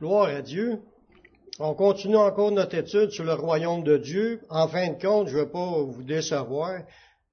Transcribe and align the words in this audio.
Gloire 0.00 0.28
à 0.28 0.42
Dieu. 0.42 0.78
On 1.58 1.74
continue 1.74 2.16
encore 2.16 2.52
notre 2.52 2.76
étude 2.76 3.10
sur 3.10 3.24
le 3.24 3.34
royaume 3.34 3.82
de 3.82 3.96
Dieu. 3.96 4.40
En 4.48 4.68
fin 4.68 4.92
de 4.92 5.02
compte, 5.02 5.26
je 5.26 5.36
ne 5.36 5.40
veux 5.40 5.50
pas 5.50 5.82
vous 5.82 6.04
décevoir, 6.04 6.82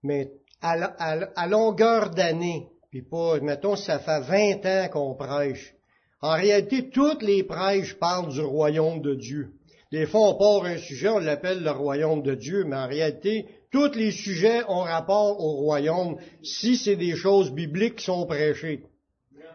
mais 0.02 0.32
à, 0.64 1.48
longueur 1.48 2.10
d'année, 2.10 2.66
puis 2.90 3.04
pas, 3.04 3.40
mettons, 3.40 3.76
ça 3.76 4.00
fait 4.00 4.22
20 4.22 4.66
ans 4.66 4.90
qu'on 4.90 5.14
prêche. 5.14 5.76
En 6.22 6.34
réalité, 6.34 6.90
toutes 6.90 7.22
les 7.22 7.44
prêches 7.44 7.94
parlent 8.00 8.32
du 8.32 8.42
royaume 8.42 9.00
de 9.00 9.14
Dieu. 9.14 9.52
Des 9.92 10.08
fois, 10.08 10.30
on 10.30 10.34
part 10.34 10.66
un 10.66 10.78
sujet, 10.80 11.10
on 11.10 11.20
l'appelle 11.20 11.62
le 11.62 11.70
royaume 11.70 12.24
de 12.24 12.34
Dieu, 12.34 12.64
mais 12.64 12.78
en 12.78 12.88
réalité, 12.88 13.46
tous 13.72 13.94
les 13.94 14.10
sujets 14.10 14.64
ont 14.68 14.82
rapport 14.82 15.40
au 15.40 15.58
royaume 15.58 16.18
si 16.42 16.78
c'est 16.78 16.96
des 16.96 17.16
choses 17.16 17.52
bibliques 17.52 17.98
qui 17.98 18.06
sont 18.06 18.26
prêchées. 18.26 18.86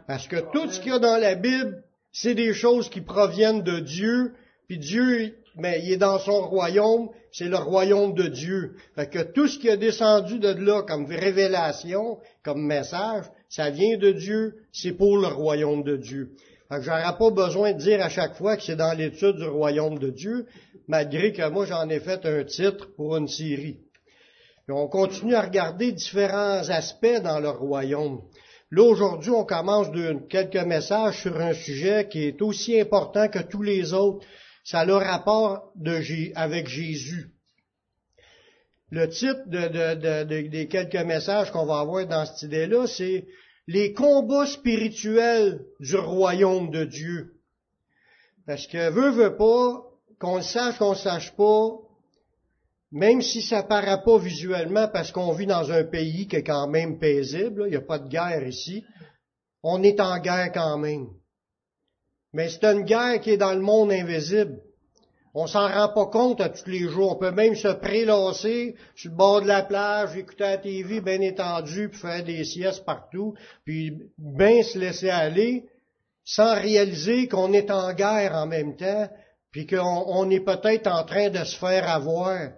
Parce 0.07 0.29
que 0.29 0.37
tout 0.53 0.71
ce 0.71 0.79
qu'il 0.79 0.93
y 0.93 0.95
a 0.95 1.01
dans 1.01 1.21
la 1.21 1.35
Bible, 1.35 1.83
c'est 2.13 2.35
des 2.35 2.53
choses 2.53 2.89
qui 2.89 3.01
proviennent 3.01 3.63
de 3.63 3.81
Dieu, 3.81 4.33
puis 4.67 4.79
Dieu, 4.79 5.35
mais 5.57 5.81
il 5.83 5.93
est 5.93 5.97
dans 5.97 6.19
son 6.19 6.43
royaume, 6.43 7.11
c'est 7.33 7.49
le 7.49 7.57
royaume 7.57 8.15
de 8.15 8.29
Dieu. 8.29 8.77
Fait 8.95 9.09
que 9.09 9.21
tout 9.21 9.47
ce 9.47 9.59
qui 9.59 9.69
est 9.69 9.77
descendu 9.77 10.39
de 10.39 10.49
là 10.49 10.83
comme 10.83 11.07
révélation, 11.07 12.19
comme 12.43 12.67
message, 12.67 13.25
ça 13.49 13.71
vient 13.71 13.97
de 13.97 14.13
Dieu, 14.13 14.55
c'est 14.73 14.93
pour 14.93 15.19
le 15.19 15.29
royaume 15.29 15.83
de 15.83 15.97
Dieu. 15.97 16.31
Fait 16.69 16.77
que 16.77 16.83
j'aurais 16.83 17.19
pas 17.19 17.31
besoin 17.31 17.73
de 17.73 17.79
dire 17.79 18.01
à 18.01 18.09
chaque 18.09 18.37
fois 18.37 18.57
que 18.57 18.63
c'est 18.63 18.77
dans 18.77 18.97
l'étude 18.97 19.37
du 19.37 19.47
royaume 19.47 19.99
de 19.99 20.11
Dieu, 20.11 20.47
malgré 20.87 21.33
que 21.33 21.49
moi 21.49 21.67
j'en 21.67 21.89
ai 21.89 22.01
fait 22.01 22.25
un 22.27 22.45
titre 22.45 22.89
pour 22.97 23.17
une 23.17 23.29
série. 23.29 23.79
On 24.69 24.87
continue 24.87 25.35
à 25.35 25.43
regarder 25.43 25.91
différents 25.91 26.69
aspects 26.69 27.21
dans 27.25 27.41
le 27.41 27.51
royaume. 27.51 28.21
Là, 28.73 28.85
aujourd'hui, 28.85 29.31
on 29.31 29.45
commence 29.45 29.91
de, 29.91 30.17
quelques 30.29 30.65
messages 30.65 31.23
sur 31.23 31.41
un 31.41 31.55
sujet 31.55 32.09
qui 32.09 32.25
est 32.25 32.41
aussi 32.41 32.79
important 32.79 33.29
que 33.29 33.41
tous 33.41 33.63
les 33.63 33.93
autres. 33.93 34.25
Ça 34.63 34.81
a 34.81 34.85
le 34.85 34.95
rapport 34.95 35.73
avec 36.37 36.69
Jésus. 36.69 37.33
Le 38.91 39.09
titre 39.09 39.43
des 39.49 40.69
quelques 40.69 41.05
messages 41.07 41.51
qu'on 41.51 41.67
va 41.67 41.81
avoir 41.81 42.07
dans 42.07 42.27
cette 42.27 42.43
idée-là, 42.43 42.87
c'est 42.87 43.27
les 43.67 43.93
combats 43.93 44.47
spirituels 44.47 45.65
du 45.81 45.97
royaume 45.97 46.71
de 46.71 46.85
Dieu. 46.85 47.35
Parce 48.47 48.67
que 48.67 48.91
veut, 48.91 49.11
veut 49.11 49.37
pas, 49.37 49.85
qu'on 50.19 50.37
le 50.37 50.43
sache, 50.43 50.79
qu'on 50.79 50.91
le 50.91 50.97
sache 50.97 51.35
pas, 51.37 51.71
même 52.93 53.23
si 53.23 53.43
ça 53.43 53.63
paraît 53.63 54.03
pas 54.03 54.19
visuellement 54.19 54.89
parce 54.89 55.13
qu'on 55.13 55.33
vit 55.33 55.47
dans 55.47 55.71
un 55.71 55.85
pays 55.85 56.27
qui 56.27 56.37
est 56.37 56.43
quand 56.43 56.69
même 56.69 56.99
paisible, 56.99 57.65
il 57.67 57.71
n'y 57.71 57.77
a 57.77 57.81
pas 57.81 57.99
de 57.99 58.09
guerre 58.09 58.47
ici, 58.47 58.85
on 59.63 59.83
est 59.83 60.01
en 60.01 60.19
guerre 60.19 60.51
quand 60.53 60.79
même. 60.79 61.09
Mais 62.33 62.49
c'est 62.49 62.65
une 62.65 62.83
guerre 62.83 63.21
qui 63.21 63.31
est 63.31 63.37
dans 63.37 63.53
le 63.53 63.61
monde 63.61 63.93
invisible. 63.93 64.61
On 65.33 65.47
s'en 65.47 65.69
rend 65.69 65.89
pas 65.91 66.07
compte 66.07 66.41
à 66.41 66.49
tous 66.49 66.69
les 66.69 66.89
jours. 66.89 67.13
On 67.13 67.19
peut 67.19 67.31
même 67.31 67.55
se 67.55 67.69
prélasser 67.69 68.75
sur 68.97 69.13
le 69.13 69.17
bord 69.17 69.43
de 69.43 69.47
la 69.47 69.63
plage, 69.63 70.17
écouter 70.17 70.43
la 70.43 70.59
TV 70.59 71.01
bien 71.01 71.21
étendu, 71.21 71.89
puis 71.89 72.01
faire 72.01 72.25
des 72.25 72.45
siestes 72.45 72.85
partout, 72.85 73.35
puis 73.65 73.93
bien 74.19 74.63
se 74.65 74.77
laisser 74.77 75.11
aller, 75.11 75.67
sans 76.25 76.55
réaliser 76.55 77.29
qu'on 77.29 77.53
est 77.53 77.71
en 77.71 77.93
guerre 77.93 78.35
en 78.35 78.47
même 78.47 78.77
temps, 78.77 79.09
puis 79.53 79.67
qu'on 79.67 80.31
est 80.31 80.41
peut-être 80.41 80.89
en 80.89 81.05
train 81.05 81.31
de 81.31 81.45
se 81.45 81.57
faire 81.57 81.89
avoir. 81.89 82.51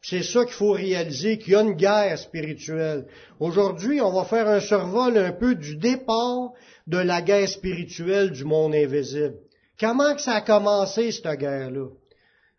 C'est 0.00 0.22
ça 0.22 0.44
qu'il 0.44 0.54
faut 0.54 0.72
réaliser, 0.72 1.38
qu'il 1.38 1.52
y 1.52 1.56
a 1.56 1.62
une 1.62 1.72
guerre 1.72 2.18
spirituelle. 2.18 3.06
Aujourd'hui, 3.40 4.00
on 4.00 4.12
va 4.12 4.24
faire 4.24 4.48
un 4.48 4.60
survol 4.60 5.18
un 5.18 5.32
peu 5.32 5.54
du 5.54 5.76
départ 5.76 6.52
de 6.86 6.98
la 6.98 7.20
guerre 7.20 7.48
spirituelle 7.48 8.30
du 8.30 8.44
monde 8.44 8.74
invisible. 8.74 9.34
Comment 9.78 10.14
que 10.14 10.22
ça 10.22 10.34
a 10.34 10.40
commencé, 10.40 11.12
cette 11.12 11.38
guerre-là? 11.38 11.88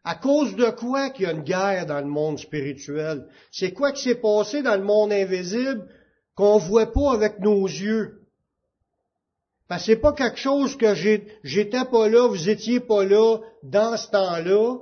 À 0.04 0.16
cause 0.16 0.56
de 0.56 0.70
quoi 0.70 1.10
qu'il 1.10 1.26
y 1.26 1.28
a 1.28 1.32
une 1.32 1.44
guerre 1.44 1.86
dans 1.86 2.00
le 2.00 2.08
monde 2.08 2.40
spirituel? 2.40 3.26
C'est 3.52 3.74
quoi 3.74 3.92
qui 3.92 4.04
s'est 4.04 4.16
passé 4.16 4.62
dans 4.62 4.76
le 4.76 4.84
monde 4.84 5.12
invisible 5.12 5.88
qu'on 6.36 6.58
voit 6.58 6.92
pas 6.92 7.14
avec 7.14 7.40
nos 7.40 7.68
yeux? 7.68 8.22
Parce 9.68 9.82
que 9.82 9.94
c'est 9.94 10.02
pas 10.02 10.14
quelque 10.14 10.40
chose 10.40 10.78
que 10.78 10.94
j'étais 11.44 11.86
pas 11.86 12.10
là, 12.10 12.28
vous 12.28 12.50
étiez 12.50 12.80
pas 12.80 13.04
là 13.04 13.38
dans 13.62 13.98
ce 13.98 14.10
temps-là, 14.10 14.78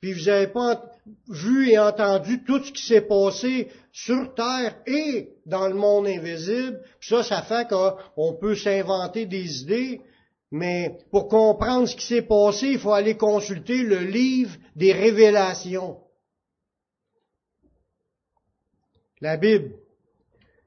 puis 0.00 0.12
vous 0.12 0.26
n'avez 0.26 0.46
pas 0.46 0.82
vu 1.28 1.70
et 1.70 1.78
entendu 1.78 2.44
tout 2.44 2.62
ce 2.62 2.72
qui 2.72 2.84
s'est 2.84 3.02
passé 3.02 3.68
sur 3.92 4.34
Terre 4.34 4.76
et 4.86 5.30
dans 5.46 5.68
le 5.68 5.74
monde 5.74 6.06
invisible. 6.06 6.80
Ça, 7.00 7.22
ça 7.22 7.42
fait 7.42 7.68
qu'on 7.68 8.34
peut 8.34 8.54
s'inventer 8.54 9.26
des 9.26 9.62
idées, 9.62 10.00
mais 10.50 10.98
pour 11.10 11.28
comprendre 11.28 11.86
ce 11.86 11.96
qui 11.96 12.06
s'est 12.06 12.22
passé, 12.22 12.68
il 12.68 12.78
faut 12.78 12.92
aller 12.92 13.16
consulter 13.16 13.82
le 13.82 13.98
livre 13.98 14.56
des 14.76 14.92
révélations. 14.92 15.98
La 19.20 19.36
Bible. 19.36 19.74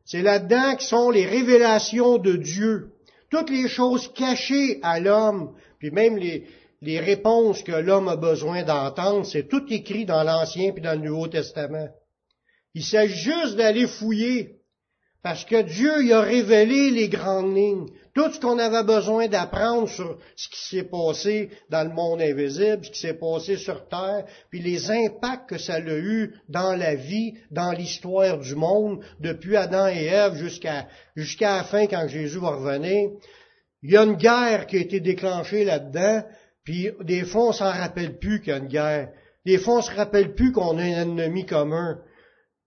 C'est 0.06 0.22
là-dedans 0.22 0.76
que 0.76 0.84
sont 0.84 1.10
les 1.10 1.26
révélations 1.26 2.18
de 2.18 2.36
Dieu. 2.36 2.92
Toutes 3.30 3.50
les 3.50 3.68
choses 3.68 4.12
cachées 4.14 4.80
à 4.84 5.00
l'homme, 5.00 5.56
puis 5.80 5.92
même 5.92 6.18
les, 6.18 6.46
les 6.84 7.00
réponses 7.00 7.64
que 7.64 7.72
l'homme 7.72 8.10
a 8.10 8.18
besoin 8.18 8.64
d'entendre, 8.64 9.26
c'est 9.26 9.48
tout 9.48 9.66
écrit 9.70 10.06
dans 10.06 10.24
l'Ancien 10.24 10.72
puis 10.72 10.82
dans 10.82 10.94
le 10.94 11.08
Nouveau 11.08 11.28
Testament. 11.28 11.88
Il 12.74 12.84
s'agit 12.84 13.16
juste 13.16 13.56
d'aller 13.56 13.88
fouiller, 13.88 14.60
parce 15.22 15.46
que 15.46 15.62
Dieu 15.62 16.04
y 16.04 16.12
a 16.12 16.20
révélé 16.20 16.92
les 16.92 17.08
grandes 17.08 17.56
lignes, 17.56 17.88
tout 18.14 18.30
ce 18.32 18.40
qu'on 18.40 18.60
avait 18.60 18.84
besoin 18.84 19.30
d'apprendre 19.30 19.88
sur 19.88 20.18
ce 20.36 20.50
qui 20.50 20.60
s'est 20.60 20.84
passé 20.84 21.50
dans 21.70 21.88
le 21.88 21.94
monde 21.94 22.22
invisible, 22.22 22.84
ce 22.84 22.92
qui 22.92 23.00
s'est 23.00 23.14
passé 23.14 23.56
sur 23.56 23.88
Terre, 23.88 24.26
puis 24.50 24.60
les 24.60 24.92
impacts 24.92 25.50
que 25.50 25.58
ça 25.58 25.76
a 25.76 25.80
eu 25.80 26.36
dans 26.50 26.76
la 26.76 26.96
vie, 26.96 27.36
dans 27.52 27.72
l'histoire 27.72 28.40
du 28.40 28.56
monde, 28.56 29.02
depuis 29.22 29.56
Adam 29.56 29.88
et 29.88 30.06
Ève 30.06 30.36
jusqu'à 30.36 30.88
jusqu'à 31.16 31.58
la 31.58 31.64
fin 31.64 31.88
quand 31.88 32.08
Jésus 32.10 32.40
va 32.40 32.56
revenir. 32.56 33.12
Il 33.82 33.92
y 33.92 33.98
a 33.98 34.04
une 34.04 34.16
guerre 34.16 34.68
qui 34.68 34.78
a 34.78 34.82
été 34.82 35.00
déclenchée 35.00 35.64
là-dedans, 35.64 36.24
puis 36.64 36.90
des 37.02 37.24
fois, 37.24 37.50
on 37.50 37.52
s'en 37.52 37.72
rappelle 37.72 38.18
plus 38.18 38.40
qu'il 38.40 38.50
y 38.50 38.56
a 38.56 38.60
une 38.60 38.68
guerre. 38.68 39.10
Des 39.46 39.58
fois, 39.58 39.80
on 39.80 39.82
se 39.82 39.92
rappelle 39.92 40.34
plus 40.34 40.52
qu'on 40.52 40.78
a 40.78 40.84
un 40.84 41.02
ennemi 41.02 41.46
commun. 41.46 42.00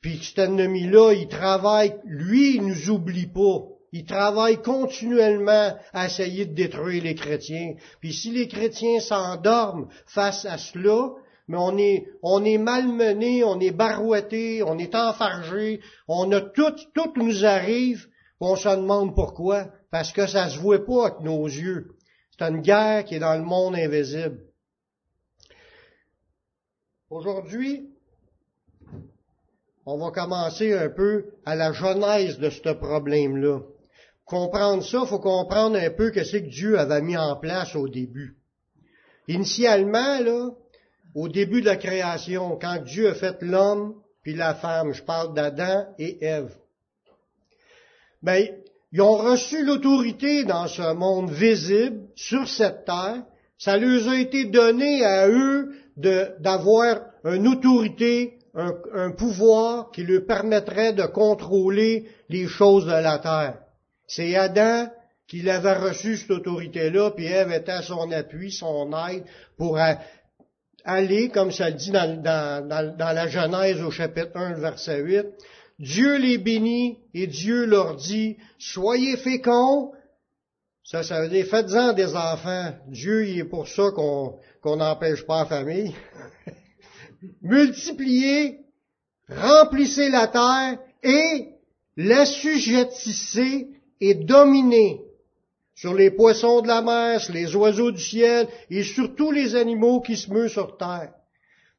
Puis 0.03 0.21
cet 0.23 0.39
ennemi-là, 0.39 1.13
il 1.15 1.29
travaille, 1.29 1.97
lui, 2.05 2.57
il 2.57 2.67
nous 2.67 2.91
oublie 2.91 3.27
pas. 3.27 3.65
Il 3.93 4.05
travaille 4.05 4.61
continuellement 4.61 5.75
à 5.95 6.07
essayer 6.07 6.45
de 6.45 6.55
détruire 6.55 7.03
les 7.03 7.15
chrétiens. 7.15 7.75
Puis 8.01 8.13
si 8.13 8.31
les 8.31 8.49
chrétiens 8.49 9.01
s'endorment 9.01 9.89
face 10.07 10.45
à 10.45 10.59
cela, 10.59 11.13
mais 11.49 11.57
on 11.59 11.79
est, 11.79 12.07
on 12.23 12.45
est 12.45 12.59
malmené, 12.59 13.43
on 13.45 13.59
est 13.61 13.71
barouetté, 13.71 14.63
on 14.63 14.79
est 14.79 14.95
enfargé, 14.95 15.81
on 16.09 16.31
a 16.33 16.41
tout, 16.43 16.75
tout 16.95 17.13
nous 17.17 17.47
arrive, 17.47 18.07
on 18.41 18.57
se 18.57 18.69
demande 18.69 19.15
pourquoi. 19.15 19.69
Parce 19.91 20.13
que 20.13 20.27
ça 20.27 20.51
se 20.51 20.59
voit 20.59 20.85
pas 20.85 21.07
avec 21.07 21.21
nos 21.21 21.47
yeux. 21.47 21.96
C'est 22.39 22.45
une 22.45 22.61
guerre 22.61 23.05
qui 23.05 23.15
est 23.15 23.21
dans 23.21 23.37
le 23.37 23.45
monde 23.45 23.77
invisible. 23.77 24.41
Aujourd'hui, 27.09 27.89
on 29.87 29.97
va 29.97 30.11
commencer 30.11 30.73
un 30.75 30.91
peu 30.91 31.27
à 31.45 31.55
la 31.55 31.73
genèse 31.73 32.39
de 32.39 32.51
ce 32.51 32.73
problème-là. 32.73 33.61
Comprendre 34.25 34.83
ça, 34.83 35.03
il 35.05 35.09
faut 35.09 35.21
comprendre 35.21 35.77
un 35.77 35.91
peu 35.91 36.11
que 36.11 36.25
c'est 36.25 36.43
que 36.43 36.49
Dieu 36.51 36.79
avait 36.79 37.01
mis 37.01 37.17
en 37.17 37.37
place 37.37 37.77
au 37.77 37.89
début. 37.89 38.37
Initialement, 39.29 40.19
là, 40.21 40.51
au 41.15 41.29
début 41.29 41.61
de 41.61 41.67
la 41.67 41.77
création, 41.77 42.59
quand 42.61 42.83
Dieu 42.83 43.09
a 43.11 43.15
fait 43.15 43.41
l'homme 43.41 43.95
puis 44.23 44.35
la 44.35 44.55
femme, 44.57 44.93
je 44.93 45.03
parle 45.03 45.33
d'Adam 45.35 45.87
et 45.99 46.23
Ève. 46.25 46.53
Ben, 48.23 48.49
ils 48.97 49.03
ont 49.03 49.19
reçu 49.19 49.63
l'autorité 49.63 50.45
dans 50.45 50.69
ce 50.69 50.95
monde 50.95 51.31
visible, 51.31 52.01
sur 52.15 52.49
cette 52.49 52.87
terre. 52.87 53.25
Ça 53.59 53.77
leur 53.77 54.09
a 54.09 54.19
été 54.19 54.47
donné 54.47 55.05
à 55.05 55.29
eux 55.29 55.75
d'avoir 55.99 57.01
une 57.25 57.47
autorité, 57.47 58.39
un, 58.55 59.11
pouvoir 59.11 59.91
qui 59.91 60.03
leur 60.03 60.25
permettrait 60.25 60.95
de 60.95 61.03
contrôler 61.03 62.09
les 62.31 62.47
choses 62.47 62.87
de 62.87 62.93
la 62.93 63.19
terre. 63.19 63.59
C'est 64.07 64.35
Adam 64.35 64.89
qui 65.29 65.47
avait 65.51 65.75
reçu 65.75 66.17
cette 66.17 66.31
autorité-là, 66.31 67.11
puis 67.11 67.27
Ève 67.27 67.53
était 67.53 67.73
à 67.73 67.83
son 67.83 68.11
appui, 68.13 68.51
son 68.51 68.91
aide, 69.11 69.25
pour 69.59 69.79
aller, 70.87 71.29
comme 71.29 71.53
ça 71.53 71.69
le 71.69 71.77
dit 71.77 71.91
dans, 71.91 72.23
dans, 72.23 72.67
dans, 72.67 72.97
dans 72.97 73.13
la 73.13 73.29
Genèse 73.29 73.83
au 73.83 73.91
chapitre 73.91 74.31
1, 74.37 74.55
verset 74.55 75.01
8, 75.01 75.27
Dieu 75.79 76.17
les 76.17 76.39
bénit 76.39 76.99
et 77.13 77.27
Dieu 77.27 77.67
leur 77.67 77.97
dit, 77.97 78.37
soyez 78.59 79.17
féconds. 79.17 79.93
Ça, 80.83 81.03
ça 81.03 81.21
veut 81.21 81.29
dire, 81.29 81.47
faites-en 81.47 81.93
des 81.93 82.15
enfants. 82.15 82.73
Dieu, 82.89 83.27
il 83.29 83.41
est 83.41 83.45
pour 83.45 83.69
ça 83.69 83.91
qu'on 83.91 84.77
n'empêche 84.77 85.27
pas 85.27 85.41
la 85.41 85.47
famille. 85.47 85.95
Multipliez, 87.43 88.61
remplissez 89.29 90.09
la 90.09 90.29
terre 90.29 90.79
et 91.03 91.49
l'assujettissez 91.97 93.69
et 94.01 94.15
dominez 94.15 95.03
sur 95.75 95.93
les 95.93 96.11
poissons 96.11 96.63
de 96.63 96.69
la 96.69 96.81
mer, 96.81 97.21
sur 97.21 97.35
les 97.35 97.55
oiseaux 97.55 97.91
du 97.91 98.01
ciel 98.01 98.49
et 98.71 98.83
sur 98.83 99.15
tous 99.15 99.31
les 99.31 99.57
animaux 99.57 100.01
qui 100.01 100.17
se 100.17 100.33
meuvent 100.33 100.49
sur 100.49 100.77
terre. 100.79 101.13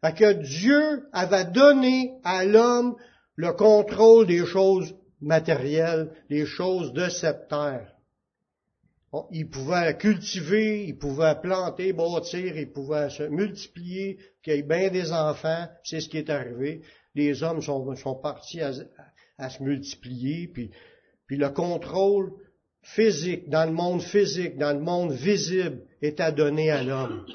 Fait 0.02 0.14
que 0.14 0.34
Dieu 0.34 1.08
avait 1.12 1.46
donné 1.46 2.14
à 2.24 2.46
l'homme 2.46 2.96
le 3.38 3.54
contrôle 3.54 4.26
des 4.28 4.46
choses 4.46 4.94
matérielles, 5.22 6.12
des 6.30 6.46
choses 6.46 6.92
de 6.92 7.08
cette 7.08 7.48
terre. 7.48 7.94
Il 9.32 9.50
pouvait 9.50 9.96
cultiver, 9.96 10.86
il 10.86 10.98
pouvait 10.98 11.36
planter, 11.42 11.94
bâtir, 11.94 12.58
il 12.58 12.72
pouvait 12.72 13.10
se 13.10 13.24
multiplier, 13.24 14.18
qu'il 14.44 14.56
y 14.56 14.58
ait 14.58 14.64
bien 14.64 14.90
des 14.90 15.12
enfants, 15.14 15.68
c'est 15.84 16.02
ce 16.02 16.10
qui 16.10 16.18
est 16.18 16.30
arrivé. 16.30 16.82
Les 17.16 17.42
hommes 17.42 17.62
sont, 17.62 18.16
partis 18.22 18.62
à, 18.62 18.72
à, 19.38 19.50
se 19.50 19.64
multiplier, 19.64 20.48
puis, 20.48 20.72
puis 21.26 21.38
le 21.38 21.50
contrôle 21.50 22.34
physique, 22.82 23.50
dans 23.50 23.66
le 23.66 23.72
monde 23.72 24.02
physique, 24.02 24.58
dans 24.58 24.74
le 24.74 24.84
monde 24.84 25.14
visible, 25.14 25.84
est 26.02 26.20
à 26.20 26.32
donner 26.32 26.70
à 26.70 26.84
l'homme. 26.84 27.26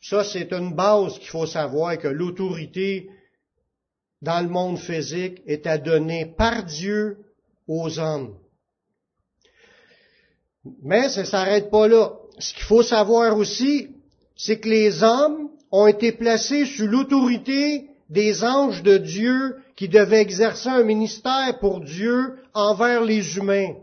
Ça, 0.00 0.24
c'est 0.24 0.52
une 0.52 0.74
base 0.74 1.18
qu'il 1.18 1.28
faut 1.28 1.46
savoir 1.46 1.96
que 1.96 2.08
l'autorité 2.08 3.08
dans 4.22 4.40
le 4.40 4.48
monde 4.48 4.78
physique 4.78 5.42
à 5.66 5.78
donner 5.78 6.26
par 6.26 6.64
Dieu 6.64 7.18
aux 7.66 7.98
hommes. 7.98 8.36
Mais 10.82 11.08
ça 11.08 11.22
ne 11.22 11.26
s'arrête 11.26 11.70
pas 11.70 11.88
là. 11.88 12.12
Ce 12.38 12.54
qu'il 12.54 12.62
faut 12.62 12.84
savoir 12.84 13.36
aussi, 13.36 13.88
c'est 14.36 14.60
que 14.60 14.68
les 14.68 15.02
hommes 15.02 15.50
ont 15.72 15.88
été 15.88 16.12
placés 16.12 16.66
sous 16.66 16.86
l'autorité 16.86 17.88
des 18.08 18.44
anges 18.44 18.82
de 18.82 18.96
Dieu 18.96 19.56
qui 19.74 19.88
devaient 19.88 20.20
exercer 20.20 20.68
un 20.68 20.84
ministère 20.84 21.58
pour 21.58 21.80
Dieu 21.80 22.36
envers 22.54 23.02
les 23.02 23.36
humains. 23.36 23.74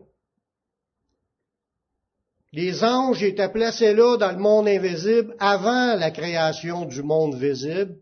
Les 2.54 2.84
anges 2.84 3.24
étaient 3.24 3.52
placés 3.52 3.94
là 3.94 4.18
dans 4.18 4.32
le 4.32 4.38
monde 4.38 4.68
invisible 4.68 5.36
avant 5.40 5.96
la 5.96 6.12
création 6.12 6.86
du 6.86 7.04
monde 7.04 7.36
visible, 7.36 7.96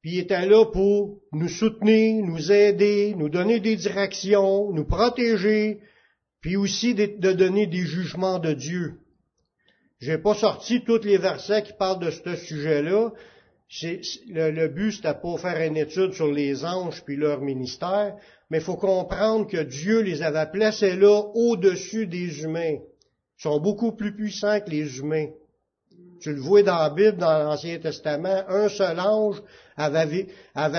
puis 0.00 0.12
ils 0.12 0.18
étaient 0.20 0.46
là 0.46 0.64
pour 0.64 1.18
nous 1.32 1.48
soutenir, 1.48 2.24
nous 2.24 2.52
aider, 2.52 3.14
nous 3.16 3.28
donner 3.28 3.60
des 3.60 3.76
directions, 3.76 4.72
nous 4.72 4.84
protéger, 4.84 5.80
puis 6.40 6.56
aussi 6.56 6.94
de, 6.94 7.32
donner 7.32 7.66
des 7.66 7.82
jugements 7.82 8.38
de 8.38 8.52
Dieu. 8.52 8.94
J'ai 10.00 10.16
pas 10.16 10.34
sorti 10.34 10.82
tous 10.82 11.04
les 11.04 11.18
versets 11.18 11.62
qui 11.62 11.74
parlent 11.74 12.02
de 12.02 12.10
ce 12.10 12.34
sujet-là. 12.34 13.12
Le, 13.82 14.68
but, 14.68 14.92
c'était 14.92 15.14
pas 15.14 15.36
faire 15.36 15.60
une 15.68 15.76
étude 15.76 16.14
sur 16.14 16.32
les 16.32 16.64
anges 16.64 17.04
puis 17.04 17.16
leur 17.16 17.42
ministère, 17.42 18.16
mais 18.48 18.58
il 18.58 18.64
faut 18.64 18.76
comprendre 18.76 19.46
que 19.46 19.62
Dieu 19.62 20.00
les 20.00 20.22
avait 20.22 20.50
placés 20.50 20.96
là 20.96 21.22
au-dessus 21.34 22.06
des 22.06 22.42
humains 22.42 22.78
sont 23.40 23.58
beaucoup 23.58 23.92
plus 23.92 24.14
puissants 24.14 24.60
que 24.60 24.70
les 24.70 24.98
humains. 24.98 25.28
Tu 26.20 26.32
le 26.32 26.40
vois 26.40 26.62
dans 26.62 26.78
la 26.78 26.90
Bible, 26.90 27.16
dans 27.16 27.38
l'Ancien 27.42 27.78
Testament, 27.78 28.44
un 28.48 28.68
seul 28.68 29.00
ange 29.00 29.42
avait, 29.76 30.26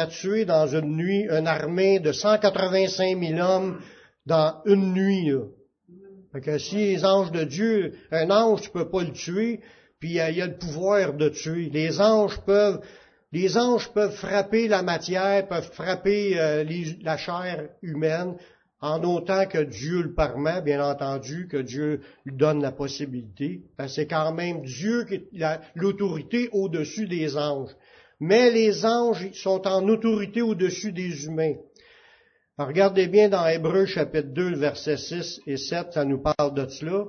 tué 0.10 0.46
dans 0.46 0.68
une 0.68 0.96
nuit 0.96 1.26
une 1.30 1.48
armée 1.48 2.00
de 2.00 2.12
185 2.12 3.20
000 3.20 3.40
hommes 3.40 3.82
dans 4.26 4.62
une 4.66 4.94
nuit. 4.94 5.30
Là. 5.30 5.42
Fait 6.32 6.42
que 6.42 6.58
si 6.58 6.76
les 6.76 7.06
anges 7.06 7.32
de 7.32 7.44
Dieu, 7.44 7.94
un 8.12 8.30
ange, 8.30 8.62
tu 8.62 8.70
peux 8.70 8.90
pas 8.90 9.04
le 9.04 9.12
tuer, 9.12 9.60
puis 10.00 10.12
il 10.12 10.16
y, 10.16 10.42
a, 10.42 10.48
le 10.48 10.58
pouvoir 10.58 11.14
de 11.14 11.30
tuer. 11.30 11.70
Les 11.72 12.00
anges 12.00 12.40
peuvent, 12.46 12.80
les 13.32 13.58
anges 13.58 13.90
peuvent 13.90 14.16
frapper 14.16 14.68
la 14.68 14.82
matière, 14.82 15.48
peuvent 15.48 15.72
frapper 15.74 16.40
euh, 16.40 16.64
la 17.02 17.18
chair 17.18 17.70
humaine, 17.82 18.36
en 18.82 19.04
autant 19.04 19.46
que 19.46 19.60
Dieu 19.60 20.02
le 20.02 20.14
permet, 20.14 20.62
bien 20.62 20.84
entendu, 20.84 21.48
que 21.48 21.58
Dieu 21.58 22.02
lui 22.26 22.36
donne 22.36 22.62
la 22.62 22.72
possibilité. 22.72 23.62
c'est 23.88 24.08
quand 24.08 24.34
même 24.34 24.64
Dieu 24.64 25.06
qui 25.06 25.44
a 25.44 25.62
l'autorité 25.76 26.50
au-dessus 26.52 27.08
des 27.08 27.38
anges. 27.38 27.76
Mais 28.20 28.50
les 28.50 28.86
anges 28.86 29.32
sont 29.34 29.68
en 29.68 29.88
autorité 29.88 30.42
au-dessus 30.42 30.92
des 30.92 31.26
humains. 31.26 31.56
regardez 32.58 33.08
bien 33.08 33.30
dans 33.30 33.48
Hébreu 33.48 33.86
chapitre 33.86 34.30
2, 34.30 34.56
versets 34.56 34.98
6 34.98 35.42
et 35.46 35.58
7, 35.58 35.94
ça 35.94 36.04
nous 36.04 36.22
parle 36.22 36.54
de 36.56 36.68
cela. 36.68 37.06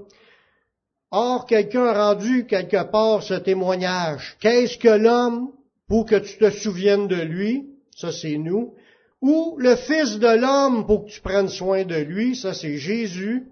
Or, 1.11 1.47
quelqu'un 1.47 1.87
a 1.87 2.13
rendu 2.13 2.47
quelque 2.47 2.91
part 2.91 3.23
ce 3.23 3.35
témoignage. 3.35 4.37
Qu'est-ce 4.41 4.79
que 4.79 4.89
l'homme 4.89 5.51
pour 5.89 6.07
que 6.07 6.17
tu 6.17 6.39
te 6.39 6.51
souviennes 6.51 7.09
de 7.09 7.21
lui? 7.21 7.67
Ça, 7.95 8.13
c'est 8.13 8.39
nous 8.39 8.75
ou 9.23 9.57
le 9.59 9.77
Fils 9.77 10.19
de 10.19 10.37
l'homme 10.37 10.85
pour 10.85 11.05
que 11.07 11.11
tu 11.11 11.21
prennes 11.21 11.49
soin 11.49 11.85
de 11.85 11.95
lui, 11.95 12.35
ça 12.37 12.53
c'est 12.53 12.77
Jésus. 12.77 13.47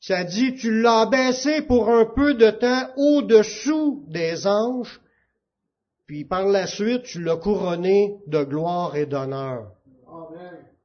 Ça 0.00 0.22
dit, 0.22 0.54
tu 0.54 0.80
l'as 0.80 1.06
baissé 1.06 1.62
pour 1.62 1.88
un 1.88 2.04
peu 2.04 2.34
de 2.34 2.50
temps 2.50 2.88
au-dessous 2.96 4.04
des 4.08 4.46
anges, 4.46 5.00
puis 6.06 6.24
par 6.24 6.46
la 6.46 6.68
suite, 6.68 7.02
tu 7.02 7.20
l'as 7.20 7.36
couronné 7.36 8.18
de 8.28 8.44
gloire 8.44 8.94
et 8.94 9.06
d'honneur. 9.06 9.72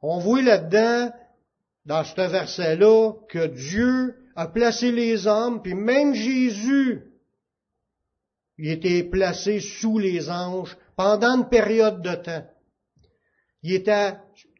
On 0.01 0.17
voit 0.19 0.41
là-dedans, 0.41 1.13
dans 1.85 2.03
ce 2.03 2.21
verset-là, 2.21 3.11
que 3.29 3.47
Dieu 3.47 4.15
a 4.35 4.47
placé 4.47 4.91
les 4.91 5.27
hommes, 5.27 5.61
puis 5.61 5.75
même 5.75 6.13
Jésus, 6.13 7.03
il 8.57 8.71
était 8.71 9.03
placé 9.03 9.59
sous 9.59 9.99
les 9.99 10.29
anges 10.29 10.75
pendant 10.95 11.37
une 11.37 11.49
période 11.49 12.01
de 12.01 12.15
temps. 12.15 12.45
Il 13.63 13.73
était 13.73 14.11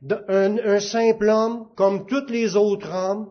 un, 0.10 0.80
simple 0.80 1.28
homme, 1.28 1.68
comme 1.76 2.06
tous 2.06 2.30
les 2.30 2.56
autres 2.56 2.90
hommes. 2.90 3.30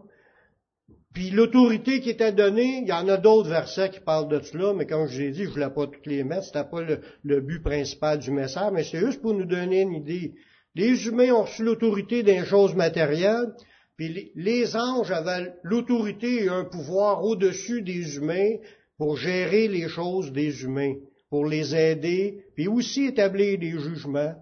Puis 1.15 1.31
l'autorité 1.31 2.01
qui 2.01 2.11
était 2.11 2.33
donnée, 2.33 2.81
il 2.83 2.89
y 2.89 2.93
en 2.93 3.09
a 3.09 3.17
d'autres 3.17 3.49
versets 3.49 3.91
qui 3.91 4.01
parlent 4.01 4.29
de 4.29 4.41
cela, 4.41 4.73
mais 4.75 4.87
comme 4.87 5.07
je 5.07 5.21
l'ai 5.21 5.31
dit, 5.31 5.45
je 5.45 5.51
voulais 5.51 5.69
pas 5.69 5.87
toutes 5.87 6.07
les 6.07 6.25
mettre, 6.25 6.45
c'était 6.45 6.65
pas 6.65 6.81
le, 6.81 7.41
but 7.41 7.63
principal 7.63 8.19
du 8.19 8.31
message, 8.31 8.71
mais 8.73 8.85
c'est 8.85 9.01
juste 9.01 9.21
pour 9.21 9.35
nous 9.35 9.45
donner 9.45 9.83
une 9.83 9.95
idée. 9.95 10.35
Les 10.75 11.07
humains 11.07 11.33
ont 11.33 11.43
reçu 11.43 11.65
l'autorité 11.65 12.23
des 12.23 12.45
choses 12.45 12.75
matérielles, 12.75 13.53
puis 13.97 14.33
les 14.35 14.75
anges 14.75 15.11
avaient 15.11 15.55
l'autorité 15.63 16.45
et 16.45 16.49
un 16.49 16.65
pouvoir 16.65 17.23
au-dessus 17.25 17.83
des 17.83 18.17
humains 18.17 18.57
pour 18.97 19.19
gérer 19.19 19.69
les 19.69 19.89
choses 19.89 20.33
des 20.33 20.65
humains, 20.65 20.95
pour 21.29 21.45
les 21.45 21.75
aider, 21.75 22.45
puis 22.55 22.69
aussi 22.69 23.05
établir 23.05 23.59
des 23.59 23.79
jugements. 23.79 24.35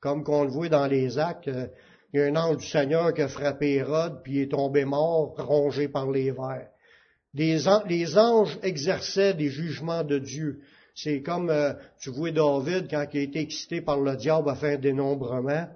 Comme 0.00 0.24
qu'on 0.24 0.44
le 0.44 0.50
voit 0.50 0.68
dans 0.68 0.86
les 0.86 1.18
actes, 1.18 1.48
euh, 1.48 1.66
il 2.12 2.20
y 2.20 2.22
a 2.22 2.26
un 2.26 2.36
ange 2.36 2.58
du 2.58 2.66
Seigneur 2.66 3.12
qui 3.14 3.22
a 3.22 3.28
frappé 3.28 3.74
Hérode, 3.74 4.22
puis 4.22 4.36
il 4.36 4.42
est 4.42 4.50
tombé 4.50 4.84
mort, 4.84 5.34
rongé 5.36 5.88
par 5.88 6.10
les 6.10 6.30
vers. 6.30 6.68
Les, 7.34 8.18
anges 8.18 8.58
exerçaient 8.62 9.34
des 9.34 9.48
jugements 9.48 10.04
de 10.04 10.18
Dieu. 10.18 10.60
C'est 10.94 11.20
comme, 11.20 11.50
euh, 11.50 11.74
tu 12.00 12.10
vois 12.10 12.30
David, 12.30 12.88
quand 12.90 13.04
il 13.12 13.20
a 13.20 13.22
été 13.22 13.40
excité 13.40 13.80
par 13.82 14.00
le 14.00 14.16
diable 14.16 14.48
à 14.48 14.54
faire 14.54 14.78
dénombrement, 14.78 15.68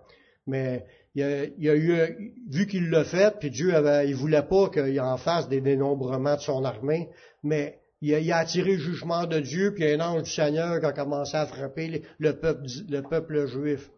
mais 0.47 0.87
il 1.15 1.23
a, 1.23 1.73
a 1.73 1.77
eu, 1.77 2.33
vu 2.49 2.67
qu'il 2.67 2.89
l'a 2.89 3.05
fait, 3.05 3.35
puis 3.39 3.51
Dieu 3.51 3.75
avait, 3.75 4.09
il 4.09 4.15
voulait 4.15 4.43
pas 4.43 4.71
qu'il 4.71 5.01
en 5.01 5.19
fasse 5.19 5.49
des 5.49 5.61
dénombrements 5.61 6.37
de 6.37 6.41
son 6.41 6.65
armée, 6.65 7.11
mais 7.43 7.81
il 8.01 8.33
a, 8.33 8.39
attiré 8.39 8.77
le 8.77 8.79
jugement 8.79 9.27
de 9.27 9.41
Dieu, 9.41 9.75
puis 9.75 9.85
un 9.93 10.01
ange 10.01 10.23
du 10.23 10.31
Seigneur 10.31 10.81
qui 10.81 10.87
a 10.87 10.93
commencé 10.93 11.37
à 11.37 11.47
frapper 11.47 12.03
le 12.19 13.03
peuple 13.03 13.47
juif 13.47 13.91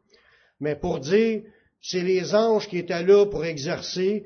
mais 0.62 0.76
pour 0.76 1.00
dire, 1.00 1.42
c'est 1.83 2.02
les 2.02 2.37
anges 2.37 2.69
qui 2.69 2.78
étaient 2.78 3.02
là 3.02 3.26
pour 3.26 3.45
exercer, 3.45 4.25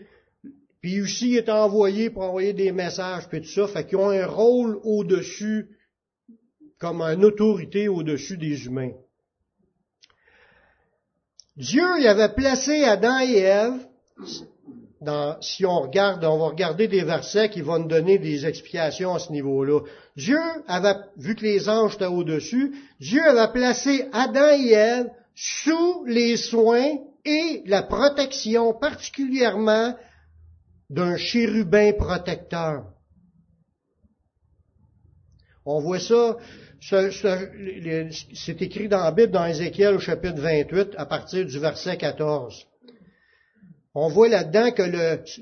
puis 0.83 1.01
aussi 1.01 1.35
étaient 1.35 1.51
envoyés 1.51 2.11
pour 2.11 2.25
envoyer 2.25 2.53
des 2.53 2.73
messages, 2.73 3.27
puis 3.29 3.41
tout 3.41 3.49
ça, 3.49 3.67
fait 3.67 3.87
qu'ils 3.87 3.97
ont 3.97 4.11
un 4.11 4.27
rôle 4.27 4.79
au-dessus, 4.85 5.71
comme 6.79 7.01
une 7.01 7.25
autorité 7.25 7.89
au-dessus 7.89 8.37
des 8.37 8.67
humains. 8.67 8.93
Dieu 11.57 11.87
y 12.01 12.07
avait 12.07 12.35
placé 12.35 12.85
Adam 12.85 13.19
et 13.21 13.39
Ève, 13.39 13.87
dans, 15.01 15.41
si 15.41 15.65
on 15.65 15.81
regarde, 15.81 16.23
on 16.23 16.39
va 16.39 16.49
regarder 16.49 16.87
des 16.87 17.03
versets 17.03 17.49
qui 17.49 17.63
vont 17.63 17.79
nous 17.79 17.89
donner 17.89 18.19
des 18.19 18.45
explications 18.45 19.15
à 19.15 19.19
ce 19.19 19.33
niveau-là. 19.33 19.81
Dieu 20.17 20.39
avait, 20.69 20.97
vu 21.17 21.35
que 21.35 21.45
les 21.45 21.71
anges 21.71 21.95
étaient 21.95 22.05
au-dessus, 22.05 22.75
Dieu 23.01 23.23
avait 23.27 23.53
placé 23.53 24.07
Adam 24.13 24.51
et 24.51 24.73
Ève 24.73 25.11
sous 25.37 26.05
les 26.07 26.39
soins 26.39 26.97
et 27.25 27.63
la 27.67 27.83
protection 27.83 28.73
particulièrement 28.73 29.95
d'un 30.89 31.17
chérubin 31.19 31.93
protecteur. 31.93 32.87
On 35.67 35.81
voit 35.81 36.01
ça, 36.01 36.37
c'est 36.81 38.63
écrit 38.63 38.89
dans 38.89 39.03
la 39.03 39.11
Bible, 39.11 39.33
dans 39.33 39.45
Ézéchiel 39.45 39.97
au 39.97 39.99
chapitre 39.99 40.41
28, 40.41 40.95
à 40.97 41.05
partir 41.05 41.45
du 41.45 41.59
verset 41.59 41.99
14. 41.99 42.67
On 43.95 44.09
voit 44.09 44.29
là-dedans 44.29 44.71
que 44.71 44.83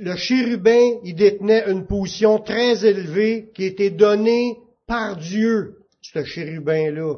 le, 0.01 0.17
chérubin, 0.17 0.99
il 1.05 1.15
détenait 1.15 1.71
une 1.71 1.87
position 1.87 2.39
très 2.39 2.85
élevée 2.87 3.51
qui 3.55 3.65
était 3.65 3.91
donnée 3.91 4.57
par 4.87 5.17
Dieu, 5.17 5.77
ce 6.01 6.25
chérubin-là. 6.25 7.17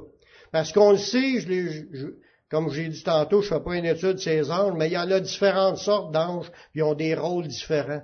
Parce 0.51 0.73
qu'on 0.73 0.93
le 0.93 0.99
sait, 0.99 1.41
je, 1.41 2.07
comme 2.51 2.71
j'ai 2.71 2.89
dit 2.89 3.03
tantôt, 3.03 3.43
je 3.43 3.49
fais 3.49 3.61
pas 3.61 3.77
une 3.77 3.87
étude 3.87 4.15
de 4.15 4.19
ces 4.19 4.51
anges, 4.51 4.75
mais 4.77 4.89
il 4.89 4.93
y 4.93 4.99
en 4.99 5.11
a 5.11 5.21
différentes 5.21 5.79
sortes 5.79 6.13
d'anges, 6.13 6.51
qui 6.73 6.83
ont 6.83 6.95
des 6.95 7.15
rôles 7.15 7.49
différents. 7.49 8.03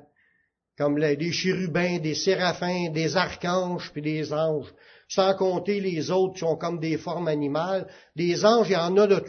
comme 0.77 0.99
les, 0.99 1.17
des 1.17 1.33
chérubins, 1.33 1.99
des 1.99 2.15
séraphins, 2.15 2.91
des 2.91 3.17
archanges, 3.17 3.91
puis 3.93 4.03
des 4.03 4.33
anges, 4.33 4.73
sans 5.09 5.35
compter 5.35 5.81
les 5.81 6.11
autres 6.11 6.35
qui 6.35 6.41
sont 6.41 6.57
comme 6.57 6.81
des 6.81 6.97
formes 6.97 7.29
animales. 7.29 7.87
Des 8.17 8.45
anges, 8.45 8.69
il 8.69 8.73
y 8.73 8.77
en 8.77 8.97
a 8.97 9.07
de, 9.07 9.23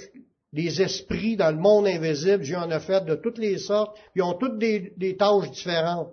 des 0.53 0.81
esprits 0.81 1.35
dans 1.35 1.51
le 1.51 1.57
monde 1.57 1.87
invisible, 1.87 2.43
Dieu 2.43 2.57
en 2.57 2.71
a 2.71 2.79
fait 2.79 3.05
de 3.05 3.15
toutes 3.15 3.37
les 3.37 3.57
sortes, 3.57 3.97
ils 4.15 4.23
ont 4.23 4.33
toutes 4.33 4.57
des, 4.57 4.93
des 4.97 5.17
tâches 5.17 5.51
différentes. 5.51 6.09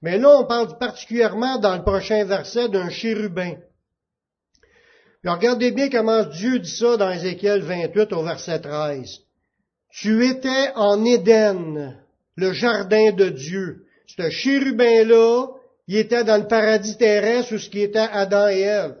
Mais 0.00 0.18
là, 0.18 0.38
on 0.38 0.46
parle 0.46 0.78
particulièrement 0.78 1.58
dans 1.58 1.76
le 1.76 1.82
prochain 1.82 2.24
verset 2.24 2.68
d'un 2.68 2.90
chérubin. 2.90 3.54
Regardez 5.24 5.70
bien 5.70 5.88
comment 5.88 6.22
Dieu 6.24 6.58
dit 6.58 6.76
ça 6.76 6.98
dans 6.98 7.10
Ézéchiel 7.10 7.62
28 7.62 8.12
au 8.12 8.22
verset 8.22 8.60
13. 8.60 9.20
Tu 9.90 10.26
étais 10.26 10.70
en 10.74 11.02
Éden, 11.04 11.96
le 12.36 12.52
jardin 12.52 13.12
de 13.12 13.30
Dieu. 13.30 13.86
Ce 14.06 14.28
chérubin-là, 14.28 15.46
il 15.88 15.96
était 15.96 16.24
dans 16.24 16.36
le 16.36 16.46
paradis 16.46 16.96
terrestre 16.98 17.54
où 17.54 17.58
ce 17.58 17.70
qui 17.70 17.80
était 17.80 17.98
Adam 17.98 18.48
et 18.48 18.60
Ève. 18.60 18.96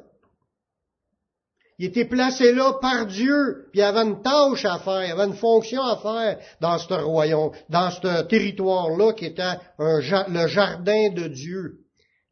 Il 1.78 1.86
était 1.86 2.04
placé 2.04 2.52
là 2.52 2.74
par 2.80 3.06
Dieu, 3.06 3.66
puis 3.72 3.80
il 3.80 3.82
avait 3.82 4.08
une 4.08 4.22
tâche 4.22 4.64
à 4.64 4.78
faire, 4.78 5.04
il 5.04 5.10
avait 5.10 5.26
une 5.26 5.36
fonction 5.36 5.82
à 5.82 5.96
faire 5.96 6.38
dans 6.60 6.78
ce 6.78 6.94
royaume, 6.94 7.50
dans 7.68 7.90
ce 7.90 8.22
territoire-là 8.22 9.12
qui 9.12 9.26
était 9.26 9.58
le 9.78 10.46
jardin 10.46 11.10
de 11.10 11.26
Dieu, 11.26 11.80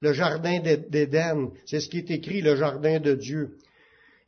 le 0.00 0.12
jardin 0.12 0.60
d'Éden. 0.60 1.50
C'est 1.66 1.80
ce 1.80 1.88
qui 1.88 1.98
est 1.98 2.10
écrit, 2.10 2.40
le 2.40 2.54
jardin 2.54 3.00
de 3.00 3.14
Dieu. 3.14 3.58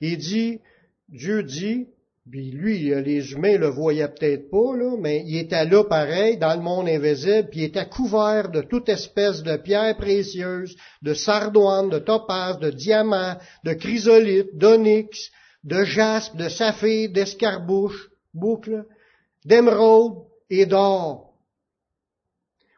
Il 0.06 0.18
dit, 0.18 0.60
Dieu 1.08 1.42
dit, 1.42 1.86
puis 2.30 2.50
lui, 2.50 2.78
les 2.78 3.32
humains 3.32 3.56
le 3.56 3.68
voyaient 3.68 4.08
peut-être 4.08 4.50
pas, 4.50 4.76
là, 4.76 4.96
mais 4.98 5.24
il 5.26 5.38
était 5.38 5.64
là 5.64 5.82
pareil, 5.84 6.36
dans 6.36 6.54
le 6.54 6.60
monde 6.60 6.88
invisible, 6.88 7.48
puis 7.50 7.60
il 7.60 7.64
était 7.64 7.88
couvert 7.88 8.50
de 8.50 8.60
toute 8.60 8.90
espèce 8.90 9.42
de 9.42 9.56
pierres 9.56 9.96
précieuses, 9.96 10.76
de 11.00 11.14
sardoine, 11.14 11.88
de 11.88 11.98
topaz, 11.98 12.58
de 12.58 12.70
diamants, 12.70 13.38
de 13.64 13.72
chrysolite, 13.72 14.54
d'onyx, 14.54 15.30
de 15.64 15.84
jaspe, 15.84 16.36
de 16.36 16.50
saphir, 16.50 17.10
d'escarbouche, 17.10 18.10
boucle, 18.34 18.84
d'émeraude 19.46 20.24
et 20.50 20.66
d'or. 20.66 21.32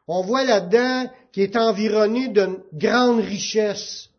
On 0.06 0.22
voit 0.22 0.44
là-dedans 0.44 1.10
qu'il 1.32 1.42
est 1.42 1.56
environné 1.56 2.28
d'une 2.28 2.58
grande 2.72 3.20
richesse. 3.20 4.10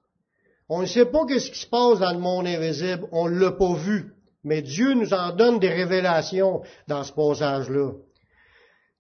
On 0.70 0.82
ne 0.82 0.86
sait 0.86 1.06
pas 1.06 1.26
ce 1.28 1.50
qui 1.50 1.60
se 1.60 1.68
passe 1.68 2.00
dans 2.00 2.12
le 2.12 2.20
monde 2.20 2.48
invisible, 2.48 3.08
on 3.12 3.30
ne 3.30 3.40
l'a 3.40 3.52
pas 3.52 3.74
vu. 3.74 4.14
Mais 4.44 4.62
Dieu 4.62 4.94
nous 4.94 5.14
en 5.14 5.34
donne 5.34 5.60
des 5.60 5.70
révélations 5.70 6.62
dans 6.88 7.04
ce 7.04 7.14
passage-là. 7.14 7.92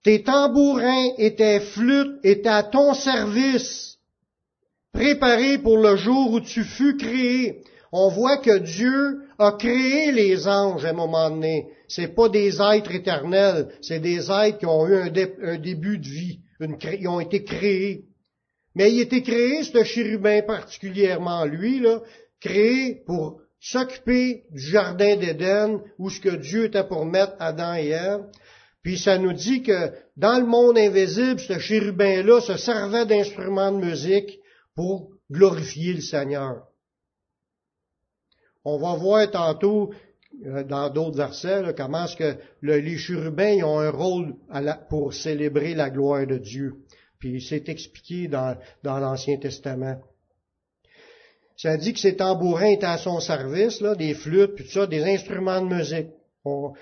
Tes 0.04 0.24
tambourins 0.24 1.10
et 1.18 1.36
tes 1.36 1.60
flûtes 1.60 2.20
étaient 2.24 2.48
à 2.48 2.64
ton 2.64 2.94
service, 2.94 3.98
préparés 4.94 5.58
pour 5.58 5.78
le 5.78 5.98
jour 5.98 6.32
où 6.32 6.40
tu 6.40 6.64
fus 6.64 6.96
créé. 6.96 7.64
On 7.92 8.10
voit 8.10 8.38
que 8.38 8.58
Dieu 8.60 9.22
a 9.38 9.52
créé 9.54 10.12
les 10.12 10.48
anges 10.48 10.86
à 10.86 10.90
un 10.90 10.94
moment 10.94 11.30
donné. 11.30 11.68
C'est 11.88 12.16
pas 12.16 12.30
des 12.30 12.62
êtres 12.62 12.94
éternels, 12.94 13.70
c'est 13.82 14.00
des 14.00 14.32
êtres 14.32 14.60
qui 14.60 14.66
ont 14.66 14.88
eu 14.88 14.96
un, 14.96 15.58
début 15.58 15.98
de 15.98 16.08
vie. 16.08 16.40
ils 16.60 17.08
ont 17.08 17.20
été 17.20 17.44
créés. 17.44 18.06
Mais 18.78 18.92
il 18.94 19.02
été 19.02 19.24
créé, 19.24 19.64
ce 19.64 19.84
chérubin 19.84 20.44
particulièrement, 20.44 21.46
lui, 21.46 21.80
là, 21.80 22.00
créé 22.40 23.02
pour 23.08 23.42
s'occuper 23.60 24.44
du 24.52 24.62
jardin 24.62 25.16
d'Éden 25.16 25.82
où 25.98 26.12
ce 26.12 26.22
que 26.22 26.36
Dieu 26.36 26.66
était 26.66 26.88
pour 26.88 27.04
mettre 27.04 27.34
Adam 27.40 27.74
et 27.74 27.88
Ève. 27.88 28.26
Puis 28.84 29.00
ça 29.00 29.18
nous 29.18 29.34
dit 29.34 29.64
que 29.64 29.94
dans 30.16 30.38
le 30.38 30.46
monde 30.46 30.78
invisible, 30.78 31.40
ce 31.40 31.58
chérubin-là 31.58 32.40
se 32.40 32.56
servait 32.56 33.08
d'instruments 33.08 33.72
de 33.72 33.84
musique 33.84 34.38
pour 34.76 35.10
glorifier 35.32 35.94
le 35.94 36.02
Seigneur. 36.02 36.68
On 38.64 38.78
va 38.78 38.94
voir 38.94 39.32
tantôt 39.32 39.92
euh, 40.46 40.64
dans 40.64 40.92
d'autres 40.92 41.18
versets 41.18 41.74
comment 41.76 42.06
est-ce 42.06 42.16
que 42.16 42.36
les 42.62 42.98
chérubins 42.98 43.64
ont 43.64 43.80
un 43.80 43.90
rôle 43.90 44.36
pour 44.88 45.16
célébrer 45.16 45.74
la 45.74 45.90
gloire 45.90 46.28
de 46.28 46.38
Dieu. 46.38 46.76
Puis 47.20 47.42
c'est 47.42 47.70
expliqué 47.70 48.28
dans 48.28 48.56
l'Ancien 48.84 49.38
Testament. 49.38 49.98
Ça 51.58 51.76
dit 51.76 51.92
que 51.92 52.00
ces 52.00 52.16
tambourins 52.16 52.68
étaient 52.68 52.86
à 52.86 53.00
son 53.00 53.20
service, 53.20 53.82
là, 53.82 53.96
des 53.96 54.14
flûtes, 54.14 54.54
puis 54.54 54.66
tout 54.66 54.72
ça, 54.72 54.86
des 54.86 55.04
instruments 55.04 55.60
de 55.60 55.74
musique. 55.74 56.10
On, 56.46 56.74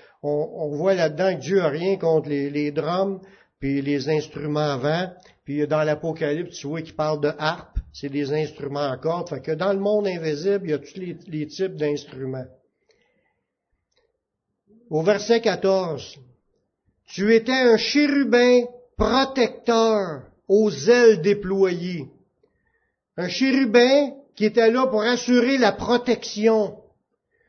voit 0.76 0.94
là-dedans 0.94 1.34
que 1.34 1.40
Dieu 1.40 1.56
n'a 1.56 1.68
rien 1.68 1.96
contre 1.96 2.28
les, 2.28 2.70
drums, 2.70 3.20
puis 3.58 3.80
les 3.80 4.08
instruments 4.08 4.74
à 4.74 4.76
vent. 4.76 5.12
Puis 5.44 5.66
dans 5.66 5.82
l'Apocalypse, 5.82 6.58
tu 6.58 6.66
vois 6.66 6.82
qu'il 6.82 6.94
parle 6.94 7.20
de 7.20 7.32
harpe, 7.38 7.78
c'est 7.92 8.10
des 8.10 8.32
instruments 8.32 8.90
à 8.90 8.96
cordes. 8.98 9.30
Fait 9.30 9.40
que 9.40 9.52
dans 9.52 9.72
le 9.72 9.80
monde 9.80 10.06
invisible, 10.06 10.60
il 10.64 10.70
y 10.70 10.74
a 10.74 10.78
tous 10.78 10.96
les, 10.96 11.16
les 11.26 11.46
types 11.46 11.76
d'instruments. 11.76 12.46
Au 14.90 15.02
verset 15.02 15.40
14, 15.40 16.16
tu 17.06 17.34
étais 17.34 17.52
un 17.52 17.78
chérubin 17.78 18.64
protecteur 18.96 20.22
aux 20.48 20.70
ailes 20.70 21.20
déployées. 21.22 22.06
Un 23.16 23.28
chérubin, 23.28 24.12
qui 24.34 24.44
était 24.44 24.70
là 24.70 24.86
pour 24.86 25.02
assurer 25.02 25.58
la 25.58 25.72
protection. 25.72 26.78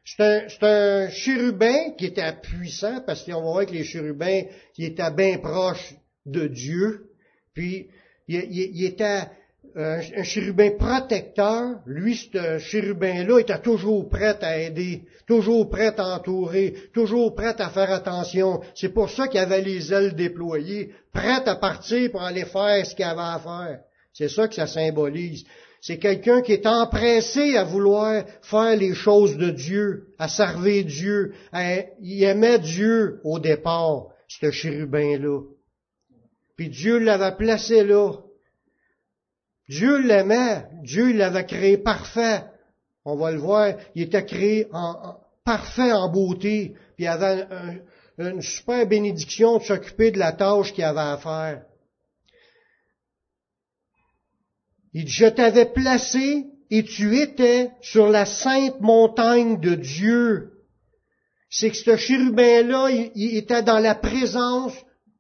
C'est 0.06 0.64
un, 0.64 1.10
chérubin 1.10 1.92
qui 1.98 2.06
était 2.06 2.32
puissant, 2.42 3.02
parce 3.06 3.24
qu'on 3.24 3.42
va 3.42 3.52
voir 3.52 3.66
que 3.66 3.74
les 3.74 3.84
chérubins, 3.84 4.44
qui 4.74 4.86
étaient 4.86 5.12
bien 5.12 5.38
proches 5.40 5.96
de 6.26 6.48
Dieu, 6.48 7.10
puis 7.54 7.90
il, 8.28 8.86
était 8.86 9.24
un, 9.78 10.24
chérubin 10.24 10.72
protecteur. 10.72 11.80
Lui, 11.86 12.16
ce 12.16 12.58
chérubin-là, 12.58 13.40
était 13.40 13.60
toujours 13.60 14.10
prêt 14.10 14.38
à 14.42 14.60
aider, 14.60 15.04
toujours 15.28 15.70
prêt 15.70 15.94
à 15.98 16.16
entourer, 16.16 16.74
toujours 16.94 17.36
prêt 17.36 17.56
à 17.60 17.70
faire 17.70 17.92
attention. 17.92 18.62
C'est 18.76 18.90
pour 18.90 19.10
ça 19.10 19.28
qu'il 19.28 19.40
avait 19.40 19.62
les 19.62 19.94
ailes 19.94 20.16
déployées, 20.16 20.94
prêt 21.14 21.44
à 21.46 21.56
partir 21.56 22.12
pour 22.12 22.24
aller 22.24 22.46
faire 22.46 22.86
ce 22.86 22.96
qu'il 22.96 23.06
avait 23.06 23.22
à 23.22 23.40
faire. 23.40 23.80
C'est 24.14 24.30
ça 24.30 24.48
que 24.48 24.56
ça 24.56 24.68
symbolise. 24.68 25.46
C'est 25.80 26.00
quelqu'un 26.00 26.42
qui 26.42 26.54
est 26.54 26.66
empressé 26.66 27.56
à 27.56 27.64
vouloir 27.64 28.24
faire 28.42 28.76
les 28.76 28.96
choses 28.96 29.38
de 29.38 29.52
Dieu, 29.52 30.08
à 30.18 30.28
servir 30.28 30.86
Dieu. 30.86 31.34
il 32.02 32.24
aimait 32.24 32.60
Dieu 32.60 33.20
au 33.24 33.38
départ, 33.38 34.08
ce 34.28 34.50
chérubin-là. 34.50 35.42
Puis 36.56 36.70
Dieu 36.70 36.98
l'avait 36.98 37.36
placé 37.36 37.84
là. 37.84 38.12
Dieu 39.70 39.98
l'aimait. 39.98 40.66
Dieu 40.84 41.12
l'avait 41.14 41.46
créé 41.46 41.78
parfait. 41.78 42.44
On 43.06 43.16
va 43.16 43.32
le 43.32 43.40
voir, 43.40 43.74
il 43.96 44.04
était 44.04 44.26
créé 44.26 44.68
en, 44.72 45.18
parfait 45.46 45.92
en 45.92 46.10
beauté. 46.10 46.76
Puis 46.96 47.06
il 47.06 47.08
avait 47.08 47.48
une 48.18 48.42
super 48.42 48.86
bénédiction 48.86 49.58
de 49.58 49.64
s'occuper 49.64 50.12
de 50.12 50.20
la 50.20 50.34
tâche 50.34 50.74
qu'il 50.74 50.84
avait 50.84 51.00
à 51.00 51.18
faire. 51.18 51.64
Il 54.94 55.06
dit, 55.06 55.12
je 55.12 55.28
t'avais 55.28 55.66
placé 55.66 56.48
et 56.70 56.84
tu 56.84 57.18
étais 57.18 57.72
sur 57.82 58.10
la 58.10 58.26
sainte 58.26 58.82
montagne 58.82 59.60
de 59.60 59.76
Dieu. 59.76 60.52
C'est 61.50 61.70
que 61.70 61.78
ce 61.78 61.96
chérubin-là, 61.96 62.90
il, 63.16 63.38
était 63.38 63.64
dans 63.64 63.80
la 63.80 63.96
présence 63.96 64.74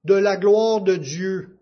de 0.04 0.16
la 0.16 0.36
gloire 0.36 0.82
de 0.82 0.96
Dieu. 0.96 1.57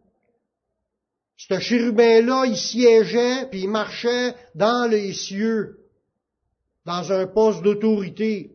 Ce 1.38 1.60
chérubin-là, 1.60 2.46
il 2.46 2.58
siégeait, 2.58 3.48
puis 3.50 3.62
il 3.62 3.70
marchait 3.70 4.34
dans 4.56 4.90
les 4.90 5.14
cieux, 5.14 5.80
dans 6.86 7.12
un 7.12 7.28
poste 7.28 7.62
d'autorité. 7.62 8.52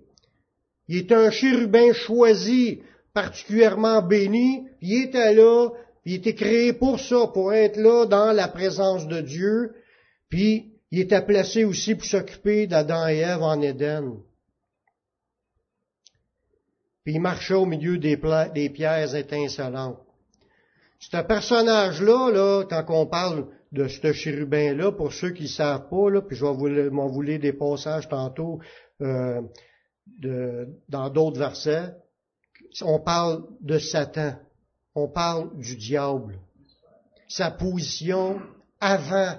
Il 0.89 0.99
était 0.99 1.15
un 1.15 1.31
chérubin 1.31 1.93
choisi, 1.93 2.81
particulièrement 3.13 4.03
béni, 4.03 4.67
il 4.81 5.05
était 5.05 5.35
là, 5.35 5.71
il 6.05 6.15
était 6.15 6.35
créé 6.35 6.73
pour 6.73 6.99
ça, 6.99 7.27
pour 7.33 7.53
être 7.53 7.77
là 7.77 8.07
dans 8.07 8.33
la 8.33 8.49
présence 8.49 9.07
de 9.07 9.21
Dieu. 9.21 9.75
Puis 10.29 10.73
il 10.91 11.01
était 11.01 11.25
placé 11.25 11.65
aussi 11.65 11.95
pour 11.95 12.05
s'occuper 12.05 12.67
d'Adam 12.67 13.07
et 13.09 13.19
Ève 13.19 13.43
en 13.43 13.61
Éden. 13.61 14.17
Puis 17.05 17.15
il 17.15 17.21
marchait 17.21 17.55
au 17.55 17.67
milieu 17.67 17.99
des, 17.99 18.17
pierres 18.71 19.15
étincelantes. 19.15 19.99
Ce 21.01 21.17
personnage-là, 21.17 22.31
là, 22.31 22.65
quand 22.69 22.85
on 22.91 23.07
parle 23.07 23.49
de 23.73 23.89
ce 23.89 24.13
chérubin-là, 24.13 24.93
pour 24.93 25.13
ceux 25.13 25.31
qui 25.31 25.45
ne 25.45 25.49
savent 25.49 25.89
pas, 25.89 26.11
là, 26.11 26.23
puis 26.23 26.37
je 26.37 26.45
vais 26.45 26.53
vous 26.53 27.23
lire 27.23 27.41
des 27.41 27.53
passages 27.53 28.09
tantôt 28.09 28.61
euh, 29.01 29.41
dans 30.89 31.11
d'autres 31.11 31.39
versets, 31.39 31.95
on 32.83 33.01
parle 33.01 33.45
de 33.61 33.79
Satan 33.79 34.35
on 34.95 35.09
parle 35.09 35.57
du 35.59 35.77
diable. 35.77 36.39
Sa 37.29 37.51
position 37.51 38.41
avant 38.81 39.39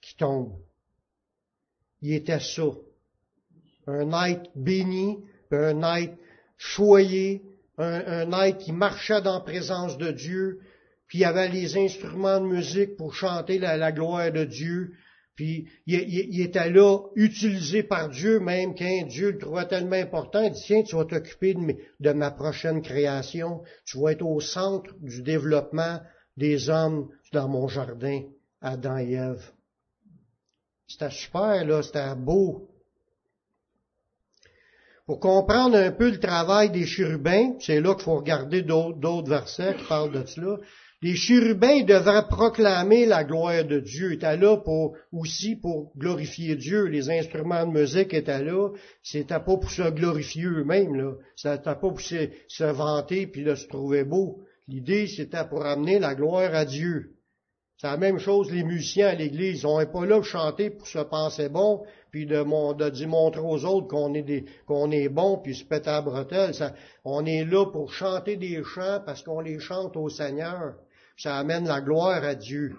qu'il 0.00 0.16
tombe. 0.16 0.58
Il 2.02 2.14
était 2.14 2.40
ça. 2.40 2.64
Un 3.86 4.10
être 4.26 4.50
béni, 4.54 5.18
un 5.50 5.82
être 5.96 6.16
choyé, 6.56 7.42
un, 7.80 8.42
être 8.42 8.58
qui 8.58 8.72
marchait 8.72 9.22
dans 9.22 9.40
présence 9.40 9.98
de 9.98 10.10
Dieu, 10.10 10.60
puis 11.06 11.18
il 11.18 11.24
avait 11.24 11.48
les 11.48 11.76
instruments 11.76 12.40
de 12.40 12.46
musique 12.46 12.96
pour 12.96 13.14
chanter 13.14 13.58
la, 13.58 13.92
gloire 13.92 14.30
de 14.30 14.44
Dieu, 14.44 14.92
puis 15.34 15.68
il, 15.86 16.40
était 16.42 16.70
là, 16.70 16.98
utilisé 17.14 17.82
par 17.82 18.10
Dieu, 18.10 18.40
même 18.40 18.74
quand 18.74 19.06
Dieu 19.06 19.32
le 19.32 19.38
trouvait 19.38 19.66
tellement 19.66 19.96
important, 19.96 20.42
il 20.42 20.52
dit, 20.52 20.62
tiens, 20.66 20.82
tu 20.82 20.96
vas 20.96 21.04
t'occuper 21.04 21.54
de, 21.54 21.76
de 22.00 22.12
ma 22.12 22.30
prochaine 22.30 22.82
création, 22.82 23.62
tu 23.84 23.98
vas 23.98 24.12
être 24.12 24.22
au 24.24 24.40
centre 24.40 24.94
du 25.00 25.22
développement 25.22 26.00
des 26.36 26.68
hommes 26.68 27.08
dans 27.32 27.48
mon 27.48 27.68
jardin, 27.68 28.22
Adam 28.60 28.98
et 28.98 29.12
Ève. 29.12 29.50
C'était 30.86 31.10
super, 31.10 31.64
là, 31.64 31.82
c'était 31.82 32.16
beau. 32.16 32.69
Pour 35.10 35.18
comprendre 35.18 35.76
un 35.76 35.90
peu 35.90 36.08
le 36.08 36.20
travail 36.20 36.70
des 36.70 36.86
chérubins, 36.86 37.54
c'est 37.58 37.80
là 37.80 37.96
qu'il 37.96 38.04
faut 38.04 38.14
regarder 38.14 38.62
d'autres 38.62 39.28
versets 39.28 39.74
qui 39.74 39.84
parlent 39.88 40.12
de 40.12 40.24
cela. 40.24 40.58
Les 41.02 41.16
chérubins 41.16 41.82
devraient 41.82 42.28
proclamer 42.28 43.06
la 43.06 43.24
gloire 43.24 43.64
de 43.64 43.80
Dieu. 43.80 44.12
Ils 44.12 44.14
étaient 44.14 44.36
là 44.36 44.58
pour, 44.58 44.94
aussi 45.10 45.56
pour 45.56 45.90
glorifier 45.98 46.54
Dieu. 46.54 46.84
Les 46.84 47.10
instruments 47.10 47.66
de 47.66 47.72
musique 47.72 48.14
étaient 48.14 48.44
là. 48.44 48.68
C'était 49.02 49.40
pas 49.40 49.56
pour 49.56 49.72
se 49.72 49.90
glorifier 49.90 50.44
eux-mêmes, 50.44 50.94
là. 50.94 51.14
C'était 51.34 51.58
pas 51.58 51.74
pour 51.74 52.00
se, 52.00 52.28
se 52.46 52.62
vanter 52.62 53.26
puis 53.26 53.42
de 53.42 53.56
se 53.56 53.66
trouver 53.66 54.04
beau. 54.04 54.38
L'idée, 54.68 55.08
c'était 55.08 55.44
pour 55.44 55.66
amener 55.66 55.98
la 55.98 56.14
gloire 56.14 56.54
à 56.54 56.64
Dieu. 56.64 57.16
C'est 57.80 57.86
la 57.86 57.96
même 57.96 58.18
chose 58.18 58.52
les 58.52 58.62
musiciens 58.62 59.08
à 59.08 59.14
l'église. 59.14 59.64
On 59.64 59.78
n'est 59.80 59.86
pas 59.86 60.04
là 60.04 60.16
pour 60.16 60.24
chanter 60.24 60.68
pour 60.68 60.86
se 60.86 60.98
penser 60.98 61.48
bon, 61.48 61.82
puis 62.10 62.26
de, 62.26 62.42
de, 62.42 63.06
montrer 63.06 63.40
aux 63.40 63.64
autres 63.64 63.88
qu'on 63.88 64.14
est, 64.14 64.22
des, 64.22 64.44
qu'on 64.66 64.90
est 64.90 65.08
bon, 65.08 65.38
puis 65.38 65.54
se 65.54 65.64
péter 65.64 65.90
à 65.90 66.02
bretelle. 66.02 66.52
on 67.04 67.24
est 67.24 67.44
là 67.44 67.66
pour 67.66 67.92
chanter 67.92 68.36
des 68.36 68.62
chants 68.62 69.00
parce 69.04 69.22
qu'on 69.22 69.40
les 69.40 69.60
chante 69.60 69.96
au 69.96 70.08
Seigneur. 70.08 70.74
Ça 71.16 71.36
amène 71.36 71.66
la 71.66 71.80
gloire 71.80 72.24
à 72.24 72.34
Dieu. 72.34 72.74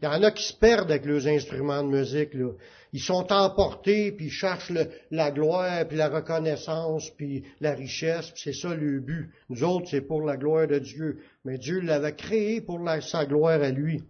Il 0.00 0.06
y 0.06 0.08
en 0.08 0.22
a 0.22 0.30
qui 0.30 0.44
se 0.44 0.54
perdent 0.54 0.90
avec 0.90 1.04
leurs 1.04 1.26
instruments 1.26 1.82
de 1.82 1.88
musique. 1.88 2.32
Là. 2.32 2.52
Ils 2.92 3.00
sont 3.00 3.30
emportés, 3.32 4.12
puis 4.12 4.26
ils 4.26 4.32
cherchent 4.32 4.72
la 5.10 5.30
gloire, 5.30 5.86
puis 5.86 5.96
la 5.96 6.08
reconnaissance, 6.08 7.10
puis 7.10 7.44
la 7.60 7.74
richesse. 7.74 8.32
c'est 8.34 8.54
ça 8.54 8.74
le 8.74 9.00
but. 9.00 9.30
Nous 9.50 9.62
autres, 9.62 9.88
c'est 9.90 10.00
pour 10.00 10.22
la 10.22 10.36
gloire 10.36 10.66
de 10.66 10.78
Dieu. 10.78 11.18
Mais 11.44 11.58
Dieu 11.58 11.80
l'avait 11.80 12.14
créé 12.14 12.60
pour 12.60 12.80
sa 13.02 13.26
gloire 13.26 13.62
à 13.62 13.70
lui. 13.70 14.02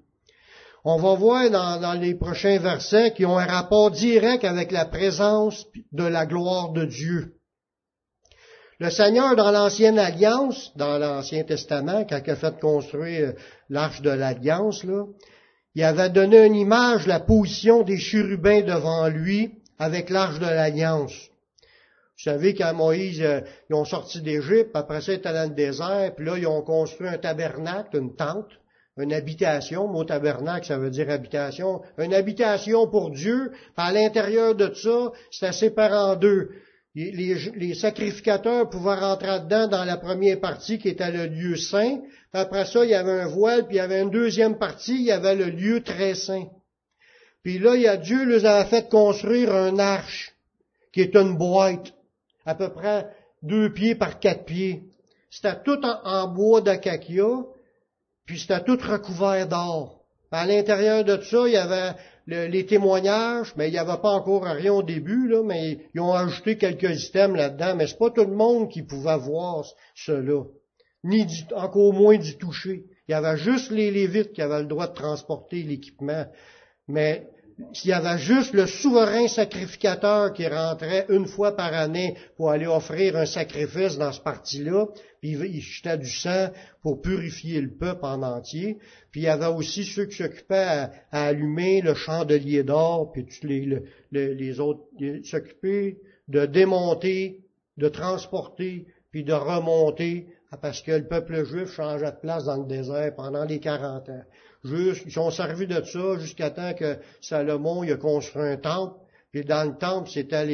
On 0.85 0.97
va 0.97 1.15
voir 1.15 1.51
dans, 1.51 2.01
les 2.01 2.15
prochains 2.15 2.59
versets 2.59 3.13
qui 3.13 3.27
ont 3.27 3.39
un 3.39 3.45
rapport 3.45 3.91
direct 3.91 4.45
avec 4.45 4.73
la 4.73 4.87
présence 4.87 5.67
de 5.93 6.05
la 6.05 6.25
gloire 6.25 6.73
de 6.73 6.87
Dieu. 6.87 7.35
Le 8.79 8.89
Seigneur, 8.89 9.37
dans 9.37 9.51
l'Ancienne 9.51 9.99
Alliance, 9.99 10.73
dans 10.77 10.97
l'Ancien 10.97 11.45
Testament, 11.45 12.07
quand 12.09 12.21
il 12.25 12.31
a 12.31 12.37
fait 12.37 12.59
construire 12.59 13.35
l'Arche 13.69 14.01
de 14.01 14.09
l'Alliance, 14.09 14.83
là, 14.85 15.05
il 15.75 15.85
avait 15.85 16.09
donné 16.09 16.47
une 16.47 16.55
image, 16.55 17.07
la 17.07 17.21
position 17.21 17.83
des 17.83 17.99
chérubins 17.99 18.63
devant 18.63 19.07
lui 19.09 19.53
avec 19.79 20.09
l'Arche 20.09 20.39
de 20.39 20.47
l'Alliance. 20.47 21.13
Vous 21.13 22.31
savez, 22.31 22.55
quand 22.55 22.73
Moïse, 22.75 23.21
euh, 23.23 23.41
ils 23.69 23.75
ont 23.75 23.85
sorti 23.85 24.21
d'Égypte, 24.21 24.71
après 24.75 25.01
ça, 25.01 25.13
ils 25.13 25.17
étaient 25.17 25.33
dans 25.33 25.49
le 25.49 25.55
désert, 25.55 26.15
puis 26.15 26.27
là, 26.27 26.37
ils 26.37 26.47
ont 26.47 26.63
construit 26.63 27.09
un 27.09 27.19
tabernacle, 27.19 27.97
une 27.97 28.15
tente, 28.15 28.60
une 29.01 29.13
habitation, 29.13 29.89
mot 29.89 30.05
tabernacle, 30.05 30.67
ça 30.67 30.79
veut 30.79 30.91
dire 30.91 31.11
habitation, 31.11 31.83
une 31.99 32.15
habitation 32.15 32.87
pour 32.87 33.11
Dieu, 33.11 33.53
à 33.77 33.93
l'intérieur 33.93 34.55
de 34.55 34.73
ça, 34.75 35.13
c'est 35.31 35.53
séparé 35.53 35.95
en 35.95 36.17
deux. 36.17 36.51
Les, 36.95 37.75
sacrificateurs 37.75 38.69
pouvaient 38.69 38.97
rentrer 38.97 39.41
dedans 39.41 39.69
dans 39.69 39.85
la 39.85 39.97
première 39.97 40.41
partie 40.41 40.79
qui 40.79 40.89
était 40.89 41.13
le 41.13 41.27
lieu 41.27 41.57
saint, 41.57 42.01
après 42.33 42.65
ça, 42.65 42.85
il 42.85 42.91
y 42.91 42.95
avait 42.95 43.23
un 43.23 43.29
voile, 43.29 43.67
puis 43.67 43.77
il 43.77 43.79
y 43.79 43.81
avait 43.81 44.03
une 44.03 44.11
deuxième 44.11 44.59
partie, 44.59 44.97
il 44.97 45.05
y 45.05 45.13
avait 45.13 45.37
le 45.37 45.47
lieu 45.47 45.83
très 45.83 46.15
saint. 46.15 46.47
Puis 47.43 47.59
là, 47.59 47.75
il 47.77 47.83
y 47.83 47.89
a 47.89 47.97
Dieu 47.97 48.25
les 48.25 48.45
avait 48.45 48.69
fait 48.69 48.89
construire 48.89 49.55
un 49.55 49.79
arche, 49.79 50.35
qui 50.93 51.01
est 51.01 51.15
une 51.15 51.37
boîte, 51.37 51.93
à 52.45 52.55
peu 52.55 52.71
près 52.73 53.07
deux 53.43 53.73
pieds 53.73 53.95
par 53.95 54.19
quatre 54.19 54.45
pieds. 54.45 54.83
C'était 55.31 55.63
tout 55.65 55.81
en, 55.85 56.01
en 56.05 56.29
bois 56.29 56.61
d'acacia, 56.61 57.25
puis 58.31 58.39
c'était 58.39 58.63
tout 58.63 58.79
recouvert 58.81 59.49
d'or. 59.49 60.05
À 60.31 60.47
l'intérieur 60.47 61.03
de 61.03 61.21
ça, 61.21 61.49
il 61.49 61.55
y 61.55 61.57
avait 61.57 61.95
les 62.29 62.65
témoignages, 62.65 63.53
mais 63.57 63.67
il 63.67 63.73
n'y 63.73 63.79
avait 63.79 64.01
pas 64.01 64.13
encore 64.13 64.45
rien 64.45 64.73
au 64.73 64.85
début, 64.85 65.27
là, 65.27 65.43
mais 65.43 65.79
ils 65.95 66.01
ont 66.01 66.13
ajouté 66.13 66.57
quelques 66.57 67.09
items 67.09 67.37
là-dedans, 67.37 67.75
mais 67.75 67.89
c'est 67.89 67.99
pas 67.99 68.11
tout 68.11 68.25
le 68.25 68.37
monde 68.37 68.71
qui 68.71 68.85
pouvait 68.85 69.19
voir 69.19 69.65
cela, 69.97 70.45
ni 71.03 71.27
encore 71.57 71.93
moins 71.93 72.19
d'y 72.19 72.39
toucher. 72.39 72.85
Il 73.09 73.11
y 73.11 73.15
avait 73.15 73.37
juste 73.37 73.73
les 73.73 73.91
Lévites 73.91 74.33
qui 74.33 74.43
avaient 74.43 74.61
le 74.61 74.69
droit 74.69 74.87
de 74.87 74.95
transporter 74.95 75.65
l'équipement. 75.65 76.27
Mais 76.87 77.27
s'il 77.73 77.91
y 77.91 77.93
avait 77.93 78.19
juste 78.19 78.53
le 78.53 78.67
souverain 78.67 79.29
sacrificateur 79.29 80.33
qui 80.33 80.47
rentrait 80.47 81.07
une 81.09 81.27
fois 81.27 81.57
par 81.57 81.73
année 81.73 82.17
pour 82.37 82.51
aller 82.51 82.67
offrir 82.67 83.17
un 83.17 83.27
sacrifice 83.27 83.99
dans 83.99 84.13
ce 84.13 84.21
parti-là, 84.21 84.87
puis 85.21 85.33
il 85.33 85.61
jetait 85.61 85.99
du 85.99 86.09
sang 86.09 86.49
pour 86.83 87.01
purifier 87.01 87.61
le 87.61 87.71
peuple 87.71 88.05
en 88.05 88.23
entier. 88.23 88.79
Puis 89.11 89.23
il 89.23 89.25
y 89.25 89.29
avait 89.29 89.47
aussi 89.47 89.85
ceux 89.85 90.07
qui 90.07 90.17
s'occupaient 90.17 90.55
à, 90.57 90.91
allumer 91.13 91.81
le 91.81 91.95
chandelier 91.95 92.63
d'or, 92.63 93.13
puis 93.13 93.27
tous 93.27 93.47
les, 93.47 93.83
les 94.13 94.61
autres 94.61 94.83
s'occupaient 95.25 95.99
de 96.29 96.47
démonter, 96.47 97.41
de 97.77 97.89
transporter, 97.89 98.87
puis 99.11 99.25
de 99.25 99.33
remonter, 99.33 100.27
parce 100.63 100.83
que 100.83 100.93
le 100.93 101.07
peuple 101.07 101.45
juif 101.45 101.71
changeait 101.71 102.13
de 102.13 102.21
place 102.21 102.45
dans 102.45 102.57
le 102.57 102.67
désert 102.67 103.15
pendant 103.15 103.45
les 103.45 103.61
40 103.61 104.09
ans 104.09 104.25
ils 104.65 105.13
sont 105.13 105.31
servis 105.31 105.67
de 105.67 105.83
ça 105.83 106.19
jusqu'à 106.19 106.51
temps 106.51 106.75
que 106.75 106.99
Salomon 107.21 107.83
il 107.83 107.93
a 107.93 107.97
construit 107.97 108.43
un 108.43 108.57
temple. 108.57 108.99
Puis 109.33 109.45
dans 109.45 109.65
le 109.65 109.79
temple, 109.79 110.11
c'était 110.11 110.45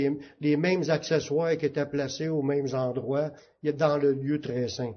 les, 0.40 0.56
mêmes 0.56 0.88
accessoires 0.90 1.56
qui 1.56 1.66
étaient 1.66 1.86
placés 1.86 2.28
aux 2.28 2.42
mêmes 2.42 2.74
endroits, 2.74 3.30
dans 3.62 3.96
le 3.96 4.12
lieu 4.12 4.40
très 4.40 4.68
saint. 4.68 4.94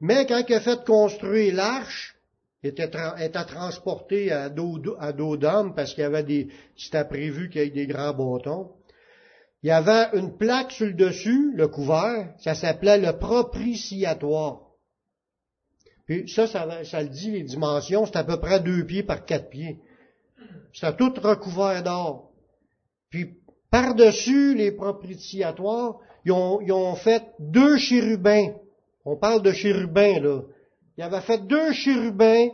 Mais 0.00 0.26
quand 0.26 0.42
il 0.48 0.54
a 0.54 0.60
fait 0.60 0.84
construire 0.84 1.54
l'arche, 1.54 2.16
il 2.62 2.70
était, 2.70 2.90
était 3.20 3.44
transporté 3.44 4.32
à 4.32 4.48
dos, 4.48 4.80
à 4.98 5.12
dos 5.12 5.36
d'homme 5.36 5.74
parce 5.74 5.94
qu'il 5.94 6.02
y 6.02 6.06
avait 6.06 6.22
des, 6.22 6.48
c'était 6.76 7.04
prévu 7.04 7.50
qu'il 7.50 7.60
y 7.60 7.64
ait 7.64 7.70
des 7.70 7.86
grands 7.86 8.14
bâtons. 8.14 8.72
Il 9.62 9.68
y 9.68 9.72
avait 9.72 10.08
une 10.14 10.36
plaque 10.36 10.72
sur 10.72 10.86
le 10.86 10.94
dessus, 10.94 11.52
le 11.54 11.68
couvert, 11.68 12.32
ça 12.38 12.54
s'appelait 12.54 12.98
le 12.98 13.18
propitiatoire. 13.18 14.67
Puis 16.08 16.26
ça, 16.26 16.46
ça, 16.46 17.02
le 17.02 17.08
dit, 17.08 17.32
les 17.32 17.42
dimensions, 17.42 18.06
c'est 18.06 18.16
à 18.16 18.24
peu 18.24 18.40
près 18.40 18.60
deux 18.60 18.86
pieds 18.86 19.02
par 19.02 19.26
quatre 19.26 19.50
pieds. 19.50 19.78
C'était 20.72 20.96
tout 20.96 21.12
recouvert 21.22 21.82
d'or. 21.82 22.32
Puis 23.10 23.36
par-dessus 23.70 24.54
les 24.54 24.72
propitiatoires, 24.72 25.98
ils 26.24 26.32
ont, 26.32 26.62
ils 26.62 26.72
ont 26.72 26.94
fait 26.94 27.24
deux 27.38 27.76
chérubins. 27.76 28.54
On 29.04 29.16
parle 29.16 29.42
de 29.42 29.52
chérubins, 29.52 30.18
là. 30.18 30.40
Ils 30.96 31.02
avaient 31.04 31.20
fait 31.20 31.46
deux 31.46 31.72
chérubins, 31.72 32.48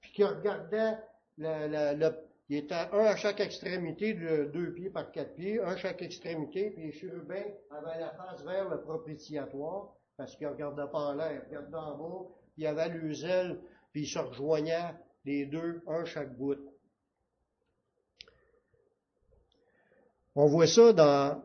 puis 0.00 0.12
qui 0.12 0.24
regardaient 0.24 0.98
le, 1.38 1.94
le, 1.96 2.10
il 2.48 2.56
était 2.58 2.74
un 2.74 3.04
à 3.04 3.16
chaque 3.16 3.40
extrémité 3.40 4.14
de 4.14 4.50
deux 4.52 4.72
pieds 4.72 4.90
par 4.90 5.10
quatre 5.12 5.34
pieds, 5.36 5.60
un 5.60 5.68
à 5.68 5.76
chaque 5.76 6.02
extrémité, 6.02 6.70
puis 6.70 6.82
les 6.82 6.92
chérubins 6.92 7.46
avaient 7.70 8.00
la 8.00 8.10
face 8.10 8.44
vers 8.44 8.68
le 8.68 8.80
propitiatoire, 8.80 9.94
parce 10.16 10.34
qu'ils 10.36 10.48
ne 10.48 10.52
regardaient 10.52 10.90
pas 10.90 10.98
en 10.98 11.14
l'air, 11.14 11.42
ils 11.50 11.56
regardaient 11.56 11.76
en 11.76 11.96
bas, 11.96 12.26
il 12.58 12.66
avait 12.66 12.88
le 12.88 13.24
ailes, 13.24 13.56
puis 13.92 14.02
ils 14.02 14.08
se 14.08 14.18
rejoignaient 14.18 14.92
les 15.24 15.46
deux, 15.46 15.80
un 15.86 16.04
chaque 16.04 16.36
bout. 16.36 16.58
On 20.34 20.46
voit 20.46 20.66
ça 20.66 20.92
dans, 20.92 21.42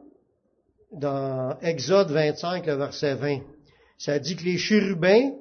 dans 0.92 1.58
Exode 1.62 2.10
25, 2.10 2.66
le 2.66 2.74
verset 2.74 3.16
20. 3.16 3.42
Ça 4.00 4.18
dit 4.18 4.36
que 4.36 4.44
les 4.44 4.58
chérubins, 4.58 5.34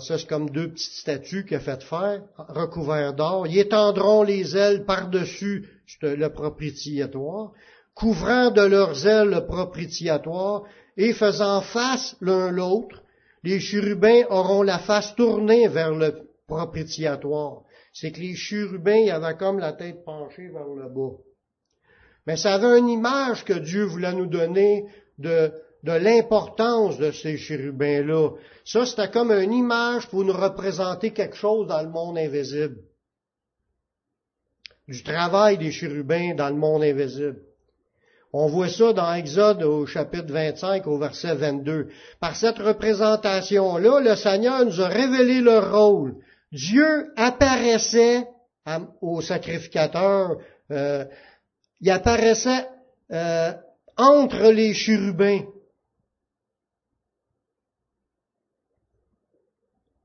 ça 0.00 0.16
c'est 0.16 0.28
comme 0.28 0.48
deux 0.48 0.70
petites 0.70 0.92
statues 0.92 1.44
qu'il 1.44 1.56
a 1.56 1.60
fait 1.60 1.82
faire, 1.82 2.22
recouverts 2.36 3.14
d'or, 3.14 3.48
ils 3.48 3.58
étendront 3.58 4.22
les 4.22 4.56
ailes 4.56 4.84
par-dessus 4.84 5.68
le 6.02 6.28
propitiatoire, 6.28 7.52
couvrant 7.94 8.52
de 8.52 8.62
leurs 8.62 9.06
ailes 9.06 9.30
le 9.30 9.44
propitiatoire 9.44 10.62
et 10.96 11.12
faisant 11.12 11.60
face 11.62 12.16
l'un 12.20 12.52
l'autre, 12.52 13.02
les 13.42 13.60
chérubins 13.60 14.24
auront 14.30 14.62
la 14.62 14.78
face 14.78 15.14
tournée 15.14 15.68
vers 15.68 15.94
le 15.94 16.28
propitiatoire. 16.46 17.62
C'est 17.92 18.12
que 18.12 18.20
les 18.20 18.34
chérubins 18.34 19.08
avaient 19.08 19.36
comme 19.36 19.58
la 19.58 19.72
tête 19.72 20.04
penchée 20.04 20.48
vers 20.48 20.68
le 20.68 20.88
bas. 20.88 21.16
Mais 22.26 22.36
ça 22.36 22.54
avait 22.54 22.78
une 22.78 22.88
image 22.88 23.44
que 23.44 23.52
Dieu 23.52 23.84
voulait 23.84 24.12
nous 24.12 24.26
donner 24.26 24.84
de, 25.18 25.52
de 25.84 25.92
l'importance 25.92 26.98
de 26.98 27.12
ces 27.12 27.36
chérubins-là. 27.36 28.30
Ça, 28.64 28.84
c'était 28.84 29.10
comme 29.10 29.30
une 29.30 29.52
image 29.52 30.08
pour 30.08 30.24
nous 30.24 30.32
représenter 30.32 31.12
quelque 31.12 31.36
chose 31.36 31.68
dans 31.68 31.82
le 31.82 31.88
monde 31.88 32.18
invisible. 32.18 32.78
Du 34.88 35.02
travail 35.02 35.58
des 35.58 35.70
chérubins 35.70 36.34
dans 36.34 36.48
le 36.48 36.56
monde 36.56 36.82
invisible. 36.82 37.40
On 38.32 38.48
voit 38.48 38.68
ça 38.68 38.92
dans 38.92 39.14
Exode 39.14 39.62
au 39.62 39.86
chapitre 39.86 40.32
25 40.32 40.86
au 40.86 40.98
verset 40.98 41.34
22. 41.34 41.88
Par 42.20 42.36
cette 42.36 42.58
représentation-là, 42.58 44.00
le 44.00 44.16
Seigneur 44.16 44.64
nous 44.64 44.80
a 44.80 44.88
révélé 44.88 45.40
leur 45.40 45.72
rôle. 45.72 46.16
Dieu 46.52 47.12
apparaissait 47.16 48.26
au 49.00 49.20
sacrificateur, 49.20 50.38
euh, 50.70 51.04
il 51.80 51.90
apparaissait 51.90 52.68
euh, 53.12 53.52
entre 53.96 54.50
les 54.50 54.74
chérubins. 54.74 55.42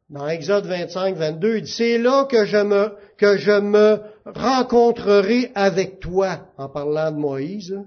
Dans 0.10 0.28
Exode 0.28 0.66
25, 0.66 1.16
22, 1.16 1.58
il 1.58 1.64
dit, 1.64 1.72
c'est 1.72 1.98
là 1.98 2.26
que 2.26 2.46
je 2.46 2.58
me, 2.58 2.94
que 3.18 3.38
je 3.38 3.60
me 3.60 4.02
rencontrerai 4.26 5.52
avec 5.56 6.02
toi, 6.02 6.48
en 6.58 6.68
parlant 6.68 7.12
de 7.12 7.18
Moïse, 7.18 7.80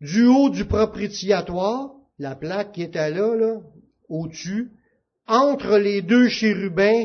du 0.00 0.24
haut 0.26 0.50
du 0.50 0.64
propitiatoire, 0.64 1.90
la 2.18 2.34
plaque 2.34 2.72
qui 2.72 2.82
était 2.82 3.10
là, 3.10 3.60
au-dessus, 4.08 4.70
entre 5.26 5.76
les 5.78 6.02
deux 6.02 6.28
chérubins 6.28 7.04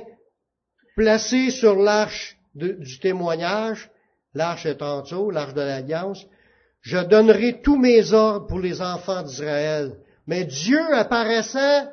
placés 0.95 1.51
sur 1.51 1.75
l'arche 1.75 2.38
du 2.55 2.99
témoignage, 2.99 3.89
l'arche 4.34 4.65
est 4.65 4.81
en 4.81 5.01
dessous, 5.01 5.29
l'arche 5.29 5.53
de 5.53 5.62
l'alliance, 5.62 6.25
je 6.81 6.97
donnerai 6.97 7.62
tous 7.62 7.77
mes 7.77 8.13
ordres 8.13 8.47
pour 8.47 8.60
les 8.60 8.81
enfants 8.81 9.23
d'Israël. 9.23 9.97
Mais 10.27 10.45
Dieu 10.45 10.79
apparaissait 10.93 11.84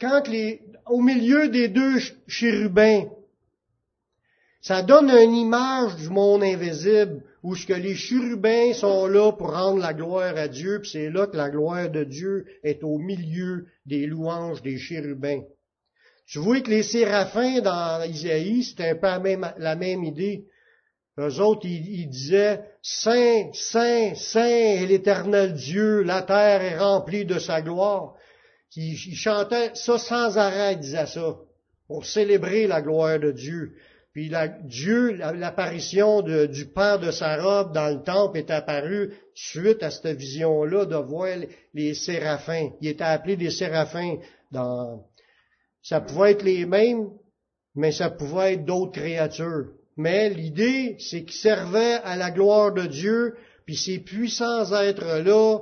quand 0.00 0.28
les, 0.28 0.62
au 0.86 1.00
milieu 1.00 1.48
des 1.48 1.68
deux 1.68 1.98
chérubins. 2.26 3.04
Ça 4.60 4.82
donne 4.82 5.10
une 5.10 5.34
image 5.34 5.96
du 5.96 6.08
monde 6.08 6.44
invisible 6.44 7.22
où 7.42 7.56
ce 7.56 7.66
que 7.66 7.72
les 7.72 7.96
chérubins 7.96 8.72
sont 8.72 9.06
là 9.06 9.32
pour 9.32 9.52
rendre 9.52 9.80
la 9.80 9.94
gloire 9.94 10.36
à 10.36 10.48
Dieu, 10.48 10.80
puis 10.80 10.90
c'est 10.90 11.10
là 11.10 11.26
que 11.26 11.36
la 11.36 11.50
gloire 11.50 11.90
de 11.90 12.04
Dieu 12.04 12.46
est 12.62 12.84
au 12.84 12.98
milieu 12.98 13.66
des 13.84 14.06
louanges 14.06 14.62
des 14.62 14.78
chérubins. 14.78 15.42
Tu 16.26 16.38
vois 16.38 16.60
que 16.60 16.70
les 16.70 16.84
séraphins 16.84 17.60
dans 17.60 18.02
Isaïe, 18.08 18.62
c'était 18.62 18.90
un 18.90 18.94
peu 18.94 19.06
la 19.06 19.18
même, 19.18 19.52
la 19.58 19.74
même 19.74 20.04
idée. 20.04 20.46
Eux 21.18 21.40
autres, 21.40 21.66
ils, 21.66 22.08
disaient, 22.08 22.60
Saint, 22.80 23.50
Saint, 23.52 24.14
Saint 24.14 24.46
est 24.46 24.86
l'éternel 24.86 25.52
Dieu, 25.52 26.02
la 26.02 26.22
terre 26.22 26.62
est 26.62 26.78
remplie 26.78 27.26
de 27.26 27.38
sa 27.38 27.60
gloire. 27.60 28.14
Ils, 28.76 28.96
chantaient 28.96 29.72
ça 29.74 29.98
sans 29.98 30.38
arrêt, 30.38 30.74
ils 30.74 30.80
disaient 30.80 31.06
ça, 31.06 31.36
pour 31.86 32.06
célébrer 32.06 32.66
la 32.66 32.80
gloire 32.80 33.18
de 33.18 33.30
Dieu. 33.30 33.74
Puis 34.12 34.30
Dieu, 34.64 35.12
l'apparition 35.12 36.20
du 36.20 36.66
Père 36.66 36.98
de 36.98 37.10
sa 37.10 37.36
robe 37.42 37.72
dans 37.72 37.88
le 37.88 38.02
temple 38.02 38.38
est 38.38 38.50
apparue 38.50 39.14
suite 39.34 39.82
à 39.82 39.90
cette 39.90 40.18
vision-là 40.18 40.84
de 40.84 40.96
voir 40.96 41.38
les 41.72 41.94
séraphins. 41.94 42.70
Il 42.82 42.88
était 42.88 43.04
appelé 43.04 43.36
des 43.36 43.50
séraphins 43.50 44.16
dans, 44.50 45.02
ça 45.82 46.02
pouvait 46.02 46.32
être 46.32 46.42
les 46.42 46.66
mêmes, 46.66 47.08
mais 47.74 47.90
ça 47.90 48.10
pouvait 48.10 48.54
être 48.54 48.66
d'autres 48.66 49.00
créatures. 49.00 49.70
Mais 49.96 50.28
l'idée, 50.28 50.96
c'est 50.98 51.24
qu'ils 51.24 51.32
servaient 51.32 52.00
à 52.04 52.14
la 52.16 52.30
gloire 52.30 52.72
de 52.72 52.86
Dieu, 52.86 53.34
puis 53.64 53.76
ces 53.76 53.98
puissants 53.98 54.74
êtres-là, 54.74 55.60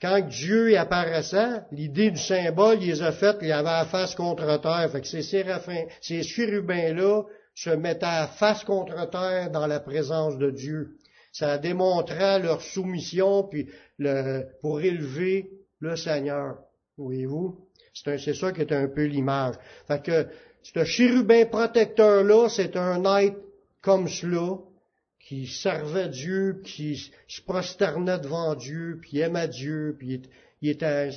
quand 0.00 0.26
Dieu 0.26 0.70
y 0.70 0.76
apparaissait, 0.76 1.60
l'idée 1.72 2.10
du 2.10 2.18
symbole, 2.18 2.78
il 2.80 2.88
les 2.88 3.02
a 3.02 3.12
fait, 3.12 3.36
il 3.42 3.52
avait 3.52 3.68
la 3.68 3.84
face 3.84 4.14
contre 4.14 4.58
terre. 4.60 4.88
Fait 4.90 5.02
que 5.02 5.06
ces 5.06 5.22
séraphins, 5.22 5.84
ces 6.00 6.22
chérubins-là, 6.22 7.24
se 7.62 7.68
mettaient 7.68 8.06
à 8.06 8.26
face 8.26 8.64
contre 8.64 9.10
terre 9.10 9.50
dans 9.50 9.66
la 9.66 9.80
présence 9.80 10.38
de 10.38 10.50
Dieu. 10.50 10.96
Ça 11.30 11.58
démontrait 11.58 12.38
leur 12.38 12.62
soumission 12.62 13.42
puis 13.42 13.68
pour 14.62 14.80
élever 14.80 15.50
le 15.80 15.94
Seigneur. 15.94 16.56
Voyez-vous? 16.96 17.66
C'est 17.92 18.34
ça 18.34 18.52
qui 18.52 18.62
est 18.62 18.72
un 18.72 18.88
peu 18.88 19.04
l'image. 19.04 19.56
Fait 19.86 20.02
que 20.02 20.26
ce 20.62 20.84
chérubin 20.84 21.44
protecteur-là, 21.44 22.48
c'est 22.48 22.76
un 22.76 23.04
être 23.18 23.36
comme 23.82 24.08
cela, 24.08 24.56
qui 25.18 25.46
servait 25.46 26.08
Dieu, 26.08 26.62
qui 26.64 27.12
se 27.28 27.42
prosternait 27.42 28.18
devant 28.18 28.54
Dieu, 28.54 28.98
puis 29.02 29.20
aimait 29.20 29.48
Dieu, 29.48 29.96
puis 29.98 30.22
il 30.62 30.70
était 30.70 31.10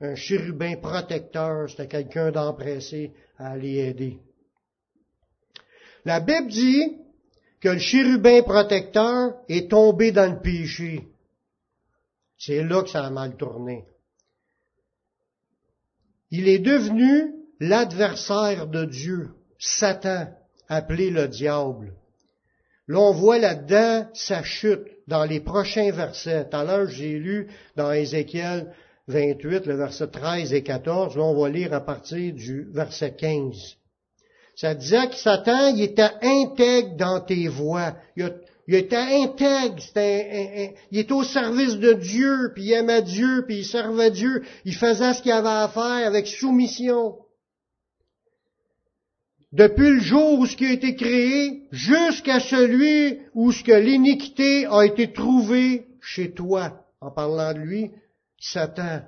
un 0.00 0.14
chérubin 0.14 0.76
protecteur, 0.76 1.68
c'était 1.68 1.86
quelqu'un 1.86 2.30
d'empressé 2.30 3.12
à 3.36 3.50
aller 3.52 3.76
aider. 3.76 4.18
La 6.06 6.20
Bible 6.20 6.46
dit 6.46 6.96
que 7.60 7.68
le 7.68 7.80
chérubin 7.80 8.40
protecteur 8.42 9.34
est 9.48 9.68
tombé 9.68 10.12
dans 10.12 10.32
le 10.32 10.40
péché. 10.40 11.08
C'est 12.38 12.62
là 12.62 12.84
que 12.84 12.90
ça 12.90 13.04
a 13.04 13.10
mal 13.10 13.36
tourné. 13.36 13.84
Il 16.30 16.46
est 16.48 16.60
devenu 16.60 17.34
l'adversaire 17.58 18.68
de 18.68 18.84
Dieu, 18.84 19.30
Satan, 19.58 20.28
appelé 20.68 21.10
le 21.10 21.26
diable. 21.26 21.92
Là, 22.86 23.00
on 23.00 23.12
voit 23.12 23.38
là-dedans 23.38 24.08
sa 24.14 24.44
chute 24.44 24.86
dans 25.08 25.24
les 25.24 25.40
prochains 25.40 25.90
versets. 25.90 26.48
Tout 26.48 26.56
à 26.56 26.62
l'heure, 26.62 26.88
j'ai 26.88 27.18
lu 27.18 27.48
dans 27.74 27.90
Ézéchiel 27.90 28.72
28, 29.08 29.66
le 29.66 29.74
verset 29.74 30.06
13 30.06 30.52
et 30.52 30.62
14. 30.62 31.16
Là, 31.16 31.22
on 31.24 31.40
va 31.40 31.48
lire 31.48 31.72
à 31.72 31.80
partir 31.80 32.32
du 32.32 32.68
verset 32.70 33.16
15. 33.16 33.76
Ça 34.56 34.74
disait 34.74 35.08
que 35.08 35.16
Satan, 35.16 35.74
il 35.76 35.82
était 35.82 36.10
intègre 36.22 36.96
dans 36.96 37.20
tes 37.20 37.46
voies. 37.46 37.94
Il, 38.16 38.74
était 38.74 38.96
intègre, 38.96 39.76
il 40.90 40.98
était 40.98 41.12
au 41.12 41.22
service 41.22 41.76
de 41.76 41.92
Dieu, 41.92 42.52
puis 42.54 42.64
il 42.64 42.72
aimait 42.72 43.02
Dieu, 43.02 43.44
puis 43.46 43.58
il 43.58 43.64
servait 43.66 44.10
Dieu. 44.10 44.42
Il 44.64 44.74
faisait 44.74 45.12
ce 45.12 45.20
qu'il 45.20 45.32
avait 45.32 45.48
à 45.48 45.68
faire 45.68 46.06
avec 46.06 46.26
soumission. 46.26 47.16
Depuis 49.52 49.90
le 49.90 50.00
jour 50.00 50.38
où 50.38 50.46
ce 50.46 50.56
qui 50.56 50.66
a 50.66 50.72
été 50.72 50.96
créé, 50.96 51.62
jusqu'à 51.70 52.40
celui 52.40 53.18
où 53.34 53.52
ce 53.52 53.62
que 53.62 53.72
l'iniquité 53.72 54.66
a 54.66 54.82
été 54.82 55.12
trouvée 55.12 55.86
chez 56.00 56.32
toi, 56.32 56.82
en 57.02 57.10
parlant 57.10 57.52
de 57.52 57.58
lui, 57.58 57.90
Satan. 58.40 59.02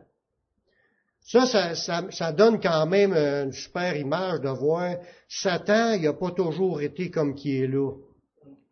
Ça, 1.28 1.74
ça, 1.74 2.32
donne 2.32 2.58
quand 2.58 2.86
même 2.86 3.12
une 3.12 3.52
super 3.52 3.94
image 3.94 4.40
de 4.40 4.48
voir 4.48 4.96
Satan, 5.28 5.92
il 5.92 6.02
n'a 6.02 6.14
pas 6.14 6.30
toujours 6.30 6.80
été 6.80 7.10
comme 7.10 7.34
qui 7.34 7.58
est 7.58 7.66
là. 7.66 7.92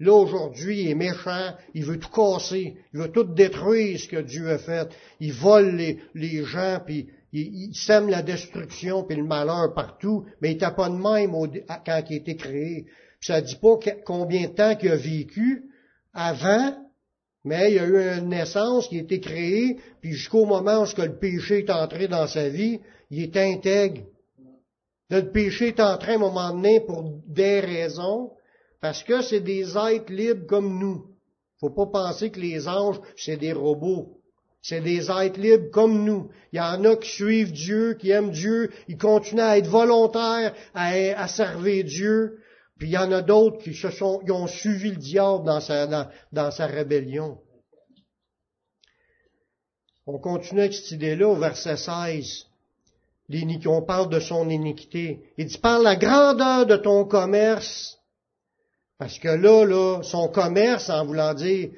Là, 0.01 0.13
aujourd'hui, 0.15 0.85
il 0.85 0.91
est 0.91 0.95
méchant, 0.95 1.55
il 1.75 1.85
veut 1.85 1.99
tout 1.99 2.11
casser, 2.11 2.79
il 2.95 3.01
veut 3.01 3.13
tout 3.13 3.25
détruire 3.25 4.01
ce 4.01 4.09
que 4.09 4.23
Dieu 4.23 4.51
a 4.51 4.57
fait. 4.57 4.89
Il 5.21 5.35
vole 5.35 5.77
les, 6.15 6.45
gens, 6.45 6.81
puis 6.85 7.09
il, 7.33 7.75
sème 7.75 8.09
la 8.09 8.23
destruction 8.23 9.05
puis 9.05 9.19
le 9.19 9.25
malheur 9.25 9.75
partout, 9.75 10.25
mais 10.41 10.49
il 10.49 10.53
n'était 10.55 10.75
pas 10.75 10.89
de 10.89 10.95
même 10.95 11.33
quand 11.85 12.03
il 12.09 12.15
a 12.15 12.17
été 12.17 12.37
créé. 12.37 12.87
Puis 13.21 13.27
ça 13.27 13.43
dit 13.43 13.57
pas 13.57 13.79
combien 14.07 14.49
de 14.49 14.55
temps 14.55 14.77
qu'il 14.77 14.93
a 14.93 14.97
vécu 14.97 15.71
avant, 16.15 16.75
mais 17.47 17.71
il 17.71 17.77
y 17.77 17.79
a 17.79 17.87
eu 17.87 18.19
une 18.19 18.29
naissance 18.31 18.89
qui 18.89 18.99
a 18.99 19.03
été 19.03 19.21
créée, 19.21 19.79
puis 20.01 20.15
jusqu'au 20.15 20.47
moment 20.47 20.83
où 20.83 21.01
le 21.01 21.17
péché 21.17 21.61
est 21.61 21.71
entré 21.71 22.09
dans 22.09 22.27
sa 22.27 22.49
vie, 22.49 22.81
il 23.09 23.23
est 23.23 23.37
intègre. 23.37 24.03
Le 25.11 25.31
péché 25.31 25.69
est 25.69 25.79
entré 25.79 26.13
à 26.13 26.15
un 26.17 26.19
moment 26.19 26.51
donné 26.51 26.81
pour 26.81 27.05
des 27.29 27.61
raisons, 27.61 28.33
parce 28.81 29.05
que 29.05 29.23
c'est 29.23 29.41
des 29.41 29.79
êtres 29.79 30.13
libres 30.13 30.45
comme 30.49 30.81
nous. 30.81 31.05
Faut 31.61 31.71
pas 31.71 31.87
penser 31.87 32.31
que 32.31 32.41
les 32.41 32.67
anges, 32.67 33.01
c'est 33.17 33.37
des 33.37 33.53
robots. 33.53 34.19
C'est 34.61 34.81
des 34.81 35.09
êtres 35.09 35.39
libres 35.39 35.71
comme 35.71 36.05
nous. 36.05 36.29
Il 36.53 36.57
y 36.57 36.61
en 36.61 36.85
a 36.85 36.97
qui 36.97 37.11
suivent 37.11 37.53
Dieu, 37.53 37.95
qui 37.95 38.11
aiment 38.11 38.33
Dieu, 38.33 38.71
ils 38.89 38.99
continuent 38.99 39.41
à 39.41 39.57
être 39.57 39.69
volontaires, 39.69 40.53
à 40.75 41.29
servir 41.29 41.85
Dieu. 41.85 42.39
Puis 42.79 42.89
il 42.89 42.93
y 42.93 42.99
en 42.99 43.11
a 43.13 43.23
d'autres 43.23 43.59
qui 43.59 43.75
se 43.75 43.91
sont, 43.91 44.19
qui 44.19 44.31
ont 44.31 44.47
suivi 44.47 44.91
le 44.91 44.97
diable 44.97 45.45
dans 45.45 45.61
sa, 45.61 45.87
dans, 46.33 46.51
sa 46.51 46.67
rébellion. 46.67 47.39
On 50.07 50.19
continue 50.19 50.61
avec 50.61 50.75
cette 50.75 50.91
idée-là 50.93 51.29
au 51.29 51.37
verset 51.37 51.77
16. 51.77 52.47
On 53.67 53.83
parle 53.83 54.09
de 54.11 54.21
son 54.21 54.49
iniquité. 54.51 55.21
Il 55.37 55.47
dit, 55.47 55.59
par 55.59 55.81
la 55.81 55.97
grandeur 55.97 56.67
de 56.67 56.77
ton 56.77 57.07
commerce, 57.07 57.99
parce 58.99 59.19
que 59.19 59.29
là, 59.29 59.65
là, 59.65 60.03
son 60.03 60.29
commerce, 60.29 60.91
en 60.91 61.05
voulant 61.05 61.35
dire 61.35 61.71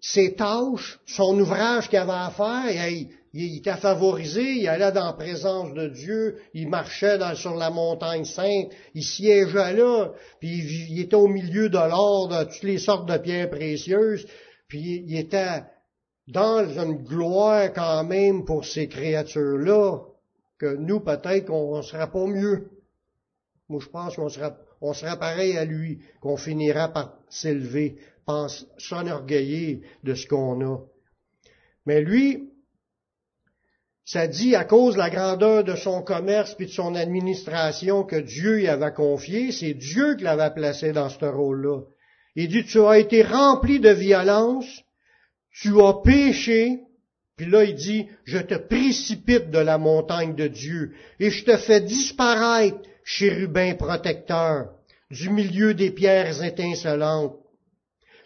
ses 0.00 0.34
tâches, 0.34 0.98
son 1.06 1.38
ouvrage 1.38 1.88
qu'il 1.88 1.98
avait 1.98 2.12
à 2.12 2.30
faire, 2.30 2.88
il, 2.88 3.08
il, 3.32 3.58
était 3.58 3.76
favorisé, 3.76 4.42
il 4.42 4.68
allait 4.68 4.92
dans 4.92 5.06
la 5.06 5.12
présence 5.12 5.72
de 5.74 5.88
Dieu, 5.88 6.38
il 6.52 6.68
marchait 6.68 7.18
sur 7.34 7.54
la 7.54 7.70
montagne 7.70 8.24
sainte, 8.24 8.70
il 8.94 9.04
siégeait 9.04 9.74
là, 9.74 10.12
puis 10.40 10.88
il, 10.90 11.00
était 11.00 11.14
au 11.14 11.28
milieu 11.28 11.68
de 11.68 11.78
l'or, 11.78 12.28
de 12.28 12.44
toutes 12.44 12.64
les 12.64 12.78
sortes 12.78 13.08
de 13.08 13.16
pierres 13.18 13.50
précieuses, 13.50 14.26
puis 14.68 15.04
il 15.06 15.16
était 15.16 15.62
dans 16.26 16.68
une 16.68 17.04
gloire 17.04 17.72
quand 17.72 18.04
même 18.04 18.44
pour 18.44 18.64
ces 18.64 18.88
créatures-là, 18.88 20.00
que 20.58 20.76
nous, 20.76 21.00
peut-être 21.00 21.46
qu'on 21.46 21.78
ne 21.78 21.82
sera 21.82 22.06
pas 22.08 22.26
mieux. 22.26 22.68
Moi, 23.68 23.80
je 23.80 23.88
pense 23.88 24.16
qu'on 24.16 24.28
sera, 24.28 25.16
pareil 25.16 25.56
à 25.56 25.64
lui, 25.64 26.00
qu'on 26.20 26.36
finira 26.36 26.88
par 26.88 27.14
s'élever, 27.28 27.96
s'enorgueillir 28.76 29.78
de 30.04 30.14
ce 30.14 30.26
qu'on 30.26 30.60
a. 30.60 30.78
Mais 31.86 32.02
lui, 32.02 32.49
ça 34.12 34.26
dit 34.26 34.56
à 34.56 34.64
cause 34.64 34.94
de 34.94 34.98
la 34.98 35.08
grandeur 35.08 35.62
de 35.62 35.76
son 35.76 36.02
commerce 36.02 36.56
puis 36.56 36.66
de 36.66 36.72
son 36.72 36.96
administration 36.96 38.02
que 38.02 38.16
Dieu 38.16 38.60
y 38.60 38.66
avait 38.66 38.92
confié, 38.92 39.52
c'est 39.52 39.74
Dieu 39.74 40.16
qui 40.16 40.24
l'avait 40.24 40.52
placé 40.52 40.90
dans 40.90 41.08
ce 41.08 41.24
rôle-là. 41.24 41.82
Il 42.34 42.48
dit, 42.48 42.64
tu 42.64 42.80
as 42.80 42.98
été 42.98 43.22
rempli 43.22 43.78
de 43.78 43.90
violence, 43.90 44.66
tu 45.52 45.80
as 45.80 45.94
péché, 46.02 46.80
puis 47.36 47.46
là 47.46 47.62
il 47.62 47.76
dit, 47.76 48.08
je 48.24 48.38
te 48.38 48.56
précipite 48.56 49.48
de 49.50 49.60
la 49.60 49.78
montagne 49.78 50.34
de 50.34 50.48
Dieu, 50.48 50.92
et 51.20 51.30
je 51.30 51.44
te 51.44 51.56
fais 51.56 51.80
disparaître, 51.80 52.80
chérubin 53.04 53.74
protecteur, 53.74 54.70
du 55.12 55.30
milieu 55.30 55.72
des 55.72 55.92
pierres 55.92 56.42
étincelantes. 56.42 57.36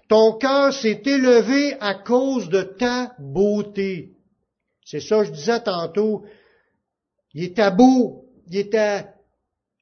Ton 0.08 0.32
cœur 0.38 0.72
s'est 0.72 1.02
élevé 1.04 1.76
à 1.80 1.92
cause 1.92 2.48
de 2.48 2.62
ta 2.62 3.12
beauté. 3.18 4.13
C'est 4.84 5.00
ça, 5.00 5.24
je 5.24 5.30
disais 5.30 5.60
tantôt. 5.60 6.24
Il 7.32 7.44
était 7.44 7.70
beau, 7.70 8.26
il 8.48 8.58
était 8.58 9.06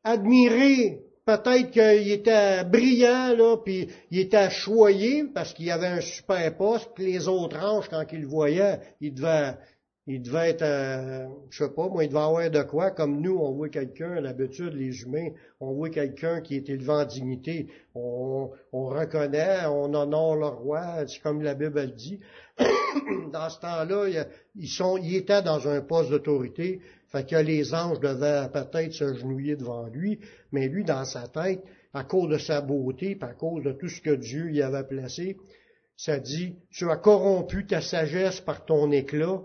admiré, 0.04 1.02
peut-être 1.24 1.70
qu'il 1.70 2.10
était 2.10 2.64
brillant, 2.64 3.34
là, 3.36 3.56
puis 3.56 3.88
il 4.10 4.20
était 4.20 4.50
choyé 4.50 5.24
parce 5.24 5.52
qu'il 5.52 5.70
avait 5.70 5.86
un 5.86 6.00
super 6.00 6.56
poste, 6.56 6.90
les 6.98 7.28
autres 7.28 7.58
anges, 7.58 7.88
quand 7.88 8.04
ils 8.12 8.22
le 8.22 8.26
voyaient, 8.26 8.80
ils 9.00 9.14
devaient, 9.14 9.54
il 10.06 10.22
devait 10.22 10.50
être, 10.50 10.62
euh, 10.62 11.28
je 11.50 11.64
sais 11.64 11.70
pas, 11.70 11.88
moi, 11.88 12.04
il 12.04 12.08
devait 12.08 12.20
avoir 12.20 12.50
de 12.50 12.62
quoi, 12.62 12.90
comme 12.90 13.20
nous, 13.20 13.36
on 13.36 13.52
voit 13.52 13.68
quelqu'un, 13.68 14.20
l'habitude, 14.20 14.72
les 14.74 15.02
humains, 15.02 15.28
on 15.60 15.72
voit 15.72 15.90
quelqu'un 15.90 16.40
qui 16.40 16.56
est 16.56 16.68
élevé 16.68 16.90
en 16.90 17.04
dignité, 17.04 17.68
on, 17.94 18.50
on 18.72 18.86
reconnaît, 18.86 19.66
on 19.66 19.94
honore 19.94 20.36
le 20.36 20.46
roi, 20.46 21.06
c'est 21.06 21.20
comme 21.20 21.42
la 21.42 21.54
Bible 21.54 21.94
dit. 21.94 22.18
dans 23.32 23.48
ce 23.48 23.60
temps-là, 23.60 24.24
ils 24.54 24.68
sont, 24.68 24.98
ils 24.98 25.16
étaient 25.16 25.42
dans 25.42 25.68
un 25.68 25.80
poste 25.80 26.10
d'autorité, 26.10 26.80
fait 27.08 27.28
que 27.28 27.36
les 27.36 27.74
anges 27.74 28.00
devaient 28.00 28.48
peut-être 28.52 28.92
se 28.92 29.14
genouiller 29.14 29.56
devant 29.56 29.86
lui, 29.86 30.20
mais 30.50 30.68
lui, 30.68 30.84
dans 30.84 31.04
sa 31.04 31.28
tête, 31.28 31.62
à 31.94 32.04
cause 32.04 32.30
de 32.30 32.38
sa 32.38 32.60
beauté, 32.60 33.18
à 33.20 33.34
cause 33.34 33.62
de 33.64 33.72
tout 33.72 33.88
ce 33.88 34.00
que 34.00 34.14
Dieu 34.14 34.50
y 34.50 34.62
avait 34.62 34.86
placé, 34.86 35.36
ça 35.96 36.18
dit, 36.18 36.56
tu 36.70 36.90
as 36.90 36.96
corrompu 36.96 37.66
ta 37.66 37.80
sagesse 37.80 38.40
par 38.40 38.64
ton 38.64 38.90
éclat, 38.90 39.42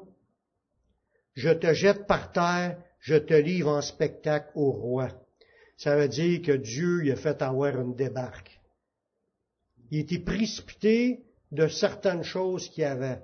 je 1.35 1.49
te 1.49 1.73
jette 1.73 2.07
par 2.07 2.31
terre, 2.31 2.77
je 2.99 3.15
te 3.15 3.33
livre 3.33 3.69
en 3.69 3.81
spectacle 3.81 4.49
au 4.55 4.71
roi. 4.71 5.09
Ça 5.77 5.95
veut 5.95 6.07
dire 6.07 6.41
que 6.41 6.53
Dieu 6.53 7.05
y 7.05 7.11
a 7.11 7.15
fait 7.15 7.41
avoir 7.41 7.79
une 7.79 7.95
débarque. 7.95 8.59
Il 9.91 9.99
était 9.99 10.19
précipité 10.19 11.26
de 11.51 11.67
certaines 11.67 12.23
choses 12.23 12.69
qu'il 12.69 12.83
avait. 12.83 13.21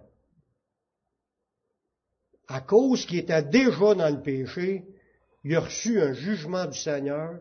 À 2.48 2.62
cause 2.62 3.06
qu'il 3.06 3.20
était 3.20 3.44
déjà 3.44 3.96
dans 3.96 4.10
le 4.10 4.22
péché, 4.22 4.86
il 5.44 5.56
a 5.56 5.62
reçu 5.62 6.02
un 6.02 6.14
jugement 6.14 6.66
du 6.66 6.78
Seigneur, 6.78 7.40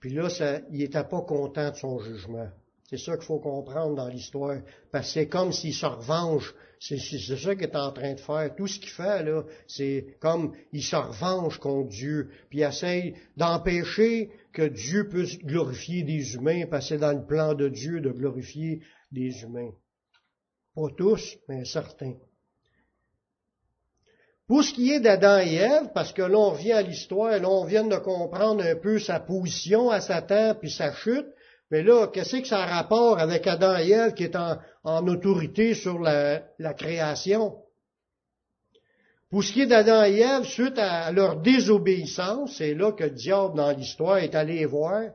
puis 0.00 0.10
là, 0.10 0.28
il 0.70 0.78
n'était 0.78 1.04
pas 1.04 1.22
content 1.22 1.70
de 1.70 1.76
son 1.76 1.98
jugement. 1.98 2.48
C'est 2.88 2.96
ça 2.96 3.16
qu'il 3.16 3.26
faut 3.26 3.38
comprendre 3.38 3.96
dans 3.96 4.08
l'histoire. 4.08 4.56
Parce 4.90 5.08
que 5.08 5.12
c'est 5.12 5.28
comme 5.28 5.52
s'il 5.52 5.74
se 5.74 5.84
revanche. 5.84 6.54
C'est, 6.80 6.98
ça 6.98 7.54
qu'il 7.54 7.64
est 7.64 7.76
en 7.76 7.92
train 7.92 8.14
de 8.14 8.20
faire. 8.20 8.54
Tout 8.56 8.66
ce 8.66 8.78
qu'il 8.78 8.88
fait, 8.88 9.22
là, 9.24 9.42
c'est 9.66 10.16
comme 10.20 10.54
il 10.72 10.82
se 10.82 10.96
revanche 10.96 11.58
contre 11.58 11.90
Dieu. 11.90 12.30
Puis 12.48 12.60
il 12.60 12.62
essaye 12.62 13.14
d'empêcher 13.36 14.30
que 14.54 14.62
Dieu 14.62 15.06
puisse 15.08 15.38
glorifier 15.38 16.02
des 16.02 16.34
humains, 16.34 16.64
parce 16.66 16.88
que 16.88 16.94
dans 16.94 17.12
le 17.12 17.26
plan 17.26 17.52
de 17.52 17.68
Dieu 17.68 18.00
de 18.00 18.10
glorifier 18.10 18.80
des 19.12 19.42
humains. 19.42 19.72
Pas 20.74 20.88
tous, 20.96 21.36
mais 21.48 21.64
certains. 21.64 22.14
Pour 24.46 24.64
ce 24.64 24.72
qui 24.72 24.92
est 24.92 25.00
d'Adam 25.00 25.40
et 25.40 25.56
Ève, 25.56 25.90
parce 25.92 26.14
que 26.14 26.22
là 26.22 26.38
on 26.38 26.50
revient 26.52 26.72
à 26.72 26.80
l'histoire, 26.80 27.38
là 27.38 27.50
on 27.50 27.66
vient 27.66 27.84
de 27.84 27.96
comprendre 27.96 28.64
un 28.64 28.76
peu 28.76 28.98
sa 28.98 29.20
position 29.20 29.90
à 29.90 30.00
Satan 30.00 30.54
puis 30.54 30.70
sa 30.70 30.94
chute, 30.94 31.26
mais 31.70 31.82
là, 31.82 32.08
qu'est-ce 32.08 32.36
que 32.36 32.48
ça 32.48 32.62
a 32.62 32.66
rapport 32.66 33.18
avec 33.18 33.46
Adam 33.46 33.76
et 33.76 33.90
Ève 33.90 34.14
qui 34.14 34.24
est 34.24 34.36
en, 34.36 35.06
autorité 35.06 35.74
sur 35.74 35.98
la, 35.98 36.40
création? 36.74 37.56
Pour 39.30 39.44
ce 39.44 39.52
qui 39.52 39.62
est 39.62 39.66
d'Adam 39.66 40.04
et 40.04 40.20
Ève, 40.20 40.44
suite 40.44 40.78
à 40.78 41.12
leur 41.12 41.40
désobéissance, 41.40 42.56
c'est 42.56 42.74
là 42.74 42.92
que 42.92 43.04
le 43.04 43.10
diable 43.10 43.56
dans 43.56 43.70
l'histoire 43.70 44.18
est 44.18 44.34
allé 44.34 44.64
voir, 44.64 45.10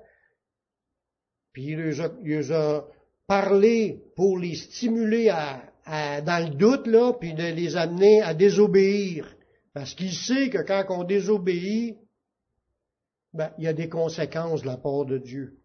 puis 1.54 1.72
il 1.72 1.80
les 2.24 2.52
a, 2.52 2.86
parlé 3.26 4.04
pour 4.16 4.38
les 4.38 4.56
stimuler 4.56 5.30
à, 5.30 6.22
dans 6.22 6.46
le 6.46 6.56
doute, 6.56 6.86
là, 6.86 7.13
puis 7.13 7.34
de 7.34 7.44
les 7.44 7.76
amener 7.76 8.22
à 8.22 8.36
désobéir. 8.36 9.36
Parce 9.74 9.96
qu'il 9.96 10.13
sait 10.13 10.50
que 10.50 10.60
quand 10.60 10.84
on 10.89 11.04
désobéit, 11.04 11.98
ben, 13.34 13.52
il 13.58 13.63
y 13.63 13.68
a 13.68 13.74
des 13.74 13.89
conséquences 13.89 14.62
de 14.62 14.68
la 14.68 14.78
part 14.78 15.06
de 15.06 15.18
Dieu. 15.18 15.62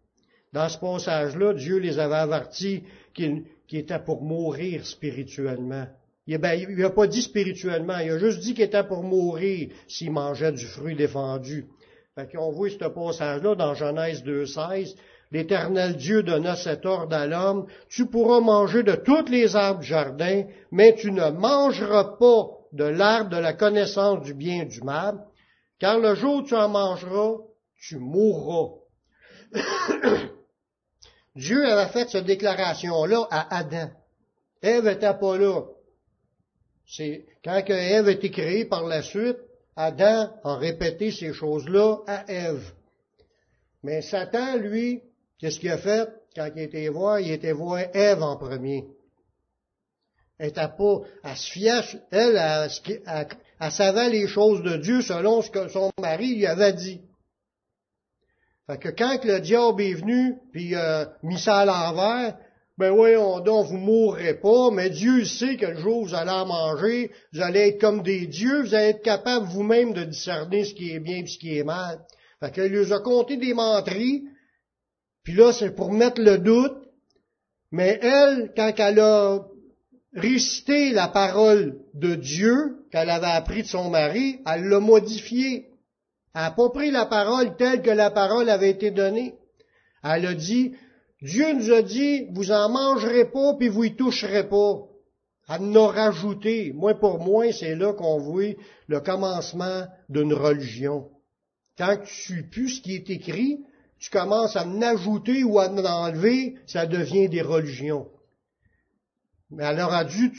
Dans 0.51 0.67
ce 0.67 0.77
passage-là, 0.79 1.53
Dieu 1.53 1.77
les 1.77 1.99
avait 1.99 2.15
avertis 2.15 2.83
qu'ils 3.13 3.43
étaient 3.71 4.03
pour 4.03 4.23
mourir 4.23 4.85
spirituellement. 4.85 5.85
Il 6.25 6.33
n'a 6.33 6.37
ben, 6.37 6.89
pas 6.89 7.07
dit 7.07 7.21
spirituellement, 7.21 7.97
il 7.99 8.11
a 8.11 8.17
juste 8.19 8.39
dit 8.39 8.53
qu'ils 8.53 8.65
étaient 8.65 8.83
pour 8.83 9.03
mourir 9.03 9.69
s'ils 9.87 10.11
mangeaient 10.11 10.51
du 10.51 10.65
fruit 10.65 10.95
défendu. 10.95 11.67
Fait 12.15 12.31
qu'on 12.31 12.51
voit 12.51 12.69
ce 12.69 12.77
passage-là 12.77 13.55
dans 13.55 13.73
Genèse 13.73 14.23
2.16. 14.23 14.95
L'Éternel 15.31 15.95
Dieu 15.95 16.23
donna 16.23 16.55
cet 16.55 16.85
ordre 16.85 17.15
à 17.15 17.27
l'homme, 17.27 17.67
tu 17.87 18.07
pourras 18.07 18.39
manger 18.39 18.81
de 18.81 18.95
toutes 18.95 19.29
les 19.29 19.55
arbres 19.55 19.81
du 19.81 19.87
jardin, 19.87 20.43
mais 20.71 20.95
tu 20.95 21.11
ne 21.11 21.29
mangeras 21.29 22.15
pas 22.19 22.47
de 22.73 22.83
l'arbre 22.83 23.29
de 23.29 23.37
la 23.37 23.53
connaissance 23.53 24.23
du 24.23 24.33
bien 24.33 24.63
et 24.63 24.65
du 24.65 24.81
mal, 24.81 25.19
car 25.79 25.99
le 25.99 26.15
jour 26.15 26.37
où 26.37 26.41
tu 26.43 26.55
en 26.55 26.69
mangeras, 26.69 27.37
tu 27.79 27.97
mourras. 27.99 28.73
Dieu 31.39 31.65
avait 31.65 31.89
fait 31.93 32.09
cette 32.09 32.25
déclaration-là 32.25 33.25
à 33.31 33.59
Adam. 33.59 33.89
Ève 34.61 34.83
n'était 34.83 35.13
pas 35.13 35.37
là. 35.37 35.61
C'est, 36.85 37.25
quand 37.45 37.63
Ève 37.69 38.09
a 38.09 38.11
été 38.11 38.29
créée 38.29 38.65
par 38.65 38.85
la 38.85 39.01
suite, 39.01 39.37
Adam 39.77 40.33
a 40.43 40.55
répété 40.57 41.11
ces 41.11 41.31
choses-là 41.31 41.99
à 42.07 42.29
Ève. 42.29 42.73
Mais 43.83 44.01
Satan, 44.01 44.57
lui, 44.57 45.01
qu'est-ce 45.39 45.61
qu'il 45.61 45.71
a 45.71 45.77
fait? 45.77 46.09
Quand 46.35 46.49
il 46.53 46.61
était 46.61 46.89
voir? 46.89 47.21
Il 47.21 47.31
était 47.31 47.53
voir 47.53 47.85
Ève 47.93 48.21
en 48.21 48.35
premier. 48.35 48.85
Elle 50.39 50.47
n'était 50.47 50.75
pas, 50.77 51.01
à 51.23 51.37
se 51.37 51.51
fier, 51.51 51.83
elle, 52.11 52.35
elle, 53.55 53.71
savait 53.71 54.09
les 54.09 54.27
choses 54.27 54.61
de 54.61 54.75
Dieu 54.75 55.01
selon 55.01 55.41
ce 55.41 55.49
que 55.49 55.69
son 55.69 55.89
mari 56.01 56.35
lui 56.35 56.45
avait 56.45 56.73
dit. 56.73 57.01
Que 58.77 58.89
quand 58.89 59.23
le 59.25 59.39
diable 59.39 59.81
est 59.81 59.95
venu, 59.95 60.35
puis 60.51 60.75
euh, 60.75 61.05
mis 61.23 61.39
ça 61.39 61.59
à 61.59 61.65
l'envers, 61.65 62.37
ben 62.77 62.91
oui, 62.91 63.17
on, 63.17 63.39
donc 63.39 63.65
vous 63.65 63.77
mourrez 63.77 64.35
pas, 64.35 64.69
mais 64.71 64.89
Dieu 64.89 65.25
sait 65.25 65.57
que 65.57 65.75
jour 65.75 66.05
vous 66.05 66.13
allez 66.13 66.31
en 66.31 66.45
manger, 66.45 67.11
vous 67.33 67.41
allez 67.41 67.69
être 67.69 67.81
comme 67.81 68.03
des 68.03 68.27
dieux, 68.27 68.61
vous 68.61 68.75
allez 68.75 68.89
être 68.89 69.01
capable 69.01 69.47
vous-même 69.47 69.93
de 69.93 70.03
discerner 70.03 70.63
ce 70.63 70.75
qui 70.75 70.91
est 70.91 70.99
bien 70.99 71.17
et 71.17 71.25
ce 71.27 71.39
qui 71.39 71.57
est 71.57 71.63
mal. 71.63 71.99
Fait 72.39 72.51
qu'il 72.53 72.65
lui 72.65 72.93
a 72.93 72.99
compté 72.99 73.37
des 73.37 73.53
menteries, 73.53 74.23
puis 75.23 75.33
là, 75.33 75.51
c'est 75.51 75.75
pour 75.75 75.91
mettre 75.91 76.21
le 76.21 76.37
doute, 76.37 76.77
mais 77.71 77.99
elle, 78.01 78.53
quand 78.55 78.71
elle 78.77 78.99
a 78.99 79.39
récité 80.13 80.91
la 80.91 81.07
parole 81.07 81.79
de 81.95 82.15
Dieu 82.15 82.85
qu'elle 82.91 83.09
avait 83.09 83.27
appris 83.27 83.63
de 83.63 83.67
son 83.67 83.89
mari, 83.89 84.39
elle 84.45 84.65
l'a 84.65 84.79
modifiée. 84.79 85.68
N'a 86.35 86.51
pas 86.51 86.69
pris 86.69 86.91
la 86.91 87.05
parole 87.05 87.55
telle 87.57 87.81
que 87.81 87.89
la 87.89 88.11
parole 88.11 88.49
avait 88.49 88.69
été 88.69 88.91
donnée. 88.91 89.35
Elle 90.03 90.25
a 90.27 90.33
dit, 90.33 90.73
Dieu 91.21 91.53
nous 91.53 91.71
a 91.71 91.81
dit, 91.81 92.27
vous 92.31 92.51
en 92.51 92.69
mangerez 92.69 93.25
pas, 93.25 93.55
puis 93.55 93.67
vous 93.67 93.83
y 93.83 93.95
toucherez 93.95 94.47
pas. 94.47 94.85
Elle 95.49 95.63
nous 95.63 95.79
a 95.79 95.91
rajouté. 95.91 96.71
Moi, 96.73 96.93
pour 96.93 97.19
moi, 97.19 97.51
c'est 97.51 97.75
là 97.75 97.93
qu'on 97.93 98.19
voit 98.19 98.55
le 98.87 98.99
commencement 98.99 99.85
d'une 100.07 100.33
religion. 100.33 101.09
Quand 101.77 101.97
tu 102.05 102.13
suis 102.13 102.43
plus 102.43 102.69
ce 102.69 102.81
qui 102.81 102.95
est 102.95 103.09
écrit, 103.09 103.65
tu 103.99 104.09
commences 104.09 104.55
à 104.55 104.65
en 104.65 104.81
ajouter 104.81 105.43
ou 105.43 105.59
à 105.59 105.69
en 105.69 105.77
enlever, 105.83 106.55
ça 106.67 106.85
devient 106.85 107.27
des 107.27 107.41
religions. 107.41 108.07
Mais 109.49 109.63
elle 109.63 109.81
aura 109.81 110.05
dû 110.05 110.31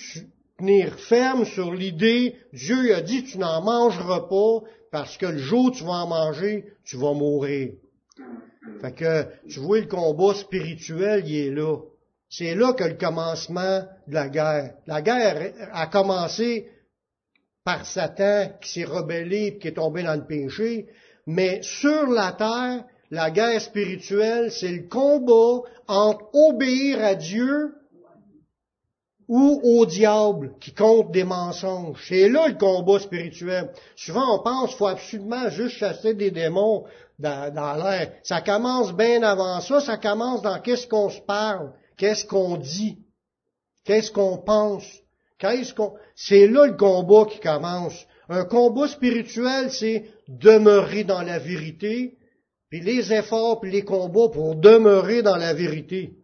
ferme 0.97 1.45
sur 1.45 1.73
l'idée, 1.73 2.37
Dieu 2.53 2.95
a 2.95 3.01
dit, 3.01 3.25
tu 3.25 3.39
n'en 3.39 3.63
mangeras 3.63 4.29
pas, 4.29 4.67
parce 4.91 5.17
que 5.17 5.27
le 5.27 5.39
jour 5.39 5.73
tu 5.73 5.85
vas 5.85 6.05
en 6.05 6.09
manger, 6.09 6.65
tu 6.85 6.97
vas 6.97 7.15
mourir. 7.15 7.73
Fait 8.81 8.93
que, 8.93 9.27
tu 9.49 9.61
vois, 9.61 9.81
le 9.81 9.87
combat 9.87 10.35
spirituel, 10.35 11.25
il 11.27 11.37
est 11.37 11.51
là. 11.51 11.77
C'est 12.29 12.55
là 12.55 12.73
que 12.73 12.85
le 12.85 12.95
commencement 12.95 13.83
de 14.07 14.15
la 14.15 14.29
guerre. 14.29 14.75
La 14.87 15.03
guerre 15.03 15.53
a 15.73 15.87
commencé 15.89 16.69
par 17.65 17.85
Satan 17.85 18.53
qui 18.61 18.71
s'est 18.71 18.85
rebellé 18.85 19.47
et 19.47 19.59
qui 19.59 19.69
est 19.69 19.73
tombé 19.73 20.03
dans 20.03 20.15
le 20.15 20.27
péché, 20.27 20.87
mais 21.27 21.61
sur 21.63 22.07
la 22.07 22.33
terre, 22.33 22.85
la 23.11 23.31
guerre 23.31 23.61
spirituelle, 23.61 24.51
c'est 24.53 24.71
le 24.71 24.89
combat 24.89 25.69
entre 25.89 26.29
obéir 26.33 27.05
à 27.05 27.15
Dieu 27.15 27.75
ou 29.31 29.61
au 29.63 29.87
diable 29.87 30.55
qui 30.59 30.75
compte 30.75 31.13
des 31.13 31.23
mensonges. 31.23 32.05
C'est 32.09 32.29
là 32.29 32.49
le 32.49 32.59
combat 32.59 32.99
spirituel. 32.99 33.71
Souvent 33.95 34.35
on 34.35 34.43
pense 34.43 34.71
qu'il 34.71 34.79
faut 34.79 34.89
absolument 34.89 35.49
juste 35.51 35.77
chasser 35.77 36.15
des 36.15 36.33
démons 36.33 36.85
dans, 37.21 37.77
l'air. 37.81 38.13
Ça 38.25 38.41
commence 38.41 38.93
bien 38.93 39.23
avant 39.23 39.61
ça, 39.61 39.81
ça 39.81 39.99
commence 39.99 40.43
dans 40.43 40.59
qu'est-ce 40.61 40.89
qu'on 40.89 41.11
se 41.11 41.21
parle, 41.21 41.73
qu'est-ce 41.97 42.25
qu'on 42.25 42.57
dit, 42.57 42.99
qu'est-ce 43.85 44.11
qu'on 44.11 44.37
pense, 44.37 44.85
qu'est-ce 45.39 45.75
qu'on... 45.75 45.95
C'est 46.17 46.49
là 46.49 46.67
le 46.67 46.77
combat 46.77 47.25
qui 47.31 47.39
commence. 47.39 48.07
Un 48.29 48.45
combat 48.45 48.89
spirituel, 48.89 49.71
c'est 49.71 50.07
demeurer 50.27 51.05
dans 51.05 51.23
la 51.23 51.39
vérité, 51.39 52.19
puis 52.69 52.81
les 52.81 53.13
efforts, 53.13 53.61
puis 53.61 53.71
les 53.71 53.85
combats 53.85 54.29
pour 54.29 54.57
demeurer 54.57 55.23
dans 55.23 55.37
la 55.37 55.55
vérité. 55.55 56.20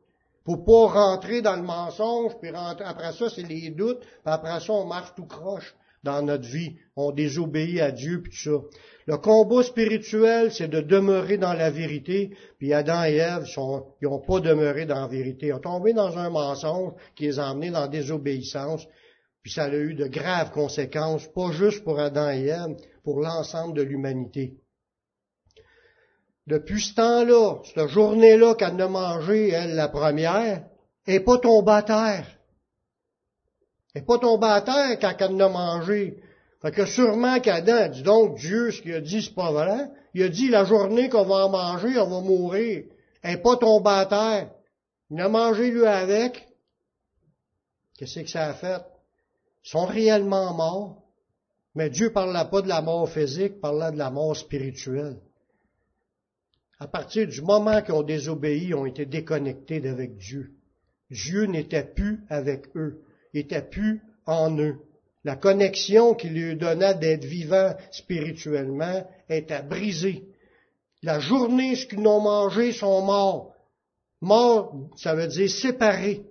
Pour 0.46 0.64
pas 0.64 0.86
rentrer 0.86 1.42
dans 1.42 1.56
le 1.56 1.62
mensonge, 1.62 2.38
puis 2.40 2.50
après 2.54 3.12
ça, 3.12 3.28
c'est 3.28 3.42
les 3.42 3.70
doutes, 3.70 3.98
puis 3.98 4.08
après 4.24 4.60
ça, 4.60 4.72
on 4.72 4.86
marche 4.86 5.12
tout 5.16 5.26
croche 5.26 5.74
dans 6.04 6.22
notre 6.22 6.46
vie. 6.46 6.76
On 6.94 7.10
désobéit 7.10 7.80
à 7.80 7.90
Dieu, 7.90 8.22
puis 8.22 8.30
tout 8.30 8.38
ça. 8.38 8.78
Le 9.06 9.16
combat 9.16 9.64
spirituel, 9.64 10.52
c'est 10.52 10.68
de 10.68 10.80
demeurer 10.80 11.36
dans 11.36 11.52
la 11.52 11.70
vérité, 11.70 12.36
puis 12.58 12.72
Adam 12.72 13.02
et 13.02 13.16
Ève, 13.16 13.44
ils 14.00 14.08
n'ont 14.08 14.20
pas 14.20 14.38
demeuré 14.38 14.86
dans 14.86 15.00
la 15.00 15.08
vérité. 15.08 15.48
Ils 15.48 15.54
ont 15.54 15.58
tombé 15.58 15.92
dans 15.92 16.16
un 16.16 16.30
mensonge 16.30 16.92
qui 17.16 17.24
les 17.24 17.40
a 17.40 17.50
emmenés 17.50 17.72
dans 17.72 17.80
la 17.80 17.88
désobéissance, 17.88 18.86
puis 19.42 19.50
ça 19.50 19.64
a 19.64 19.74
eu 19.74 19.94
de 19.94 20.06
graves 20.06 20.52
conséquences, 20.52 21.26
pas 21.26 21.50
juste 21.50 21.82
pour 21.82 21.98
Adam 21.98 22.30
et 22.30 22.46
Ève, 22.46 22.76
pour 23.02 23.18
l'ensemble 23.18 23.74
de 23.74 23.82
l'humanité. 23.82 24.54
Depuis 26.46 26.80
ce 26.80 26.94
temps-là, 26.94 27.56
cette 27.64 27.88
journée-là 27.88 28.54
qu'elle 28.54 28.80
a 28.80 28.88
mangé, 28.88 29.48
elle, 29.48 29.74
la 29.74 29.88
première, 29.88 30.64
n'est 31.06 31.20
pas 31.20 31.38
tombée 31.38 31.72
à 31.72 31.82
terre. 31.82 32.26
Elle 33.94 34.02
n'est 34.02 34.06
pas 34.06 34.18
tombée 34.18 34.46
à 34.46 34.60
terre 34.60 34.98
quand 35.00 35.14
elle 35.18 35.42
a 35.42 35.48
mangé. 35.48 36.22
Fait 36.62 36.70
que 36.70 36.86
sûrement 36.86 37.40
qu'Adam 37.40 37.88
dit 37.88 38.02
donc, 38.02 38.38
Dieu, 38.38 38.70
ce 38.70 38.80
qu'il 38.80 38.94
a 38.94 39.00
dit, 39.00 39.22
c'est 39.22 39.34
pas 39.34 39.50
vrai. 39.50 39.90
Il 40.14 40.22
a 40.22 40.28
dit, 40.28 40.48
la 40.48 40.64
journée 40.64 41.08
qu'on 41.08 41.24
va 41.24 41.46
en 41.46 41.50
manger, 41.50 41.98
on 41.98 42.08
va 42.08 42.20
mourir. 42.20 42.84
Elle 43.22 43.32
n'est 43.32 43.42
pas 43.42 43.56
tombée 43.56 43.90
à 43.90 44.06
terre. 44.06 44.50
Il 45.10 45.20
a 45.20 45.28
mangé 45.28 45.70
lui 45.70 45.84
avec. 45.84 46.46
Qu'est-ce 47.98 48.20
que 48.20 48.28
ça 48.28 48.48
a 48.48 48.54
fait? 48.54 48.82
Ils 49.64 49.70
sont 49.70 49.86
réellement 49.86 50.54
morts. 50.54 51.02
Mais 51.74 51.90
Dieu 51.90 52.06
ne 52.06 52.12
parlait 52.12 52.48
pas 52.50 52.62
de 52.62 52.68
la 52.68 52.80
mort 52.80 53.08
physique, 53.08 53.54
il 53.56 53.60
parlait 53.60 53.92
de 53.92 53.98
la 53.98 54.10
mort 54.10 54.36
spirituelle. 54.36 55.18
À 56.78 56.86
partir 56.86 57.26
du 57.26 57.40
moment 57.40 57.80
qu'ils 57.80 57.94
ont 57.94 58.02
désobéi, 58.02 58.66
ils 58.66 58.74
ont 58.74 58.86
été 58.86 59.06
déconnectés 59.06 59.80
d'avec 59.80 60.16
Dieu. 60.16 60.52
Dieu 61.10 61.44
n'était 61.44 61.84
plus 61.84 62.20
avec 62.28 62.66
eux, 62.76 63.00
n'était 63.32 63.62
plus 63.62 64.02
en 64.26 64.58
eux. 64.58 64.76
La 65.24 65.36
connexion 65.36 66.14
qui 66.14 66.28
lui 66.28 66.54
donnait 66.56 66.94
d'être 66.94 67.24
vivant 67.24 67.74
spirituellement 67.90 69.08
était 69.28 69.62
brisée. 69.62 70.24
La 71.02 71.18
journée, 71.18 71.76
ce 71.76 71.86
qu'ils 71.86 72.02
n'ont 72.02 72.20
mangé, 72.20 72.72
sont 72.72 73.02
morts. 73.02 73.54
Mort, 74.20 74.74
ça 74.96 75.14
veut 75.14 75.26
dire 75.26 75.50
séparé. 75.50 76.22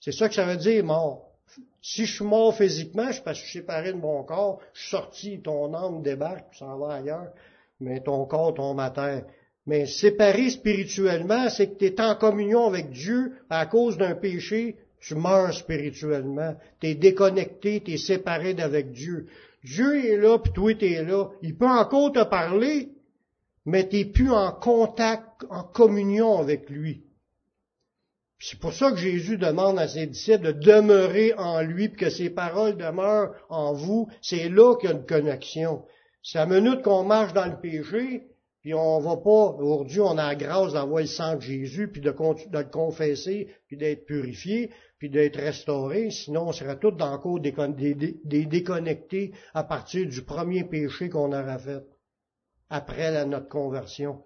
C'est 0.00 0.12
ça 0.12 0.28
que 0.28 0.34
ça 0.34 0.44
veut 0.44 0.56
dire, 0.56 0.84
mort. 0.84 1.30
Si 1.80 2.04
je 2.04 2.16
suis 2.16 2.24
mort 2.24 2.54
physiquement, 2.54 3.12
c'est 3.12 3.22
parce 3.22 3.38
que 3.38 3.44
je 3.44 3.50
suis 3.50 3.58
séparé 3.60 3.92
de 3.92 3.98
mon 3.98 4.24
corps, 4.24 4.60
je 4.72 4.80
suis 4.80 4.90
sorti, 4.90 5.40
ton 5.40 5.72
âme 5.72 6.02
débarque, 6.02 6.52
s'en 6.54 6.76
vas 6.78 6.94
ailleurs, 6.94 7.32
mais 7.80 8.00
ton 8.00 8.24
corps 8.26 8.54
tombe 8.54 8.80
à 8.80 8.90
terre. 8.90 9.24
Mais 9.66 9.86
séparé 9.86 10.50
spirituellement, 10.50 11.48
c'est 11.50 11.70
que 11.70 11.78
tu 11.78 11.86
es 11.86 12.00
en 12.00 12.14
communion 12.14 12.66
avec 12.66 12.90
Dieu 12.90 13.32
à 13.50 13.66
cause 13.66 13.98
d'un 13.98 14.14
péché, 14.14 14.76
tu 15.00 15.16
meurs 15.16 15.52
spirituellement. 15.52 16.56
Tu 16.80 16.88
es 16.88 16.94
déconnecté, 16.94 17.80
tu 17.80 17.92
es 17.92 17.96
séparé 17.96 18.54
d'avec 18.54 18.92
Dieu. 18.92 19.26
Dieu 19.64 20.04
est 20.04 20.16
là, 20.16 20.38
puis 20.38 20.52
toi 20.52 20.74
tu 20.74 20.86
es 20.86 21.02
là. 21.02 21.30
Il 21.42 21.56
peut 21.56 21.68
encore 21.68 22.12
te 22.12 22.22
parler, 22.24 22.90
mais 23.64 23.88
tu 23.88 23.96
n'es 23.96 24.04
plus 24.04 24.30
en 24.30 24.52
contact, 24.52 25.44
en 25.50 25.64
communion 25.64 26.38
avec 26.38 26.70
lui. 26.70 27.02
C'est 28.38 28.60
pour 28.60 28.72
ça 28.72 28.90
que 28.92 28.98
Jésus 28.98 29.38
demande 29.38 29.78
à 29.78 29.88
ses 29.88 30.06
disciples 30.06 30.52
de 30.52 30.52
demeurer 30.52 31.32
en 31.34 31.62
lui, 31.62 31.88
puis 31.88 32.04
que 32.04 32.10
ses 32.10 32.30
paroles 32.30 32.76
demeurent 32.76 33.34
en 33.48 33.72
vous. 33.72 34.08
C'est 34.22 34.48
là 34.48 34.76
qu'il 34.76 34.90
y 34.90 34.92
a 34.92 34.96
une 34.96 35.06
connexion. 35.06 35.84
C'est 36.22 36.38
à 36.38 36.46
minute 36.46 36.82
qu'on 36.82 37.04
marche 37.04 37.32
dans 37.32 37.46
le 37.46 37.58
péché, 37.58 38.26
puis 38.66 38.74
on 38.74 38.98
va 38.98 39.16
pas, 39.18 39.54
aujourd'hui, 39.60 40.00
on 40.00 40.18
a 40.18 40.26
la 40.26 40.34
grâce 40.34 40.72
d'avoir 40.72 41.00
le 41.00 41.06
sang 41.06 41.36
de 41.36 41.40
Jésus, 41.40 41.86
puis 41.86 42.00
de, 42.00 42.10
le 42.10 42.64
confesser, 42.64 43.46
puis 43.68 43.76
d'être 43.76 44.06
purifié, 44.06 44.72
puis 44.98 45.08
d'être 45.08 45.36
restauré, 45.36 46.10
sinon 46.10 46.48
on 46.48 46.52
serait 46.52 46.76
tous 46.76 46.90
dans 46.90 47.12
le 47.12 47.18
cours 47.18 47.38
des, 47.38 47.52
déconnectés 48.24 49.30
à 49.54 49.62
partir 49.62 50.08
du 50.08 50.20
premier 50.22 50.64
péché 50.64 51.08
qu'on 51.08 51.28
aura 51.28 51.58
fait, 51.58 51.84
après 52.68 53.24
notre 53.24 53.48
conversion. 53.48 54.24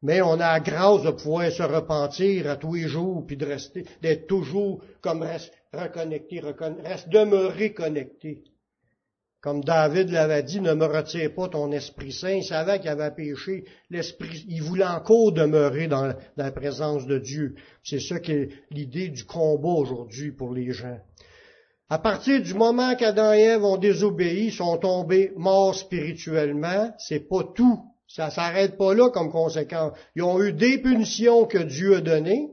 Mais 0.00 0.22
on 0.22 0.40
a 0.40 0.52
la 0.54 0.60
grâce 0.60 1.02
de 1.02 1.10
pouvoir 1.10 1.52
se 1.52 1.62
repentir 1.62 2.48
à 2.48 2.56
tous 2.56 2.72
les 2.72 2.88
jours, 2.88 3.22
puis 3.26 3.36
de 3.36 3.44
rester, 3.44 3.84
d'être 4.00 4.26
toujours 4.26 4.82
comme 5.02 5.20
reste 5.20 5.52
reconnecté, 5.74 6.40
reste 6.40 7.10
demeurer 7.10 7.74
connecté. 7.74 8.44
Comme 9.40 9.62
David 9.62 10.10
l'avait 10.10 10.42
dit, 10.42 10.60
ne 10.60 10.74
me 10.74 10.84
retire 10.84 11.32
pas 11.32 11.48
ton 11.48 11.70
Esprit 11.70 12.10
Saint. 12.10 12.32
Il 12.32 12.44
savait 12.44 12.80
qu'il 12.80 12.88
avait 12.88 13.12
péché. 13.12 13.64
L'Esprit, 13.88 14.44
il 14.48 14.62
voulait 14.62 14.84
encore 14.84 15.32
demeurer 15.32 15.86
dans, 15.86 16.12
la 16.36 16.50
présence 16.50 17.06
de 17.06 17.18
Dieu. 17.18 17.54
C'est 17.84 18.00
ça 18.00 18.18
qui 18.18 18.32
est 18.32 18.48
l'idée 18.70 19.08
du 19.08 19.24
combat 19.24 19.68
aujourd'hui 19.68 20.32
pour 20.32 20.52
les 20.52 20.72
gens. 20.72 20.98
À 21.88 21.98
partir 21.98 22.42
du 22.42 22.52
moment 22.52 22.96
qu'Adam 22.96 23.32
et 23.32 23.42
Ève 23.42 23.64
ont 23.64 23.76
désobéi, 23.76 24.50
sont 24.50 24.76
tombés 24.76 25.32
morts 25.36 25.74
spirituellement, 25.74 26.92
c'est 26.98 27.28
pas 27.28 27.44
tout. 27.54 27.80
Ça 28.08 28.30
s'arrête 28.30 28.76
pas 28.76 28.92
là 28.92 29.08
comme 29.10 29.30
conséquence. 29.30 29.96
Ils 30.16 30.22
ont 30.22 30.42
eu 30.42 30.52
des 30.52 30.78
punitions 30.78 31.46
que 31.46 31.58
Dieu 31.58 31.96
a 31.96 32.00
données. 32.00 32.50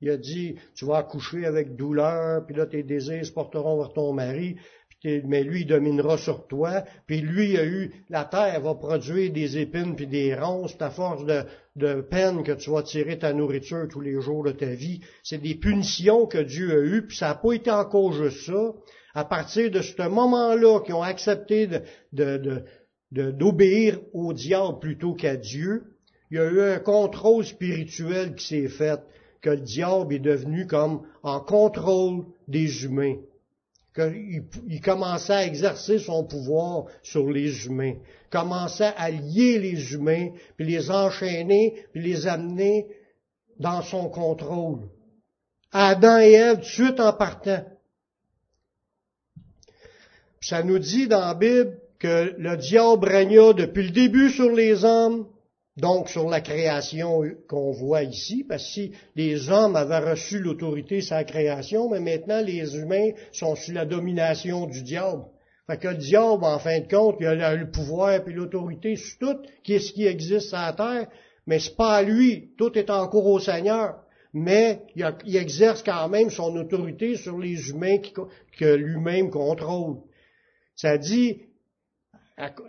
Il 0.00 0.08
a 0.08 0.16
dit, 0.16 0.56
tu 0.74 0.86
vas 0.86 0.98
accoucher 0.98 1.44
avec 1.44 1.76
douleur, 1.76 2.46
puis 2.46 2.56
là 2.56 2.64
tes 2.66 2.82
désirs 2.82 3.26
se 3.26 3.32
porteront 3.32 3.76
vers 3.76 3.92
ton 3.92 4.14
mari 4.14 4.56
mais 5.04 5.42
lui, 5.42 5.64
dominera 5.64 6.18
sur 6.18 6.46
toi, 6.46 6.84
puis 7.06 7.20
lui 7.20 7.56
a 7.56 7.64
eu, 7.64 7.90
la 8.10 8.24
terre 8.24 8.60
va 8.60 8.74
produire 8.74 9.32
des 9.32 9.58
épines 9.58 9.96
puis 9.96 10.06
des 10.06 10.34
ronces, 10.34 10.76
à 10.80 10.90
force 10.90 11.24
de, 11.24 12.00
peine 12.02 12.42
que 12.42 12.52
tu 12.52 12.70
vas 12.70 12.82
tirer 12.82 13.18
ta 13.18 13.32
nourriture 13.32 13.88
tous 13.88 14.00
les 14.00 14.20
jours 14.20 14.44
de 14.44 14.52
ta 14.52 14.66
vie. 14.66 15.00
C'est 15.22 15.40
des 15.40 15.54
punitions 15.54 16.26
que 16.26 16.38
Dieu 16.38 16.70
a 16.72 16.80
eues, 16.80 17.06
puis 17.06 17.16
ça 17.16 17.28
n'a 17.28 17.34
pas 17.36 17.52
été 17.52 17.70
encore 17.70 18.12
juste 18.12 18.46
ça. 18.46 18.74
À 19.14 19.24
partir 19.24 19.70
de 19.70 19.80
ce 19.80 20.08
moment-là, 20.08 20.80
qu'ils 20.80 20.94
ont 20.94 21.02
accepté 21.02 21.66
de, 22.12 22.62
d'obéir 23.10 23.98
au 24.12 24.32
diable 24.32 24.78
plutôt 24.80 25.14
qu'à 25.14 25.36
Dieu, 25.36 25.84
il 26.30 26.36
y 26.36 26.40
a 26.40 26.44
eu 26.44 26.60
un 26.60 26.78
contrôle 26.78 27.44
spirituel 27.44 28.34
qui 28.34 28.46
s'est 28.46 28.68
fait, 28.68 29.00
que 29.40 29.50
le 29.50 29.60
diable 29.60 30.14
est 30.14 30.18
devenu 30.18 30.66
comme 30.66 31.02
en 31.22 31.40
contrôle 31.40 32.26
des 32.46 32.84
humains 32.84 33.16
qu'il 33.94 34.80
commençait 34.80 35.32
à 35.32 35.46
exercer 35.46 35.98
son 35.98 36.24
pouvoir 36.24 36.84
sur 37.02 37.28
les 37.28 37.66
humains, 37.66 37.94
commençait 38.30 38.92
à 38.96 39.10
lier 39.10 39.58
les 39.58 39.92
humains, 39.92 40.30
puis 40.56 40.66
les 40.66 40.90
enchaîner, 40.90 41.84
puis 41.92 42.02
les 42.02 42.26
amener 42.26 42.86
dans 43.58 43.82
son 43.82 44.08
contrôle. 44.08 44.88
Adam 45.72 46.18
et 46.18 46.32
Ève, 46.32 46.56
tout 46.56 46.60
de 46.60 46.66
suite 46.66 47.00
en 47.00 47.12
partant. 47.12 47.64
ça 50.40 50.62
nous 50.62 50.78
dit 50.78 51.06
dans 51.06 51.20
la 51.20 51.34
Bible 51.34 51.78
que 51.98 52.34
le 52.38 52.56
diable 52.56 53.06
régna 53.08 53.52
depuis 53.52 53.84
le 53.84 53.90
début 53.90 54.30
sur 54.30 54.50
les 54.50 54.84
hommes, 54.84 55.26
donc 55.80 56.08
sur 56.08 56.28
la 56.28 56.40
création 56.40 57.22
qu'on 57.48 57.72
voit 57.72 58.02
ici, 58.02 58.44
parce 58.48 58.62
que 58.62 58.70
si 58.70 58.92
les 59.16 59.50
hommes 59.50 59.76
avaient 59.76 60.10
reçu 60.10 60.38
l'autorité 60.38 61.00
sur 61.00 61.16
la 61.16 61.24
création, 61.24 61.88
mais 61.88 62.00
maintenant 62.00 62.42
les 62.42 62.76
humains 62.76 63.10
sont 63.32 63.54
sous 63.56 63.72
la 63.72 63.84
domination 63.84 64.66
du 64.66 64.82
diable. 64.82 65.24
Fait 65.66 65.78
que 65.78 65.88
le 65.88 65.94
diable, 65.94 66.44
en 66.44 66.58
fin 66.58 66.80
de 66.80 66.88
compte, 66.88 67.16
il 67.20 67.26
a 67.26 67.54
le 67.54 67.70
pouvoir 67.70 68.12
et 68.12 68.32
l'autorité 68.32 68.96
sur 68.96 69.18
tout, 69.18 69.38
qu'est-ce 69.62 69.92
qui 69.92 70.06
existe 70.06 70.48
sur 70.48 70.58
la 70.58 70.72
terre, 70.72 71.06
mais 71.46 71.58
c'est 71.58 71.76
pas 71.76 71.96
à 71.96 72.02
lui, 72.02 72.52
tout 72.58 72.76
est 72.78 72.90
encore 72.90 73.26
au 73.26 73.38
Seigneur. 73.38 73.96
Mais 74.32 74.82
il, 74.94 75.36
exerce 75.36 75.82
quand 75.82 76.08
même 76.08 76.30
son 76.30 76.54
autorité 76.56 77.16
sur 77.16 77.38
les 77.38 77.70
humains 77.70 77.98
que 78.58 78.74
lui-même 78.74 79.30
contrôle. 79.30 79.96
Ça 80.76 80.96
dit, 80.98 81.42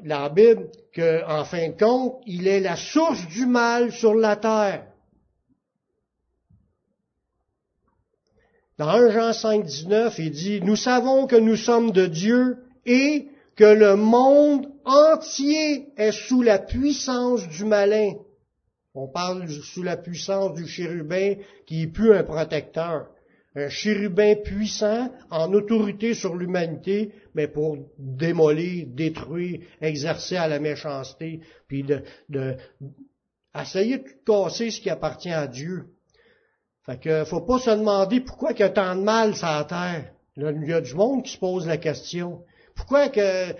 la 0.03 0.30
Bible 0.30 0.69
qu'en 0.95 1.43
fin 1.45 1.69
de 1.69 1.78
compte, 1.78 2.22
il 2.26 2.47
est 2.47 2.59
la 2.59 2.76
source 2.76 3.28
du 3.28 3.45
mal 3.45 3.91
sur 3.91 4.13
la 4.13 4.36
terre. 4.36 4.88
Dans 8.78 8.89
1 8.89 9.11
Jean 9.11 9.34
5, 9.34 9.63
19, 9.63 10.19
il 10.19 10.32
dit, 10.32 10.61
nous 10.61 10.76
savons 10.76 11.28
que 11.28 11.36
nous 11.36 11.55
sommes 11.55 11.91
de 11.91 12.07
Dieu 12.07 12.57
et 12.86 13.28
que 13.55 13.63
le 13.63 13.95
monde 13.95 14.72
entier 14.86 15.89
est 15.97 16.11
sous 16.11 16.41
la 16.41 16.57
puissance 16.57 17.47
du 17.47 17.63
malin. 17.63 18.13
On 18.95 19.07
parle 19.07 19.47
sous 19.49 19.84
la 19.84 19.97
puissance 19.97 20.53
du 20.55 20.67
chérubin 20.67 21.36
qui 21.65 21.84
est 21.84 21.88
plus 21.88 22.13
un 22.13 22.24
protecteur. 22.24 23.07
un 23.55 23.69
chérubin 23.69 24.36
puissant 24.36 25.11
en 25.30 25.53
autorité 25.53 26.13
sur 26.13 26.36
l'humanité, 26.36 27.13
mais 27.36 27.47
pour 27.47 27.77
démolir, 27.97 28.86
détruire, 28.88 29.61
exercer 29.82 30.38
à 30.38 30.47
la 30.47 30.59
méchanceté, 30.59 31.41
puis 31.67 31.84
de, 31.84 32.03
de 32.29 32.55
essayer 33.59 33.97
de 33.97 34.07
casser 34.25 34.71
ce 34.71 34.82
qui 34.82 34.89
appartient 34.89 35.32
à 35.32 35.47
Dieu. 35.47 35.88
Fait 36.86 36.99
que 36.99 37.25
faut 37.25 37.41
pas 37.41 37.59
se 37.59 37.69
demander 37.69 38.21
pourquoi 38.21 38.51
il 38.51 38.59
y 38.59 38.63
a 38.63 38.69
tant 38.69 38.95
de 38.95 39.01
mal 39.01 39.36
sur 39.36 39.47
la 39.47 39.63
terre. 39.65 40.13
Il 40.38 40.67
y 40.67 40.73
a 40.73 40.82
du 40.82 40.93
monde 40.95 41.23
qui 41.23 41.34
se 41.34 41.38
pose 41.38 41.67
la 41.67 41.77
question. 41.77 42.43
Pourquoi 42.75 43.09
que 43.09 43.53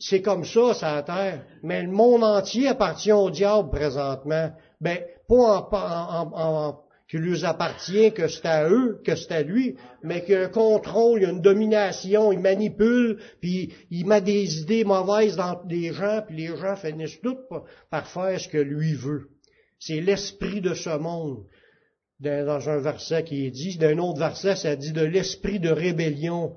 c'est 0.00 0.22
comme 0.22 0.44
ça 0.44 0.74
sur 0.74 0.86
la 0.86 1.02
terre? 1.02 1.44
Mais 1.62 1.82
le 1.82 1.90
monde 1.90 2.24
entier 2.24 2.68
appartient 2.68 3.12
au 3.12 3.30
diable 3.30 3.70
présentement. 3.70 4.50
Ben, 4.80 4.98
pas 5.28 5.68
en, 5.70 6.32
en, 6.34 6.83
qui 7.08 7.18
lui 7.18 7.44
appartient, 7.44 8.12
que 8.12 8.28
c'est 8.28 8.46
à 8.46 8.68
eux, 8.68 9.00
que 9.04 9.14
c'est 9.14 9.32
à 9.32 9.42
lui, 9.42 9.76
mais 10.02 10.24
qu'il 10.24 10.34
y 10.34 10.36
a 10.36 10.44
un 10.44 10.48
contrôle, 10.48 11.20
il 11.20 11.22
y 11.24 11.26
a 11.26 11.30
une 11.30 11.42
domination, 11.42 12.32
il 12.32 12.38
manipule, 12.38 13.18
puis 13.40 13.72
il 13.90 14.06
met 14.06 14.22
des 14.22 14.60
idées 14.60 14.84
mauvaises 14.84 15.36
dans 15.36 15.62
les 15.68 15.92
gens, 15.92 16.22
puis 16.26 16.36
les 16.36 16.56
gens 16.56 16.76
finissent 16.76 17.20
tout 17.20 17.36
par 17.90 18.08
faire 18.08 18.40
ce 18.40 18.48
que 18.48 18.58
lui 18.58 18.94
veut. 18.94 19.28
C'est 19.78 20.00
l'esprit 20.00 20.60
de 20.60 20.74
ce 20.74 20.96
monde. 20.96 21.44
Dans 22.20 22.70
un 22.70 22.78
verset 22.78 23.24
qui 23.24 23.44
est 23.44 23.50
dit, 23.50 23.76
d'un 23.76 23.98
autre 23.98 24.20
verset, 24.20 24.56
ça 24.56 24.76
dit 24.76 24.92
de 24.92 25.04
l'esprit 25.04 25.60
de 25.60 25.68
rébellion 25.68 26.54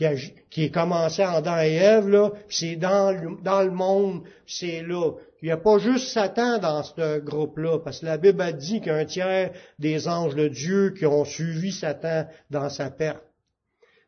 qui, 0.00 0.06
a, 0.06 0.14
qui 0.48 0.64
est 0.64 0.70
commencé 0.70 1.22
en 1.22 1.34
Adam 1.34 1.60
et 1.60 1.74
Ève, 1.74 2.08
là, 2.08 2.30
c'est 2.48 2.76
dans 2.76 3.12
le, 3.12 3.42
dans 3.42 3.60
le 3.60 3.70
monde, 3.70 4.22
c'est 4.46 4.80
là. 4.82 5.10
Il 5.42 5.46
n'y 5.46 5.50
a 5.50 5.58
pas 5.58 5.76
juste 5.76 6.08
Satan 6.08 6.56
dans 6.56 6.82
ce 6.82 7.18
groupe-là, 7.18 7.80
parce 7.80 8.00
que 8.00 8.06
la 8.06 8.16
Bible 8.16 8.40
a 8.40 8.52
dit 8.52 8.80
qu'un 8.80 9.04
tiers 9.04 9.50
des 9.78 10.08
anges 10.08 10.34
de 10.34 10.48
Dieu 10.48 10.94
qui 10.96 11.04
ont 11.04 11.26
suivi 11.26 11.70
Satan 11.70 12.26
dans 12.48 12.70
sa 12.70 12.90
perte. 12.90 13.22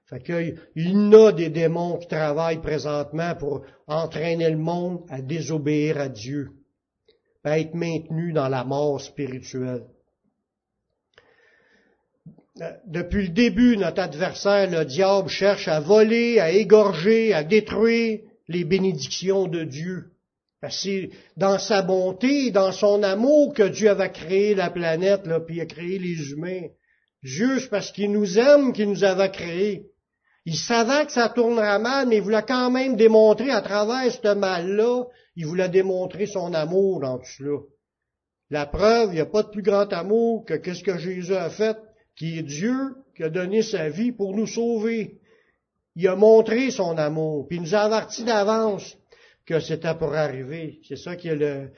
Fait 0.07 0.22
qu'il 0.22 0.59
y 0.76 1.14
a 1.14 1.32
des 1.32 1.51
démons 1.51 1.99
qui 1.99 2.09
travaillent 2.09 2.62
présentement 2.62 3.34
pour 3.34 3.62
entraîner 3.86 4.49
le 4.49 4.57
monde 4.57 5.03
à 5.11 5.20
désobéir 5.20 5.99
à 6.01 6.09
Dieu, 6.09 6.53
à 7.45 7.59
être 7.59 7.74
maintenu 7.74 8.32
dans 8.32 8.49
la 8.49 8.64
mort 8.64 8.99
spirituelle. 8.99 9.84
Depuis 12.86 13.28
le 13.28 13.32
début, 13.32 13.76
notre 13.78 14.03
adversaire, 14.03 14.70
le 14.70 14.84
diable, 14.84 15.28
cherche 15.28 15.68
à 15.68 15.80
voler, 15.80 16.38
à 16.38 16.50
égorger, 16.50 17.32
à 17.32 17.44
détruire 17.44 18.20
les 18.48 18.64
bénédictions 18.64 19.46
de 19.46 19.64
Dieu. 19.64 20.11
C'est 20.68 21.11
dans 21.36 21.59
sa 21.59 21.82
bonté, 21.82 22.50
dans 22.50 22.70
son 22.70 23.03
amour 23.03 23.55
que 23.55 23.64
Dieu 23.68 23.90
avait 23.90 24.12
créé 24.12 24.55
la 24.55 24.70
planète, 24.70 25.26
là, 25.26 25.40
puis 25.40 25.61
a 25.61 25.66
créé 25.66 25.98
les 25.98 26.30
humains. 26.30 26.68
Juste 27.22 27.70
parce 27.70 27.90
qu'il 27.90 28.12
nous 28.12 28.38
aime 28.38 28.72
qu'il 28.72 28.90
nous 28.90 29.03
avait 29.03 29.30
créés. 29.30 29.86
Il 30.44 30.57
savait 30.57 31.07
que 31.07 31.12
ça 31.12 31.28
tournerait 31.28 31.78
mal, 31.78 32.09
mais 32.09 32.16
il 32.16 32.22
voulait 32.22 32.42
quand 32.42 32.70
même 32.70 32.96
démontrer 32.96 33.50
à 33.50 33.62
travers 33.62 34.12
ce 34.12 34.34
mal-là, 34.34 35.05
il 35.36 35.46
voulait 35.46 35.68
démontrer 35.68 36.26
son 36.26 36.53
amour 36.53 37.00
dans 37.00 37.18
tout 37.18 37.30
cela. 37.38 37.59
La 38.50 38.66
preuve, 38.66 39.11
il 39.11 39.14
n'y 39.14 39.20
a 39.20 39.26
pas 39.26 39.44
de 39.44 39.48
plus 39.48 39.62
grand 39.62 39.90
amour 39.92 40.44
que 40.44 40.55
qu'est-ce 40.55 40.82
que 40.82 40.98
Jésus 40.98 41.34
a 41.34 41.48
fait, 41.48 41.76
qui 42.17 42.39
est 42.39 42.43
Dieu, 42.43 42.95
qui 43.17 43.23
a 43.23 43.29
donné 43.29 43.63
sa 43.63 43.89
vie 43.89 44.13
pour 44.13 44.35
nous 44.37 44.47
sauver. 44.47 45.19
Il 45.97 46.09
a 46.09 46.17
montré 46.17 46.71
son 46.71 46.97
amour, 46.97 47.47
puis 47.47 47.59
il 47.59 47.63
nous 47.63 47.75
a 47.75 47.81
averti 47.81 48.25
d'avance 48.25 48.97
que 49.47 49.61
c'était 49.61 49.95
pour 49.95 50.15
arriver. 50.15 50.81
C'est 50.89 50.97
ça 50.97 51.17
qui 51.17 51.29
est 51.29 51.37
le... 51.37 51.71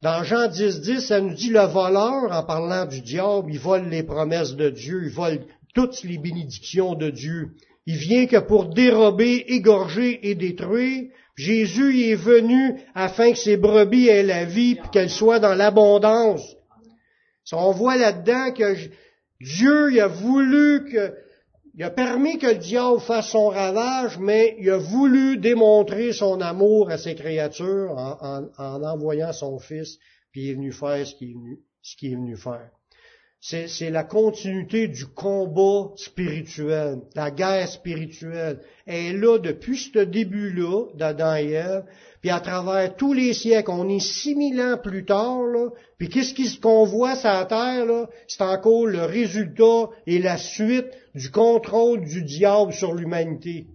Dans 0.00 0.24
Jean 0.24 0.48
10, 0.48 0.80
10, 0.80 1.00
ça 1.00 1.20
nous 1.20 1.34
dit 1.34 1.50
le 1.50 1.64
voleur, 1.66 2.32
en 2.32 2.42
parlant 2.42 2.86
du 2.86 3.02
diable, 3.02 3.52
il 3.52 3.58
vole 3.58 3.88
les 3.88 4.02
promesses 4.02 4.56
de 4.56 4.68
Dieu, 4.68 5.02
il 5.04 5.10
vole 5.10 5.46
toutes 5.74 6.02
les 6.02 6.18
bénédictions 6.18 6.94
de 6.94 7.10
Dieu. 7.10 7.50
Il 7.86 7.96
vient 7.96 8.26
que 8.26 8.38
pour 8.38 8.66
dérober, 8.66 9.44
égorger 9.48 10.28
et 10.28 10.34
détruire. 10.34 11.10
Jésus 11.36 12.02
est 12.04 12.14
venu 12.14 12.80
afin 12.94 13.32
que 13.32 13.38
ses 13.38 13.56
brebis 13.56 14.08
aient 14.08 14.22
la 14.22 14.44
vie, 14.44 14.78
qu'elles 14.92 15.10
soient 15.10 15.40
dans 15.40 15.54
l'abondance. 15.54 16.56
On 17.52 17.72
voit 17.72 17.96
là-dedans 17.96 18.52
que 18.52 18.74
Dieu 19.40 20.00
a 20.00 20.08
voulu 20.08 20.90
que 20.90 21.14
il 21.74 21.82
a 21.84 21.90
permis 21.90 22.38
que 22.38 22.48
le 22.48 22.56
diable 22.56 23.00
fasse 23.00 23.30
son 23.30 23.48
ravage, 23.48 24.18
mais 24.18 24.56
il 24.58 24.68
a 24.68 24.76
voulu 24.76 25.38
démontrer 25.38 26.12
son 26.12 26.40
amour 26.42 26.90
à 26.90 26.98
ses 26.98 27.14
créatures 27.14 27.96
en, 27.96 28.82
envoyant 28.82 29.32
son 29.32 29.58
Fils, 29.58 29.98
puis 30.32 30.42
il 30.42 30.50
est 30.50 30.54
venu 30.54 30.72
faire 30.72 31.06
ce 31.06 31.14
qu'il 31.14 31.30
est 31.30 31.34
venu, 31.34 31.60
ce 31.80 31.96
qu'il 31.96 32.12
est 32.12 32.16
venu 32.16 32.36
faire. 32.36 32.70
C'est 33.40 33.90
la 33.90 34.04
continuité 34.04 34.86
du 34.86 35.06
combat 35.06 35.90
spirituel, 35.96 37.00
la 37.16 37.32
guerre 37.32 37.66
spirituelle. 37.66 38.60
Elle 38.86 39.16
est 39.16 39.18
là 39.18 39.38
depuis 39.38 39.78
ce 39.78 39.98
début-là 39.98 40.86
d'Adam 40.94 41.34
et 41.34 41.50
Ève, 41.52 41.84
puis 42.22 42.30
à 42.30 42.40
travers 42.40 42.96
tous 42.96 43.12
les 43.12 43.34
siècles, 43.34 43.70
on 43.70 43.88
est 43.90 44.00
six 44.00 44.34
mille 44.34 44.60
ans 44.62 44.78
plus 44.82 45.04
tard, 45.04 45.42
là, 45.42 45.68
puis 45.98 46.08
qu'est-ce 46.08 46.58
qu'on 46.58 46.84
voit 46.84 47.16
sur 47.16 47.28
la 47.28 47.44
terre, 47.44 47.84
là? 47.84 48.08
C'est 48.26 48.40
encore 48.40 48.86
le 48.86 49.02
résultat 49.02 49.90
et 50.06 50.18
la 50.18 50.38
suite 50.38 50.86
du 51.14 51.30
contrôle 51.30 52.00
du 52.00 52.22
diable 52.22 52.72
sur 52.72 52.94
l'humanité. 52.94 53.66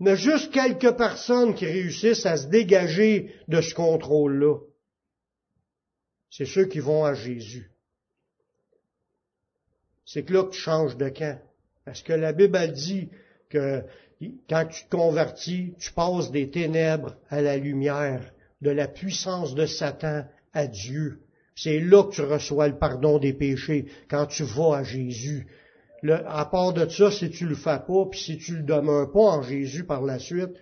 Il 0.00 0.08
y 0.08 0.10
a 0.10 0.16
juste 0.16 0.52
quelques 0.52 0.96
personnes 0.96 1.54
qui 1.54 1.66
réussissent 1.66 2.26
à 2.26 2.36
se 2.36 2.48
dégager 2.48 3.32
de 3.46 3.60
ce 3.60 3.72
contrôle-là 3.74 4.56
c'est 6.36 6.46
ceux 6.46 6.64
qui 6.64 6.80
vont 6.80 7.04
à 7.04 7.14
Jésus. 7.14 7.70
C'est 10.04 10.24
que 10.24 10.32
là 10.32 10.42
que 10.42 10.50
tu 10.50 10.58
changes 10.58 10.96
de 10.96 11.08
camp. 11.08 11.40
Parce 11.84 12.02
que 12.02 12.12
la 12.12 12.32
Bible 12.32 12.56
a 12.56 12.66
dit 12.66 13.08
que 13.50 13.84
quand 14.48 14.66
tu 14.66 14.84
te 14.84 14.96
convertis, 14.96 15.74
tu 15.78 15.92
passes 15.92 16.30
des 16.30 16.50
ténèbres 16.50 17.16
à 17.30 17.40
la 17.40 17.56
lumière, 17.56 18.32
de 18.60 18.70
la 18.70 18.88
puissance 18.88 19.54
de 19.54 19.66
Satan 19.66 20.24
à 20.52 20.66
Dieu. 20.66 21.20
C'est 21.56 21.80
là 21.80 22.04
que 22.04 22.14
tu 22.14 22.22
reçois 22.22 22.68
le 22.68 22.78
pardon 22.78 23.18
des 23.18 23.32
péchés, 23.32 23.86
quand 24.08 24.26
tu 24.26 24.42
vas 24.44 24.78
à 24.78 24.82
Jésus. 24.82 25.46
à 26.02 26.44
part 26.46 26.72
de 26.72 26.88
ça, 26.88 27.10
si 27.10 27.30
tu 27.30 27.46
le 27.46 27.54
fais 27.54 27.80
pas, 27.86 28.06
puis 28.10 28.20
si 28.20 28.38
tu 28.38 28.56
le 28.56 28.62
demeures 28.62 29.10
pas 29.12 29.20
en 29.20 29.42
Jésus 29.42 29.84
par 29.84 30.02
la 30.02 30.18
suite, 30.18 30.54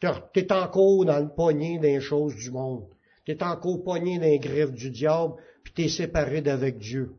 tu 0.00 0.08
es 0.40 0.52
encore 0.52 1.04
dans 1.04 1.18
le 1.18 1.28
poignet 1.28 1.78
des 1.78 2.00
choses 2.00 2.34
du 2.34 2.50
monde 2.50 2.86
tu 3.28 3.34
es 3.34 3.42
encore 3.42 3.82
pogné 3.82 4.18
d'un 4.18 4.38
griffe 4.38 4.72
du 4.72 4.90
diable, 4.90 5.34
puis 5.62 5.74
tu 5.74 5.82
es 5.82 5.88
séparé 5.88 6.40
d'avec 6.40 6.78
Dieu. 6.78 7.12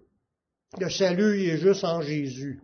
Le 0.79 0.89
salut, 0.89 1.39
il 1.39 1.49
est 1.49 1.57
juste 1.57 1.83
en 1.83 2.01
Jésus. 2.01 2.59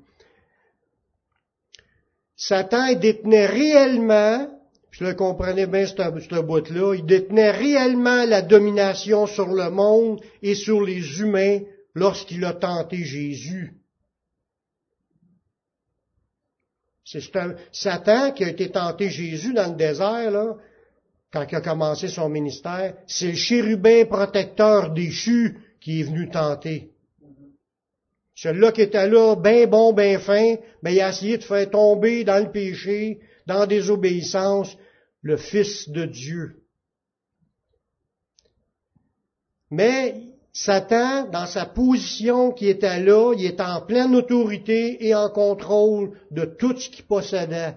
Satan 2.36 2.93
détenait 2.95 3.45
réellement, 3.45 4.47
je 4.91 5.03
le 5.03 5.13
comprenais 5.13 5.67
bien 5.67 5.86
ce 5.86 6.41
bout-là, 6.41 6.95
il 6.95 7.05
détenait 7.05 7.51
réellement 7.51 8.25
la 8.25 8.41
domination 8.41 9.25
sur 9.25 9.47
le 9.47 9.69
monde 9.69 10.21
et 10.41 10.55
sur 10.55 10.81
les 10.81 11.19
humains 11.19 11.59
lorsqu'il 11.93 12.43
a 12.43 12.53
tenté 12.53 13.03
Jésus. 13.03 13.77
C'est 17.05 17.21
Satan 17.71 18.31
qui 18.31 18.43
a 18.43 18.49
été 18.49 18.71
tenté 18.71 19.09
Jésus 19.09 19.53
dans 19.53 19.69
le 19.69 19.77
désert, 19.77 20.55
quand 21.31 21.45
il 21.49 21.55
a 21.55 21.61
commencé 21.61 22.07
son 22.07 22.29
ministère, 22.29 22.95
c'est 23.07 23.31
le 23.31 23.36
chérubin 23.36 24.05
protecteur 24.05 24.91
déchu 24.91 25.57
qui 25.81 25.99
est 25.99 26.03
venu 26.03 26.29
tenter. 26.29 26.94
Celui-là 28.36 28.73
qui 28.73 28.81
était 28.81 29.07
là, 29.07 29.36
bien 29.36 29.65
bon, 29.65 29.93
bien 29.93 30.19
fin, 30.19 30.55
mais 30.83 30.93
il 30.93 31.01
a 31.01 31.09
essayé 31.09 31.38
de 31.38 31.43
faire 31.43 31.69
tomber 31.69 32.25
dans 32.25 32.43
le 32.43 32.51
péché, 32.51 33.19
dans 33.47 33.65
désobéissance, 33.65 34.77
le 35.21 35.38
Fils 35.38 35.89
de 35.89 36.05
Dieu. 36.05 36.61
Mais 39.71 40.15
Satan, 40.51 41.29
dans 41.29 41.47
sa 41.47 41.65
position 41.65 42.51
qui 42.51 42.67
était 42.67 42.99
là, 42.99 43.33
il 43.38 43.45
est 43.45 43.61
en 43.61 43.81
pleine 43.81 44.15
autorité 44.15 45.05
et 45.05 45.15
en 45.15 45.29
contrôle 45.29 46.11
de 46.31 46.45
tout 46.45 46.77
ce 46.77 46.89
qu'il 46.89 47.05
possédait 47.05 47.75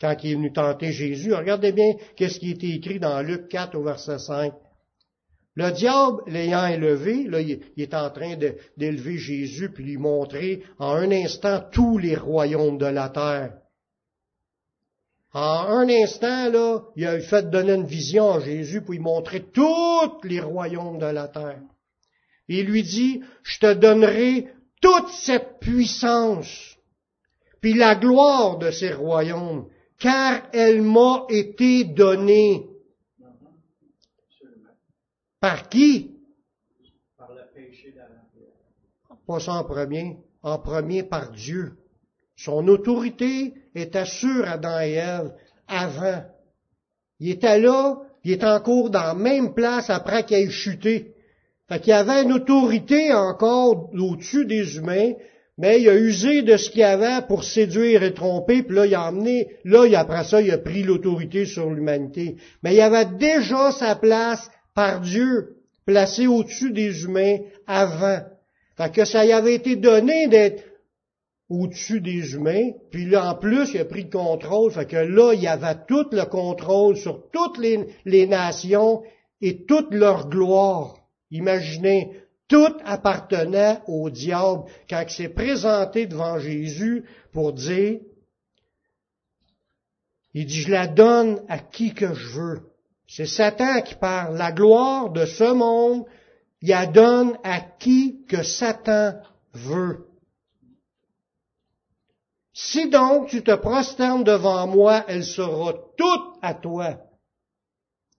quand 0.00 0.14
il 0.22 0.30
est 0.30 0.34
venu 0.34 0.52
tenter 0.52 0.92
Jésus. 0.92 1.32
Regardez 1.32 1.72
bien 1.72 1.94
qu'est-ce 2.16 2.38
qui 2.38 2.50
était 2.50 2.70
écrit 2.70 2.98
dans 2.98 3.22
Luc 3.22 3.48
4 3.48 3.76
au 3.76 3.82
verset 3.82 4.18
5. 4.18 4.52
Le 5.60 5.72
diable, 5.72 6.22
l'ayant 6.26 6.66
élevé, 6.68 7.24
là, 7.24 7.42
il 7.42 7.60
est 7.76 7.92
en 7.92 8.08
train 8.08 8.34
d'élever 8.78 9.18
Jésus 9.18 9.68
puis 9.68 9.84
lui 9.84 9.98
montrer 9.98 10.62
en 10.78 10.94
un 10.94 11.10
instant 11.10 11.60
tous 11.70 11.98
les 11.98 12.16
royaumes 12.16 12.78
de 12.78 12.86
la 12.86 13.10
terre. 13.10 13.52
En 15.34 15.66
un 15.68 15.88
instant, 15.90 16.48
là, 16.48 16.80
il 16.96 17.06
a 17.06 17.20
fait 17.20 17.50
donner 17.50 17.74
une 17.74 17.84
vision 17.84 18.32
à 18.32 18.40
Jésus 18.40 18.80
pour 18.80 18.92
lui 18.92 19.00
montrer 19.00 19.42
tous 19.52 20.22
les 20.24 20.40
royaumes 20.40 20.98
de 20.98 21.04
la 21.04 21.28
terre. 21.28 21.60
il 22.48 22.64
lui 22.64 22.82
dit, 22.82 23.20
je 23.42 23.58
te 23.58 23.74
donnerai 23.74 24.46
toute 24.80 25.08
cette 25.08 25.60
puissance, 25.60 26.78
puis 27.60 27.74
la 27.74 27.96
gloire 27.96 28.56
de 28.56 28.70
ces 28.70 28.94
royaumes, 28.94 29.66
car 29.98 30.40
elle 30.54 30.80
m'a 30.80 31.26
été 31.28 31.84
donnée. 31.84 32.69
Par 35.40 35.68
qui? 35.68 36.10
Par 37.16 37.32
le 37.32 37.42
péché 37.54 37.92
d'Adam 37.92 38.20
pas 39.26 39.40
ça 39.40 39.52
en 39.52 39.64
premier, 39.64 40.16
en 40.42 40.58
premier 40.58 41.02
par 41.02 41.30
Dieu. 41.30 41.72
Son 42.36 42.66
autorité 42.68 43.54
était 43.74 44.06
sur 44.06 44.48
Adam 44.48 44.80
et 44.80 44.94
Ève 44.94 45.32
avant. 45.68 46.24
Il 47.20 47.30
était 47.30 47.60
là, 47.60 48.00
il 48.24 48.32
est 48.32 48.44
encore 48.44 48.90
dans 48.90 49.02
la 49.02 49.14
même 49.14 49.54
place 49.54 49.88
après 49.88 50.24
qu'il 50.24 50.38
ait 50.38 50.50
chuté. 50.50 51.14
Fait 51.68 51.80
qu'il 51.80 51.92
avait 51.92 52.24
une 52.24 52.32
autorité 52.32 53.14
encore 53.14 53.90
au-dessus 53.94 54.46
des 54.46 54.76
humains, 54.76 55.12
mais 55.58 55.80
il 55.80 55.88
a 55.88 55.94
usé 55.94 56.42
de 56.42 56.56
ce 56.56 56.70
qu'il 56.70 56.82
avait 56.82 57.24
pour 57.28 57.44
séduire 57.44 58.02
et 58.02 58.14
tromper, 58.14 58.62
puis 58.62 58.74
là, 58.74 58.86
il 58.86 58.94
a 58.94 59.08
emmené, 59.08 59.48
là, 59.64 59.86
après 59.96 60.24
ça, 60.24 60.40
il 60.40 60.50
a 60.50 60.58
pris 60.58 60.82
l'autorité 60.82 61.44
sur 61.44 61.70
l'humanité. 61.70 62.36
Mais 62.62 62.74
il 62.74 62.80
avait 62.80 63.04
déjà 63.04 63.70
sa 63.70 63.94
place 63.94 64.50
par 64.80 65.02
Dieu, 65.02 65.58
placée 65.84 66.26
au-dessus 66.26 66.72
des 66.72 67.02
humains 67.04 67.36
avant. 67.66 68.20
Fait 68.78 68.90
que 68.90 69.04
ça 69.04 69.26
y 69.26 69.32
avait 69.32 69.56
été 69.56 69.76
donné 69.76 70.26
d'être 70.26 70.64
au-dessus 71.50 72.00
des 72.00 72.32
humains, 72.32 72.70
puis 72.90 73.04
là, 73.04 73.30
en 73.30 73.34
plus, 73.34 73.74
il 73.74 73.80
a 73.80 73.84
pris 73.84 74.04
le 74.04 74.08
contrôle, 74.08 74.72
fait 74.72 74.86
que 74.86 74.96
là, 74.96 75.34
il 75.34 75.46
avait 75.46 75.84
tout 75.86 76.06
le 76.12 76.24
contrôle 76.24 76.96
sur 76.96 77.30
toutes 77.30 77.58
les 77.58 78.26
nations 78.26 79.02
et 79.42 79.66
toute 79.66 79.92
leur 79.92 80.30
gloire. 80.30 80.96
Imaginez, 81.30 82.12
tout 82.48 82.74
appartenait 82.86 83.80
au 83.86 84.08
diable 84.08 84.62
quand 84.88 85.04
il 85.06 85.10
s'est 85.12 85.28
présenté 85.28 86.06
devant 86.06 86.38
Jésus 86.38 87.04
pour 87.32 87.52
dire, 87.52 88.00
il 90.32 90.46
dit, 90.46 90.62
je 90.62 90.70
la 90.70 90.86
donne 90.86 91.42
à 91.48 91.58
qui 91.58 91.92
que 91.92 92.14
je 92.14 92.28
veux. 92.28 92.70
C'est 93.12 93.26
Satan 93.26 93.82
qui 93.82 93.96
parle. 93.96 94.36
La 94.36 94.52
gloire 94.52 95.10
de 95.10 95.26
ce 95.26 95.52
monde, 95.52 96.04
il 96.62 96.68
la 96.68 96.86
donne 96.86 97.36
à 97.42 97.60
qui 97.60 98.24
que 98.26 98.44
Satan 98.44 99.14
veut. 99.52 100.06
Si 102.52 102.88
donc 102.88 103.28
tu 103.28 103.42
te 103.42 103.54
prosternes 103.56 104.22
devant 104.22 104.68
moi, 104.68 105.04
elle 105.08 105.24
sera 105.24 105.72
toute 105.96 106.38
à 106.40 106.54
toi. 106.54 106.98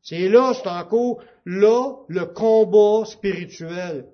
C'est 0.02 0.28
là, 0.28 0.54
c'est 0.54 0.68
encore 0.68 1.24
là 1.46 1.94
le 2.10 2.26
combat 2.26 3.06
spirituel. 3.06 4.08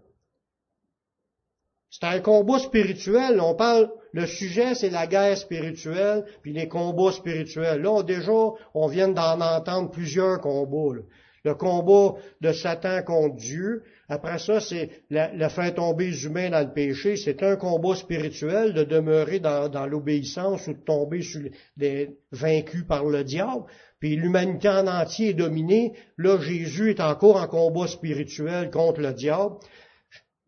C'est 1.99 2.05
un 2.05 2.19
combat 2.19 2.59
spirituel. 2.59 3.41
On 3.41 3.55
parle, 3.55 3.89
le 4.11 4.27
sujet, 4.27 4.75
c'est 4.75 4.91
la 4.91 5.07
guerre 5.07 5.35
spirituelle, 5.35 6.25
puis 6.43 6.53
les 6.53 6.67
combats 6.67 7.11
spirituels. 7.11 7.81
Là, 7.81 8.03
déjà, 8.03 8.51
on 8.75 8.87
vient 8.87 9.07
d'en 9.07 9.41
entendre 9.41 9.89
plusieurs 9.89 10.39
combats. 10.39 10.99
Le 11.43 11.55
combat 11.55 12.19
de 12.41 12.51
Satan 12.51 13.01
contre 13.01 13.37
Dieu. 13.37 13.83
Après 14.09 14.37
ça, 14.37 14.59
c'est 14.59 14.91
le 15.09 15.49
faire 15.49 15.73
tomber 15.73 16.07
les 16.09 16.25
humains 16.25 16.51
dans 16.51 16.59
le 16.59 16.71
péché. 16.71 17.15
C'est 17.15 17.41
un 17.41 17.55
combat 17.55 17.95
spirituel 17.95 18.73
de 18.73 18.83
demeurer 18.83 19.39
dans, 19.39 19.87
l'obéissance 19.87 20.67
ou 20.67 20.73
de 20.73 20.83
tomber 20.85 21.23
sur 21.23 21.41
des, 21.77 22.11
vaincus 22.31 22.85
par 22.87 23.05
le 23.05 23.23
diable. 23.23 23.63
Puis 23.99 24.15
l'humanité 24.15 24.69
en 24.69 24.85
entier 24.85 25.29
est 25.29 25.33
dominée. 25.33 25.93
Là, 26.17 26.39
Jésus 26.39 26.91
est 26.91 26.99
encore 26.99 27.37
en 27.37 27.47
combat 27.47 27.87
spirituel 27.87 28.69
contre 28.69 29.01
le 29.01 29.13
diable. 29.13 29.55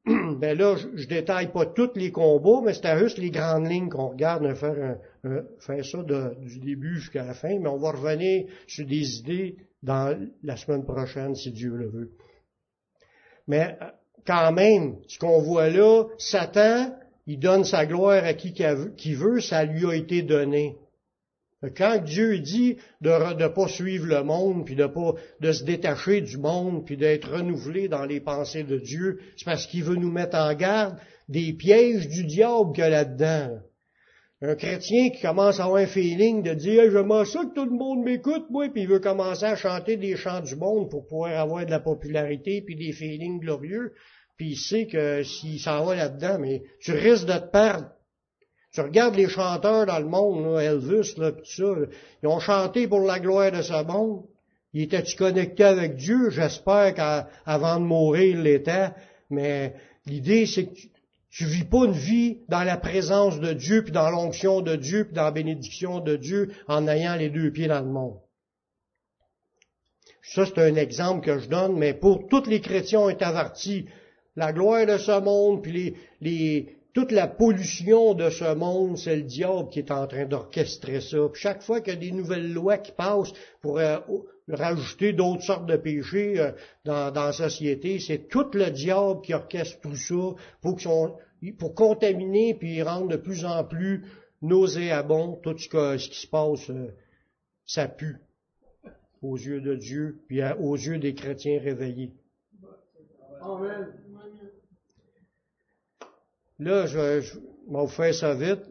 ben 0.40 0.58
là, 0.58 0.76
je, 0.96 1.08
détaille 1.08 1.52
pas 1.52 1.66
tous 1.66 1.92
les 1.96 2.12
combats, 2.12 2.62
mais 2.64 2.74
c'était 2.74 2.98
juste 2.98 3.18
les 3.18 3.30
grandes 3.30 3.68
lignes 3.68 3.90
qu'on 3.90 4.10
regarde, 4.10 4.54
faire, 4.56 4.98
faire 5.60 5.86
ça 5.86 6.04
du 6.40 6.60
début 6.60 6.96
jusqu'à 6.96 7.26
la 7.26 7.34
fin, 7.34 7.60
mais 7.60 7.70
on 7.70 7.78
va 7.78 7.92
revenir 7.92 8.46
sur 8.68 8.86
des 8.88 9.20
idées 9.20 9.58
dans 9.84 10.18
la 10.44 10.58
semaine 10.58 10.84
prochaine, 10.84 11.36
si 11.36 11.52
Dieu 11.52 11.76
le 11.76 11.90
veut. 11.90 12.12
Mais 13.48 13.78
quand 14.26 14.52
même, 14.52 14.98
ce 15.08 15.20
qu'on 15.20 15.42
voit 15.42 15.70
là, 15.70 16.06
Satan, 16.18 16.96
il 17.28 17.40
donne 17.40 17.64
sa 17.64 17.86
gloire 17.86 18.24
à 18.24 18.34
qui 18.34 18.54
qui 18.54 19.14
veut, 19.14 19.40
ça 19.42 19.64
lui 19.64 19.86
a 19.86 19.94
été 19.94 20.22
donné. 20.22 20.78
Quand 21.76 21.98
Dieu 21.98 22.40
dit 22.40 22.78
de 23.02 23.10
ne 23.10 23.48
pas 23.50 23.68
suivre 23.68 24.08
le 24.08 24.24
monde, 24.24 24.66
puis 24.66 24.76
de 24.76 24.86
pas 24.86 25.14
de 25.42 25.52
se 25.52 25.66
détacher 25.66 26.22
du 26.22 26.38
monde, 26.38 26.86
puis 26.86 26.96
d'être 26.96 27.30
renouvelé 27.30 27.90
dans 27.90 28.06
les 28.06 28.22
pensées 28.22 28.64
de 28.64 28.78
Dieu, 28.78 29.20
c'est 29.36 29.44
parce 29.44 29.68
qu'il 29.68 29.84
veut 29.84 29.98
nous 29.98 30.12
mettre 30.12 30.38
en 30.38 30.54
garde 30.54 30.98
des 31.28 31.52
pièges 31.54 32.08
du 32.08 32.24
diable 32.24 32.72
qu'il 32.74 32.84
y 32.84 32.88
a 32.88 32.90
là-dedans. 32.90 33.60
Un 34.42 34.56
chrétien 34.56 35.10
qui 35.10 35.22
commence 35.22 35.60
à 35.60 35.66
avoir 35.66 35.82
un 35.82 35.86
feeling 35.86 36.44
de 36.44 36.54
dire 36.54 36.84
hey, 36.84 36.92
j'aimerais 36.92 37.26
ça 37.26 37.44
que 37.44 37.54
tout 37.54 37.66
le 37.66 37.78
monde 37.78 38.06
m'écoute, 38.06 38.46
moi, 38.50 38.70
puis 38.70 38.84
il 38.84 38.88
veut 38.88 39.00
commencer 39.00 39.44
à 39.44 39.58
chanter 39.58 39.98
des 39.98 40.16
chants 40.16 40.40
du 40.40 40.56
monde 40.56 40.90
pour 40.90 41.06
pouvoir 41.08 41.38
avoir 41.38 41.66
de 41.66 41.72
la 41.72 41.82
popularité 41.82 42.62
puis 42.66 42.78
des 42.78 42.94
feelings 42.94 43.42
glorieux, 43.42 43.92
puis 44.38 44.52
il 44.52 44.58
sait 44.58 44.88
que 44.88 45.24
s'il 45.24 45.60
s'en 45.60 45.84
va 45.84 45.96
là-dedans, 45.96 46.40
mais 46.40 46.64
tu 46.80 46.94
risques 46.94 47.26
de 47.26 47.34
te 47.34 47.52
perdre. 47.52 47.90
Tu 48.72 48.82
regardes 48.82 49.16
les 49.16 49.28
chanteurs 49.28 49.88
dans 49.88 50.00
le 50.00 50.06
monde, 50.06 50.60
Elvis, 50.62 51.16
là, 51.18 51.32
tout 51.32 51.46
ça, 51.46 51.74
ils 52.22 52.28
ont 52.28 52.40
chanté 52.40 52.88
pour 52.88 53.00
la 53.02 53.20
gloire 53.20 53.52
de 53.52 53.64
sa 53.64 53.84
monde. 53.84 54.26
Ils 54.74 54.84
étaient-tu 54.84 55.16
connectés 55.16 55.64
avec 55.64 55.96
Dieu? 55.96 56.30
J'espère 56.30 56.94
qu'avant 56.94 57.80
de 57.80 57.86
mourir, 57.86 58.38
il 58.38 58.44
l'était. 58.44 58.90
Mais 59.32 59.74
l'idée, 60.06 60.46
c'est 60.46 60.68
que 60.68 60.78
tu, 61.32 61.46
vis 61.46 61.64
pas 61.64 61.86
une 61.86 61.94
vie 61.94 62.40
dans 62.48 62.64
la 62.64 62.78
présence 62.78 63.40
de 63.40 63.54
Dieu, 63.54 63.84
puis 63.84 63.92
dans 63.92 64.12
l'onction 64.12 64.62
de 64.62 64.76
Dieu, 64.76 65.06
puis 65.06 65.16
dans 65.16 65.24
la 65.24 65.32
bénédiction 65.32 66.00
de 66.00 66.16
Dieu, 66.16 66.52
en 66.68 66.88
ayant 66.88 67.16
les 67.16 67.30
deux 67.30 67.52
pieds 67.52 67.68
dans 67.68 67.82
le 67.82 67.92
monde. 67.92 68.20
Ça, 70.22 70.46
c'est 70.46 70.60
un 70.60 70.76
exemple 70.76 71.26
que 71.26 71.40
je 71.40 71.50
donne, 71.50 71.76
mais 71.76 71.96
pour 71.96 72.28
tous 72.28 72.46
les 72.46 72.62
chrétiens 72.62 73.10
est 73.10 73.24
la 74.36 74.54
gloire 74.54 74.86
de 74.86 74.98
ce 75.00 75.20
monde, 75.20 75.64
puis 75.64 75.72
les, 75.72 75.96
les, 76.22 76.79
toute 76.94 77.12
la 77.12 77.28
pollution 77.28 78.14
de 78.14 78.30
ce 78.30 78.54
monde, 78.56 78.98
c'est 78.98 79.16
le 79.16 79.24
diable 79.24 79.70
qui 79.70 79.80
est 79.80 79.92
en 79.92 80.08
train 80.08 80.26
d'orchestrer 80.26 81.02
ça. 81.02 81.18
chaque 81.34 81.62
fois 81.62 81.82
qu'il 81.82 81.94
y 81.94 81.98
a 81.98 82.00
des 82.00 82.12
nouvelles 82.12 82.52
lois 82.52 82.78
qui 82.78 82.92
passent 82.92 83.34
pour 83.62 83.80
euh, 83.80 83.98
rajouter 84.48 85.14
d'autres 85.14 85.44
sortes 85.44 85.68
de 85.68 85.78
péchés 85.78 86.40
euh, 86.40 86.52
dans, 86.86 87.14
la 87.14 87.32
société, 87.32 88.00
c'est 88.00 88.28
tout 88.28 88.48
le 88.54 88.72
diable 88.72 89.22
qui 89.22 89.34
orchestre 89.34 89.80
tout 89.82 89.96
ça 89.96 90.36
pour, 90.62 90.78
pour 91.58 91.76
contaminer 91.76 92.56
puis 92.56 92.82
rendre 92.82 93.10
de 93.10 93.18
plus 93.18 93.46
en 93.46 93.64
plus 93.64 94.06
nauséabond 94.42 95.40
tout 95.44 95.58
ce, 95.58 95.98
ce 95.98 96.10
qui 96.10 96.20
se 96.20 96.28
passe. 96.28 96.70
Euh, 96.70 96.92
ça 97.66 97.88
pue 97.88 98.18
aux 99.22 99.38
yeux 99.38 99.62
de 99.62 99.76
Dieu 99.76 100.22
puis 100.28 100.42
aux 100.60 100.76
yeux 100.76 100.98
des 100.98 101.14
chrétiens 101.14 101.60
réveillés. 101.60 102.14
Amen. 103.42 104.09
Là, 106.60 106.88
je, 106.88 106.98
vais 106.98 107.22
vous 107.68 107.88
faire 107.88 108.14
ça 108.14 108.34
vite, 108.34 108.64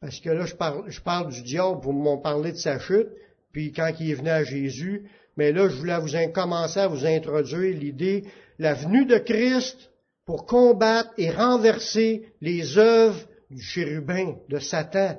parce 0.00 0.20
que 0.20 0.30
là, 0.30 0.46
je 0.46 0.54
parle, 0.54 0.84
je 0.88 1.30
du 1.30 1.42
diable 1.42 1.80
pour 1.80 1.92
m'en 1.92 2.18
parler 2.18 2.52
de 2.52 2.56
sa 2.56 2.78
chute, 2.78 3.08
puis 3.52 3.72
quand 3.72 3.90
il 3.98 4.12
est 4.12 4.14
venu 4.14 4.28
à 4.28 4.44
Jésus, 4.44 5.10
mais 5.36 5.50
là, 5.50 5.68
je 5.68 5.74
voulais 5.74 5.98
vous 5.98 6.32
commencer 6.32 6.78
à 6.78 6.86
vous 6.86 7.04
introduire 7.06 7.76
l'idée, 7.76 8.24
la 8.60 8.74
venue 8.74 9.04
de 9.04 9.18
Christ 9.18 9.90
pour 10.26 10.46
combattre 10.46 11.10
et 11.18 11.30
renverser 11.30 12.28
les 12.40 12.78
œuvres 12.78 13.20
du 13.50 13.60
chérubin, 13.60 14.36
de 14.48 14.58
Satan. 14.60 15.18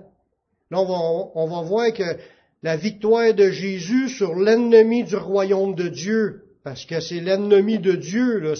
Là, 0.71 0.79
on 0.79 1.31
on 1.35 1.47
va 1.47 1.61
voir 1.61 1.93
que 1.93 2.17
la 2.63 2.77
victoire 2.77 3.33
de 3.33 3.51
Jésus 3.51 4.07
sur 4.07 4.35
l'ennemi 4.35 5.03
du 5.03 5.17
royaume 5.17 5.75
de 5.75 5.89
Dieu, 5.89 6.44
parce 6.65 6.83
que 6.83 6.99
c'est 6.99 7.19
l'ennemi 7.19 7.77
de 7.77 7.91
Dieu, 7.91 8.55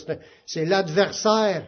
c'est 0.46 0.64
l'adversaire, 0.64 1.66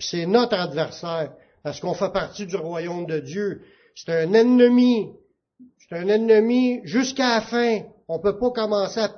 c'est 0.00 0.26
notre 0.26 0.54
adversaire, 0.54 1.32
parce 1.62 1.80
qu'on 1.80 1.94
fait 1.94 2.12
partie 2.12 2.44
du 2.44 2.56
royaume 2.56 3.06
de 3.06 3.20
Dieu. 3.20 3.62
C'est 3.94 4.12
un 4.12 4.34
ennemi, 4.34 5.08
c'est 5.78 5.96
un 5.96 6.08
ennemi 6.08 6.80
jusqu'à 6.84 7.36
la 7.36 7.40
fin. 7.40 7.80
On 8.06 8.18
ne 8.18 8.22
peut 8.22 8.38
pas 8.38 8.50
commencer 8.50 9.00
à 9.00 9.10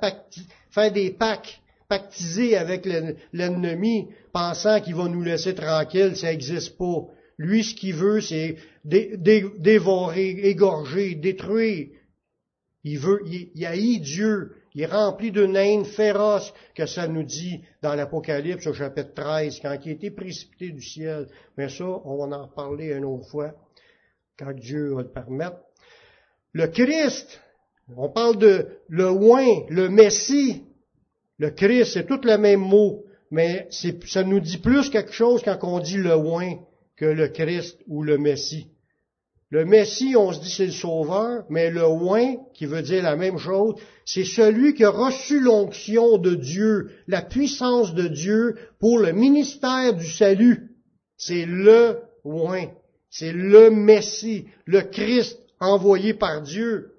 faire 0.71 0.91
des 0.93 1.11
pactes, 1.11 1.59
pactiser 1.89 2.55
avec 2.55 2.87
l'ennemi, 3.33 4.07
pensant 4.31 4.79
qu'il 4.79 4.95
va 4.95 5.09
nous 5.09 5.23
laisser 5.23 5.55
tranquille, 5.55 6.15
ça 6.15 6.27
n'existe 6.27 6.77
pas. 6.77 7.05
Lui, 7.37 7.65
ce 7.65 7.75
qu'il 7.75 7.95
veut, 7.95 8.21
c'est 8.21 8.55
dévorer, 8.85 10.29
égorger, 10.29 11.15
détruire. 11.15 11.89
Il 12.85 12.97
veut, 12.97 13.19
il, 13.25 13.51
il 13.55 13.65
haït 13.65 13.99
Dieu. 13.99 14.53
Il 14.75 14.81
est 14.81 14.87
rempli 14.87 15.31
d'une 15.31 15.55
haine 15.55 15.85
féroce 15.85 16.53
que 16.75 16.85
ça 16.85 17.07
nous 17.07 17.23
dit 17.23 17.61
dans 17.81 17.95
l'Apocalypse 17.95 18.67
au 18.67 18.73
chapitre 18.73 19.13
13, 19.13 19.61
quand 19.61 19.77
il 19.85 19.89
a 19.89 19.93
été 19.93 20.11
précipité 20.11 20.69
du 20.69 20.81
ciel. 20.81 21.27
Mais 21.57 21.69
ça, 21.69 21.85
on 21.85 22.17
va 22.17 22.37
en 22.37 22.47
reparler 22.47 22.91
une 22.91 23.05
autre 23.05 23.25
fois, 23.29 23.53
quand 24.37 24.53
Dieu 24.53 24.93
va 24.93 25.03
le 25.03 25.11
permettre. 25.11 25.59
Le 26.51 26.67
Christ, 26.67 27.41
on 27.95 28.09
parle 28.09 28.37
de 28.37 28.67
le 28.89 29.09
oin, 29.09 29.47
le 29.69 29.87
Messie. 29.87 30.65
Le 31.37 31.51
Christ, 31.51 31.93
c'est 31.93 32.05
tout 32.05 32.19
le 32.21 32.37
même 32.37 32.59
mot, 32.59 33.05
mais 33.31 33.69
ça 33.69 34.23
nous 34.23 34.41
dit 34.41 34.57
plus 34.57 34.89
quelque 34.89 35.13
chose 35.13 35.41
quand 35.41 35.57
on 35.63 35.79
dit 35.79 35.97
le 35.97 36.15
oin 36.15 36.57
que 36.97 37.05
le 37.05 37.29
Christ 37.29 37.79
ou 37.87 38.03
le 38.03 38.17
Messie. 38.17 38.67
Le 39.51 39.63
Messie, 39.63 40.15
on 40.15 40.33
se 40.33 40.39
dit 40.39 40.49
c'est 40.49 40.65
le 40.65 40.71
Sauveur, 40.71 41.45
mais 41.49 41.69
le 41.69 41.85
oin, 41.85 42.35
qui 42.53 42.65
veut 42.65 42.81
dire 42.81 43.03
la 43.03 43.15
même 43.15 43.37
chose, 43.37 43.75
c'est 44.03 44.25
celui 44.25 44.73
qui 44.73 44.83
a 44.83 44.89
reçu 44.89 45.39
l'onction 45.39 46.17
de 46.17 46.33
Dieu, 46.33 46.91
la 47.07 47.21
puissance 47.21 47.93
de 47.93 48.07
Dieu 48.07 48.55
pour 48.79 48.97
le 48.97 49.11
ministère 49.11 49.93
du 49.93 50.07
salut. 50.07 50.71
C'est 51.17 51.45
le 51.45 51.99
oin. 52.23 52.65
C'est 53.09 53.31
le 53.31 53.69
Messie, 53.69 54.47
le 54.65 54.81
Christ 54.81 55.39
envoyé 55.59 56.13
par 56.13 56.41
Dieu. 56.41 56.95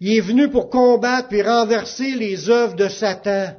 Il 0.00 0.12
est 0.12 0.20
venu 0.20 0.50
pour 0.50 0.68
combattre 0.68 1.32
et 1.32 1.42
renverser 1.42 2.14
les 2.14 2.50
œuvres 2.50 2.76
de 2.76 2.88
Satan. 2.88 3.56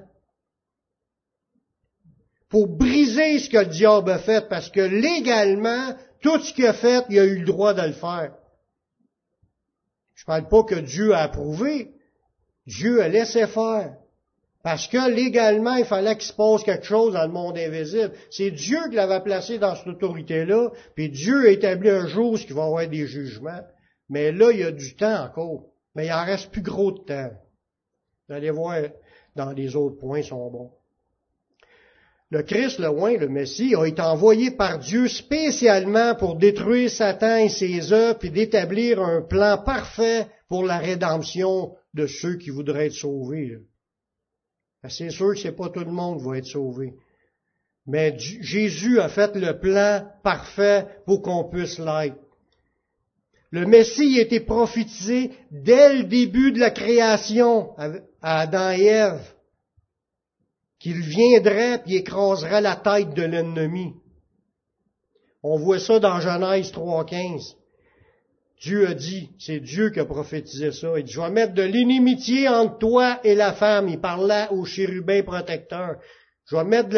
Pour 2.50 2.68
briser 2.68 3.40
ce 3.40 3.50
que 3.50 3.58
le 3.58 3.66
diable 3.66 4.12
a 4.12 4.20
fait, 4.20 4.48
parce 4.48 4.70
que 4.70 4.80
légalement, 4.80 5.96
tout 6.22 6.40
ce 6.40 6.54
qu'il 6.54 6.66
a 6.66 6.74
fait, 6.74 7.06
il 7.10 7.20
a 7.20 7.26
eu 7.26 7.40
le 7.40 7.46
droit 7.46 7.74
de 7.74 7.82
le 7.82 7.94
faire. 7.94 8.34
Je 10.16 10.24
ne 10.24 10.26
parle 10.26 10.48
pas 10.48 10.64
que 10.64 10.80
Dieu 10.80 11.14
a 11.14 11.20
approuvé. 11.20 11.92
Dieu 12.66 13.02
a 13.02 13.08
laissé 13.08 13.48
faire. 13.48 13.96
Parce 14.64 14.88
que 14.88 15.10
légalement, 15.10 15.76
il 15.76 15.86
fallait 15.86 16.16
qu'il 16.18 16.28
se 16.28 16.34
passe 16.34 16.64
quelque 16.64 16.86
chose 16.86 17.14
dans 17.14 17.26
le 17.26 17.32
monde 17.32 17.58
invisible. 17.58 18.12
C'est 18.32 18.52
Dieu 18.52 18.80
qui 18.90 18.96
l'avait 18.96 19.24
placé 19.24 19.60
dans 19.60 19.76
cette 19.76 19.88
autorité-là, 19.88 20.72
puis 20.96 21.10
Dieu 21.10 21.48
a 21.48 21.52
établi 21.52 21.90
un 21.90 22.08
jour 22.08 22.34
où 22.34 22.38
il 22.38 22.54
va 22.54 22.64
y 22.64 22.66
avoir 22.66 22.88
des 22.88 23.08
jugements. 23.08 23.62
Mais 24.10 24.32
là, 24.32 24.52
il 24.52 24.60
y 24.60 24.64
a 24.64 24.72
du 24.72 24.96
temps 24.96 25.24
encore. 25.24 25.64
Mais 25.96 26.08
il 26.08 26.12
en 26.12 26.26
reste 26.26 26.52
plus 26.52 26.62
gros 26.62 26.92
de 26.92 27.00
temps. 27.00 27.32
Vous 28.28 28.36
allez 28.36 28.52
voir 28.52 28.78
dans 29.36 29.52
les 29.52 29.76
autres 29.76 29.98
points 29.98 30.22
sont 30.22 30.50
bons. 30.50 30.72
Le 32.30 32.44
Christ, 32.44 32.80
le 32.80 32.90
oint, 32.90 33.16
le 33.16 33.30
Messie, 33.30 33.74
a 33.74 33.86
été 33.86 34.02
envoyé 34.02 34.52
par 34.52 34.80
Dieu 34.80 35.08
spécialement 35.08 36.14
pour 36.16 36.36
détruire 36.36 36.90
Satan 36.90 37.38
et 37.38 37.50
ses 37.50 37.94
œuvres 37.94 38.20
et 38.24 38.30
d'établir 38.30 39.02
un 39.02 39.22
plan 39.22 39.58
parfait 39.58 40.28
pour 40.50 40.66
la 40.66 40.78
rédemption 40.78 41.74
de 41.94 42.06
ceux 42.06 42.36
qui 42.36 42.50
voudraient 42.50 42.88
être 42.88 42.94
sauvés. 42.94 43.60
C'est 44.90 45.10
sûr 45.10 45.34
que 45.34 45.40
c'est 45.40 45.56
pas 45.56 45.70
tout 45.70 45.86
le 45.86 45.92
monde 45.92 46.20
qui 46.20 46.26
va 46.26 46.38
être 46.38 46.46
sauvé. 46.46 46.94
Mais 47.86 48.18
Jésus 48.20 49.00
a 49.00 49.08
fait 49.08 49.34
le 49.36 49.58
plan 49.60 50.06
parfait 50.22 50.86
pour 51.06 51.22
qu'on 51.22 51.46
puisse 51.46 51.80
l'être. 51.80 52.18
Le 53.52 53.66
Messie 53.66 54.20
a 54.20 54.24
été 54.24 54.42
prophétisé 54.42 55.32
dès 55.52 55.94
le 55.94 56.04
début 56.04 56.52
de 56.52 56.60
la 56.60 56.72
création 56.72 57.72
à 58.22 58.42
Adam 58.42 58.72
et 58.72 58.84
Ève 58.84 59.37
qu'il 60.80 61.00
viendrait 61.00 61.82
et 61.88 61.98
écraserait 61.98 62.62
la 62.62 62.76
tête 62.76 63.14
de 63.14 63.24
l'ennemi. 63.24 63.94
On 65.44 65.58
voit 65.58 65.80
ça 65.80 66.00
dans 66.00 66.20
Genèse 66.20 66.72
3.15. 66.72 67.56
Dieu 68.62 68.88
a 68.88 68.94
dit, 68.96 69.30
c'est 69.38 69.60
Dieu 69.60 69.92
qui 69.92 70.00
a 70.00 70.06
prophétisé 70.06 70.72
ça. 70.72 70.98
Il 70.98 71.04
dit, 71.04 71.12
je 71.12 71.22
vais 71.22 71.30
mettre 71.30 71.54
de 71.54 71.62
l'inimitié 71.62 72.50
entre 72.50 72.80
toi 72.80 73.20
et 73.24 73.36
la 73.36 73.54
femme. 73.54 73.88
Il 73.88 74.02
parlait 74.02 74.48
au 74.50 74.66
chérubin 74.66 75.22
protecteur. 75.22 75.98
Je 76.50 76.56
vais 76.56 76.64
mettre 76.64 76.90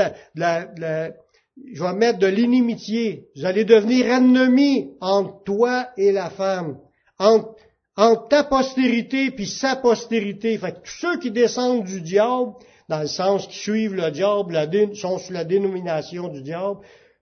de 2.19 2.27
l'inimitié. 2.27 3.27
Vous 3.35 3.45
allez 3.45 3.65
devenir 3.65 4.05
ennemis 4.07 4.93
entre 5.01 5.43
toi 5.43 5.89
et 5.97 6.13
la 6.13 6.29
femme. 6.29 6.77
Entre, 7.17 7.55
entre 7.97 8.29
ta 8.29 8.45
postérité 8.45 9.31
puis 9.31 9.47
sa 9.47 9.75
postérité. 9.75 10.57
Fait 10.57 10.81
tous 10.81 10.99
ceux 11.01 11.19
qui 11.19 11.31
descendent 11.31 11.83
du 11.83 11.99
diable, 11.99 12.53
dans 12.89 13.01
le 13.01 13.07
sens 13.07 13.47
qui 13.47 13.57
suivent 13.57 13.93
le 13.93 14.09
diable, 14.09 14.95
sont 14.95 15.19
sous 15.19 15.31
la 15.31 15.45
dénomination 15.45 16.27
du 16.27 16.41
diable, 16.41 16.79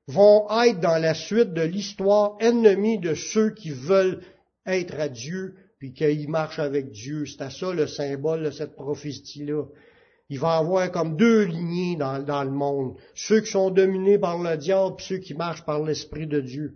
vont 0.08 0.48
être 0.64 0.80
dans 0.80 0.98
la 0.98 1.14
suite 1.14 1.54
de 1.54 1.62
l'histoire 1.62 2.38
ennemis 2.40 2.98
de 3.00 3.14
ceux 3.14 3.52
qui 3.52 3.72
veulent 3.72 4.22
être 4.66 4.98
à 4.98 5.10
Dieu, 5.10 5.56
puis 5.78 5.94
qu'ils 5.94 6.30
marchent 6.30 6.60
avec 6.60 6.92
Dieu. 6.92 7.26
C'est 7.26 7.42
à 7.42 7.50
ça 7.50 7.74
le 7.74 7.86
symbole 7.86 8.44
de 8.44 8.52
cette 8.52 8.76
prophétie-là. 8.76 9.66
Il 10.30 10.40
va 10.40 10.56
y 10.56 10.60
avoir 10.60 10.92
comme 10.92 11.18
deux 11.18 11.44
lignées 11.44 11.98
dans, 11.98 12.44
le 12.44 12.52
monde. 12.52 12.96
Ceux 13.14 13.42
qui 13.42 13.52
sont 13.52 13.70
dominés 13.70 14.18
par 14.18 14.38
le 14.42 14.58
diable, 14.58 14.96
puis 14.96 15.06
ceux 15.06 15.18
qui 15.18 15.34
marchent 15.34 15.66
par 15.66 15.84
l'Esprit 15.84 16.28
de 16.28 16.40
Dieu. 16.40 16.76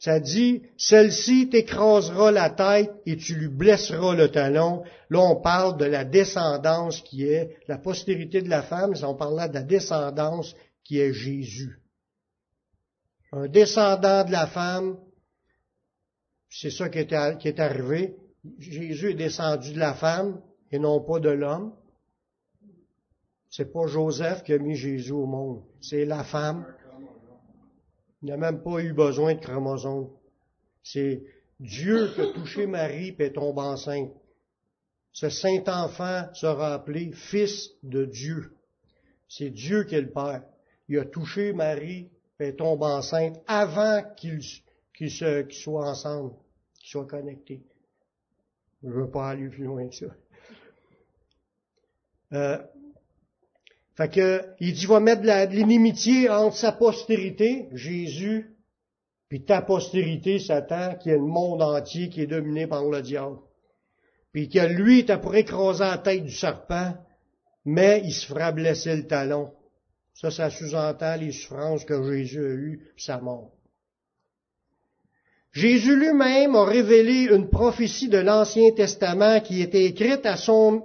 Ça 0.00 0.20
dit, 0.20 0.62
celle-ci 0.76 1.48
t'écrasera 1.48 2.30
la 2.30 2.50
tête 2.50 2.92
et 3.04 3.16
tu 3.16 3.34
lui 3.34 3.48
blesseras 3.48 4.14
le 4.14 4.30
talon. 4.30 4.84
Là, 5.10 5.20
on 5.20 5.40
parle 5.40 5.76
de 5.76 5.84
la 5.84 6.04
descendance 6.04 7.00
qui 7.02 7.24
est 7.24 7.56
la 7.66 7.78
postérité 7.78 8.40
de 8.40 8.48
la 8.48 8.62
femme, 8.62 8.94
on 9.02 9.14
parle 9.14 9.36
là 9.36 9.48
de 9.48 9.54
la 9.54 9.62
descendance 9.62 10.54
qui 10.84 11.00
est 11.00 11.12
Jésus. 11.12 11.80
Un 13.32 13.48
descendant 13.48 14.24
de 14.24 14.30
la 14.30 14.46
femme, 14.46 14.96
c'est 16.48 16.70
ça 16.70 16.88
qui 16.88 16.98
est, 16.98 17.60
arrivé. 17.60 18.16
Jésus 18.58 19.10
est 19.10 19.14
descendu 19.14 19.72
de 19.72 19.78
la 19.78 19.94
femme 19.94 20.40
et 20.70 20.78
non 20.78 21.00
pas 21.00 21.18
de 21.18 21.30
l'homme. 21.30 21.74
C'est 23.50 23.72
pas 23.72 23.86
Joseph 23.86 24.44
qui 24.44 24.52
a 24.52 24.58
mis 24.58 24.76
Jésus 24.76 25.12
au 25.12 25.26
monde, 25.26 25.62
c'est 25.80 26.04
la 26.04 26.22
femme. 26.22 26.66
Il 28.22 28.28
n'a 28.28 28.36
même 28.36 28.62
pas 28.62 28.80
eu 28.80 28.92
besoin 28.92 29.34
de 29.34 29.40
chromosomes. 29.40 30.10
C'est 30.82 31.22
Dieu 31.60 32.12
qui 32.14 32.20
a 32.20 32.32
touché 32.32 32.66
Marie 32.66 33.14
et 33.18 33.32
tombe 33.32 33.58
enceinte. 33.58 34.12
Ce 35.12 35.28
saint 35.28 35.62
enfant 35.66 36.32
sera 36.34 36.74
appelé 36.74 37.12
Fils 37.12 37.70
de 37.82 38.04
Dieu. 38.04 38.52
C'est 39.28 39.50
Dieu 39.50 39.84
qui 39.84 39.94
est 39.94 40.00
le 40.00 40.10
Père. 40.10 40.42
Il 40.88 40.98
a 40.98 41.04
touché 41.04 41.52
Marie 41.52 42.10
et 42.40 42.54
tombe 42.54 42.82
enceinte 42.82 43.40
avant 43.46 44.02
qu'ils 44.16 44.42
soient 45.50 45.88
ensemble, 45.88 46.34
qu'ils 46.78 46.90
soient 46.90 47.06
connectés. 47.06 47.62
Je 48.82 48.88
ne 48.88 48.92
veux 48.92 49.10
pas 49.10 49.30
aller 49.30 49.48
plus 49.48 49.64
loin 49.64 49.88
que 49.88 49.94
ça. 49.94 50.06
Euh, 52.32 52.58
fait 53.98 54.08
que, 54.10 54.44
il 54.60 54.74
dit, 54.74 54.86
va 54.86 55.00
mettre 55.00 55.22
de 55.22 55.56
l'inimitié 55.56 56.30
entre 56.30 56.56
sa 56.56 56.70
postérité, 56.70 57.68
Jésus, 57.72 58.54
puis 59.28 59.44
ta 59.44 59.60
postérité, 59.60 60.38
Satan, 60.38 60.94
qui 60.94 61.10
est 61.10 61.18
le 61.18 61.26
monde 61.26 61.62
entier 61.62 62.08
qui 62.08 62.22
est 62.22 62.28
dominé 62.28 62.68
par 62.68 62.84
le 62.84 63.02
diable. 63.02 63.38
Puis 64.32 64.48
que 64.48 64.60
lui, 64.60 65.04
t'as 65.04 65.18
pour 65.18 65.34
écraser 65.34 65.82
la 65.82 65.98
tête 65.98 66.22
du 66.22 66.30
serpent, 66.30 66.94
mais 67.64 68.00
il 68.04 68.12
se 68.12 68.26
fera 68.26 68.52
blesser 68.52 68.94
le 68.94 69.08
talon. 69.08 69.50
Ça, 70.14 70.30
ça 70.30 70.48
sous-entend 70.48 71.16
les 71.16 71.32
souffrances 71.32 71.84
que 71.84 72.00
Jésus 72.00 72.38
a 72.38 72.50
eues, 72.50 72.92
sa 72.96 73.18
mort. 73.18 73.50
Jésus 75.50 75.96
lui-même 75.96 76.54
a 76.54 76.64
révélé 76.64 77.34
une 77.34 77.50
prophétie 77.50 78.08
de 78.08 78.18
l'Ancien 78.18 78.70
Testament 78.76 79.40
qui 79.40 79.60
était 79.60 79.86
écrite 79.86 80.24
à 80.24 80.36
son, 80.36 80.84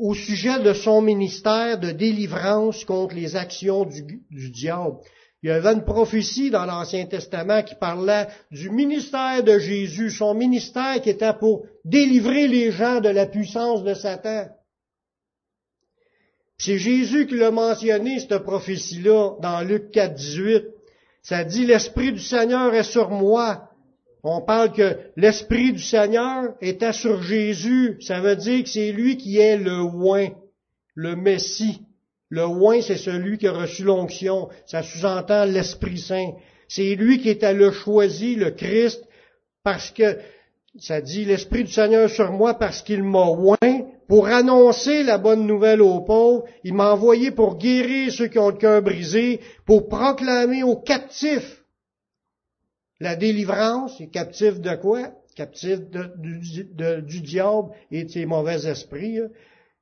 au 0.00 0.14
sujet 0.14 0.58
de 0.60 0.72
son 0.72 1.02
ministère 1.02 1.78
de 1.78 1.90
délivrance 1.90 2.86
contre 2.86 3.14
les 3.14 3.36
actions 3.36 3.84
du, 3.84 4.50
diable. 4.50 4.96
Il 5.42 5.50
y 5.50 5.52
avait 5.52 5.74
une 5.74 5.84
prophétie 5.84 6.50
dans 6.50 6.64
l'Ancien 6.64 7.04
Testament 7.04 7.62
qui 7.62 7.74
parlait 7.74 8.26
du 8.50 8.70
ministère 8.70 9.44
de 9.44 9.58
Jésus, 9.58 10.10
son 10.10 10.34
ministère 10.34 11.02
qui 11.02 11.10
était 11.10 11.34
pour 11.34 11.66
délivrer 11.84 12.48
les 12.48 12.72
gens 12.72 13.00
de 13.00 13.10
la 13.10 13.26
puissance 13.26 13.84
de 13.84 13.92
Satan. 13.92 14.48
C'est 16.56 16.78
Jésus 16.78 17.26
qui 17.26 17.36
l'a 17.36 17.50
mentionné, 17.50 18.20
cette 18.20 18.38
prophétie-là, 18.38 19.36
dans 19.40 19.60
Luc 19.60 19.90
4, 19.90 20.14
18. 20.14 20.64
Ça 21.22 21.44
dit, 21.44 21.66
l'Esprit 21.66 22.12
du 22.12 22.20
Seigneur 22.20 22.74
est 22.74 22.84
sur 22.84 23.10
moi, 23.10 23.69
on 24.22 24.42
parle 24.42 24.72
que 24.72 24.96
l'Esprit 25.16 25.72
du 25.72 25.82
Seigneur 25.82 26.54
était 26.60 26.92
sur 26.92 27.22
Jésus. 27.22 27.96
Ça 28.00 28.20
veut 28.20 28.36
dire 28.36 28.64
que 28.64 28.68
c'est 28.68 28.92
lui 28.92 29.16
qui 29.16 29.38
est 29.38 29.56
le 29.56 29.80
oin, 29.80 30.28
le 30.94 31.16
Messie. 31.16 31.82
Le 32.28 32.44
oin, 32.46 32.80
c'est 32.82 32.98
celui 32.98 33.38
qui 33.38 33.48
a 33.48 33.52
reçu 33.52 33.82
l'onction. 33.82 34.48
Ça 34.66 34.82
sous-entend 34.82 35.46
l'Esprit 35.46 35.98
Saint. 35.98 36.32
C'est 36.68 36.94
lui 36.94 37.20
qui 37.20 37.30
était 37.30 37.54
le 37.54 37.72
choisi, 37.72 38.36
le 38.36 38.50
Christ, 38.50 39.02
parce 39.64 39.90
que, 39.90 40.18
ça 40.78 41.00
dit, 41.00 41.24
l'Esprit 41.24 41.64
du 41.64 41.72
Seigneur 41.72 42.08
sur 42.08 42.30
moi 42.30 42.54
parce 42.54 42.82
qu'il 42.82 43.02
m'a 43.02 43.26
oint 43.26 43.86
pour 44.06 44.28
annoncer 44.28 45.02
la 45.02 45.18
bonne 45.18 45.46
nouvelle 45.46 45.82
aux 45.82 46.00
pauvres. 46.00 46.44
Il 46.62 46.74
m'a 46.74 46.92
envoyé 46.92 47.30
pour 47.32 47.56
guérir 47.56 48.12
ceux 48.12 48.28
qui 48.28 48.38
ont 48.38 48.50
le 48.50 48.56
cœur 48.56 48.82
brisé, 48.82 49.40
pour 49.66 49.88
proclamer 49.88 50.62
aux 50.62 50.76
captifs 50.76 51.59
la 53.00 53.16
délivrance 53.16 53.98
est 54.00 54.08
captif 54.08 54.60
de 54.60 54.76
quoi? 54.76 55.12
Captif 55.34 55.80
du 55.88 57.20
diable 57.22 57.70
et 57.90 58.04
de 58.04 58.10
ses 58.10 58.26
mauvais 58.26 58.66
esprits. 58.66 59.18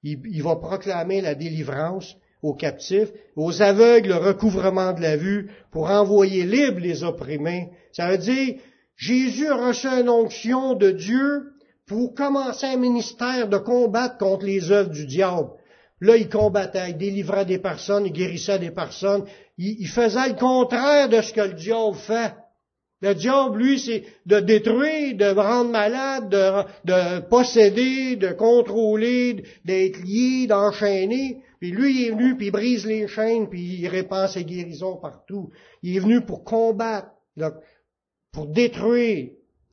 Il, 0.04 0.42
va 0.42 0.54
proclamer 0.56 1.20
la 1.20 1.34
délivrance 1.34 2.16
aux 2.42 2.54
captifs, 2.54 3.10
aux 3.34 3.60
aveugles 3.60 4.10
le 4.10 4.16
recouvrement 4.16 4.92
de 4.92 5.00
la 5.00 5.16
vue, 5.16 5.50
pour 5.72 5.90
envoyer 5.90 6.44
libres 6.44 6.78
les 6.78 7.02
opprimés. 7.02 7.70
Ça 7.92 8.08
veut 8.08 8.18
dire, 8.18 8.54
Jésus 8.96 9.48
a 9.48 9.56
reçu 9.56 9.88
une 9.88 10.08
onction 10.08 10.74
de 10.74 10.92
Dieu 10.92 11.50
pour 11.86 12.14
commencer 12.14 12.66
un 12.66 12.76
ministère 12.76 13.48
de 13.48 13.58
combattre 13.58 14.18
contre 14.18 14.46
les 14.46 14.70
œuvres 14.70 14.90
du 14.90 15.06
diable. 15.06 15.50
Là, 16.00 16.16
il 16.16 16.28
combattait, 16.28 16.90
il 16.90 16.96
délivrait 16.96 17.46
des 17.46 17.58
personnes, 17.58 18.06
il 18.06 18.12
guérissait 18.12 18.60
des 18.60 18.70
personnes, 18.70 19.24
il 19.56 19.88
faisait 19.88 20.28
le 20.28 20.36
contraire 20.36 21.08
de 21.08 21.20
ce 21.20 21.32
que 21.32 21.40
le 21.40 21.54
diable 21.54 21.96
fait. 21.96 22.34
Le 23.00 23.14
diable, 23.14 23.58
lui, 23.58 23.78
c'est 23.78 24.04
de 24.26 24.40
détruire, 24.40 25.16
de 25.16 25.26
rendre 25.26 25.70
malade, 25.70 26.28
de, 26.30 26.64
de 26.84 27.20
posséder, 27.28 28.16
de 28.16 28.32
contrôler, 28.32 29.44
d'être 29.64 30.00
lié, 30.02 30.48
d'enchaîner. 30.48 31.42
Puis 31.60 31.70
lui, 31.70 31.94
il 31.94 32.06
est 32.08 32.10
venu, 32.10 32.36
puis 32.36 32.46
il 32.46 32.50
brise 32.50 32.86
les 32.86 33.06
chaînes, 33.06 33.48
puis 33.48 33.80
il 33.80 33.88
répand 33.88 34.28
ses 34.28 34.44
guérisons 34.44 34.96
partout. 34.96 35.50
Il 35.82 35.96
est 35.96 36.00
venu 36.00 36.22
pour 36.22 36.42
combattre, 36.42 37.10
pour 38.32 38.46
détruire 38.46 39.30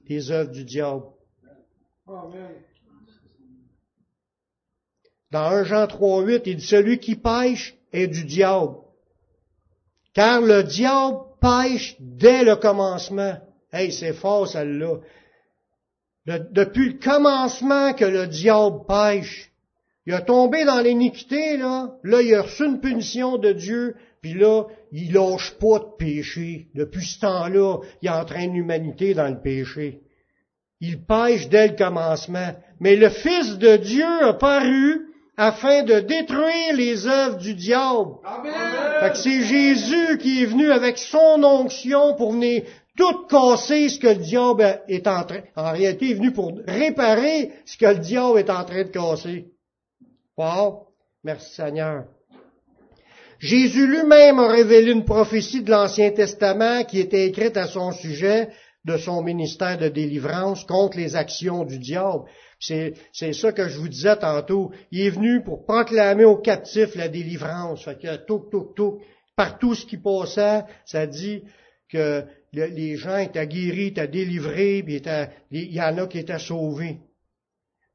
les 0.08 0.32
œuvres 0.32 0.52
du 0.52 0.64
diable. 0.64 1.06
Dans 5.32 5.48
1 5.48 5.64
Jean 5.64 5.86
3.8, 5.86 6.44
il 6.46 6.58
dit, 6.58 6.66
celui 6.66 7.00
qui 7.00 7.16
pêche 7.16 7.76
est 7.92 8.08
du 8.08 8.24
diable. 8.24 8.76
Car 10.14 10.42
le 10.42 10.64
diable 10.64 11.18
pêche 11.46 11.96
dès 12.00 12.44
le 12.44 12.56
commencement. 12.56 13.38
Hey, 13.72 13.92
c'est 13.92 14.14
fort 14.14 14.48
celle-là. 14.48 14.98
depuis 16.26 16.94
le 16.94 17.00
commencement 17.00 17.94
que 17.94 18.06
le 18.06 18.28
diable 18.28 18.86
pêche. 18.88 19.52
Il 20.08 20.14
a 20.14 20.22
tombé 20.22 20.66
dans 20.66 20.82
l'iniquité, 20.82 21.58
là. 21.58 21.96
Là, 22.04 22.22
il 22.22 22.34
a 22.36 22.44
reçu 22.44 22.66
une 22.66 22.80
punition 22.80 23.38
de 23.38 23.52
Dieu. 23.54 23.96
Puis 24.22 24.34
là, 24.34 24.66
il 24.92 25.14
lâche 25.14 25.52
pas 25.60 25.80
de 25.80 25.96
péché. 25.98 26.68
Depuis 26.74 27.06
ce 27.06 27.20
temps-là, 27.20 27.80
il 28.02 28.10
entraîne 28.10 28.54
l'humanité 28.54 29.14
dans 29.14 29.28
le 29.28 29.40
péché. 29.40 30.02
Il 30.80 31.04
pêche 31.04 31.48
dès 31.50 31.70
le 31.70 31.76
commencement. 31.76 32.56
Mais 32.80 32.96
le 32.96 33.10
Fils 33.10 33.58
de 33.58 33.78
Dieu 33.78 34.06
a 34.06 34.34
paru 34.34 35.15
afin 35.38 35.84
de 35.84 36.00
détruire 36.00 36.74
les 36.76 37.08
œuvres 37.08 37.38
du 37.38 37.54
diable. 37.54 38.12
Amen. 38.24 39.12
c'est 39.16 39.42
Jésus 39.42 40.18
qui 40.18 40.44
est 40.44 40.46
venu 40.46 40.72
avec 40.72 40.98
son 40.98 41.44
onction 41.44 42.16
pour 42.16 42.32
venir 42.32 42.64
tout 42.98 43.26
casser 43.28 43.90
ce 43.90 44.00
que 44.00 44.08
le 44.08 44.16
diable 44.16 44.82
est 44.88 45.08
en 45.08 45.24
train. 45.24 45.42
En 45.56 45.72
réalité, 45.72 46.06
il 46.06 46.12
est 46.12 46.16
venu 46.16 46.32
pour 46.32 46.54
réparer 46.66 47.52
ce 47.66 47.78
que 47.78 47.86
le 47.86 48.00
diable 48.00 48.40
est 48.40 48.50
en 48.50 48.64
train 48.64 48.84
de 48.84 48.90
casser. 48.90 49.48
Wow. 50.38 50.88
Merci 51.24 51.56
Seigneur. 51.56 52.06
Jésus 53.40 53.88
lui-même 53.88 54.40
a 54.40 54.48
révélé 54.48 54.92
une 54.92 55.04
prophétie 55.04 55.62
de 55.62 55.72
l'Ancien 55.72 56.12
Testament 56.12 56.84
qui 56.84 57.00
était 57.00 57.28
écrite 57.28 57.58
à 57.58 57.68
son 57.68 57.92
sujet 57.92 58.50
de 58.86 58.98
son 58.98 59.24
ministère 59.24 59.78
de 59.80 59.90
délivrance 59.90 60.64
contre 60.64 60.98
les 60.98 61.16
actions 61.16 61.66
du 61.66 61.80
diable. 61.80 62.24
C'est, 62.60 62.94
ça 63.34 63.52
que 63.52 63.68
je 63.68 63.80
vous 63.80 63.90
disais 63.90 64.16
tantôt. 64.16 64.72
Il 64.92 65.02
est 65.02 65.10
venu 65.10 65.44
pour 65.44 65.66
proclamer 65.66 66.24
aux 66.24 66.38
captifs 66.38 66.96
la 66.96 67.10
délivrance. 67.10 67.84
Fait 67.84 68.00
que 68.00 68.16
tout, 68.26 68.46
tout, 68.76 69.76
ce 69.76 69.86
qui 69.86 69.98
passait, 69.98 70.64
ça 70.86 71.08
dit 71.08 71.44
que 71.90 72.24
les 72.54 72.96
gens 72.96 73.18
étaient 73.18 73.48
guéris, 73.48 73.88
étaient 73.88 74.08
délivrés, 74.08 74.84
puis 74.84 75.02
il 75.52 75.74
y 75.74 75.82
en 75.82 75.98
a 75.98 76.08
qui 76.08 76.20
étaient 76.20 76.40
sauvés. 76.40 77.00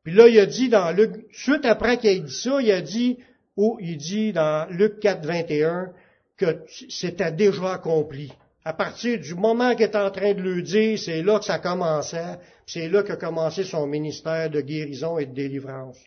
Puis 0.03 0.14
là, 0.14 0.28
il 0.28 0.38
a 0.41 0.47
dit 0.47 0.68
dans 0.68 0.91
Luc, 0.91 1.26
suite 1.32 1.64
après 1.64 1.99
qu'il 1.99 2.11
ait 2.11 2.20
dit 2.20 2.32
ça, 2.32 2.61
il 2.61 2.70
a 2.72 2.80
dit, 2.80 3.18
ou 3.57 3.78
il 3.80 3.97
dit 3.97 4.32
dans 4.32 4.68
Luc 4.70 4.99
4, 5.01 5.24
21, 5.24 5.93
que 6.36 6.64
c'était 6.88 7.32
déjà 7.32 7.74
accompli. 7.74 8.32
À 8.65 8.75
partir 8.75 9.19
du 9.19 9.35
moment 9.35 9.75
qu'il 9.75 9.85
est 9.85 9.97
en 9.97 10.11
train 10.11 10.35
de 10.35 10.43
le 10.43 10.61
dire, 10.61 10.99
c'est 10.99 11.23
là 11.23 11.39
que 11.39 11.47
ça 11.47 11.59
commençait, 11.59 12.39
c'est 12.67 12.89
là 12.89 13.03
qu'a 13.03 13.17
commencé 13.17 13.65
son 13.65 13.87
ministère 13.87 14.51
de 14.51 14.61
guérison 14.61 15.19
et 15.19 15.27
de 15.27 15.35
délivrance. 15.35 15.99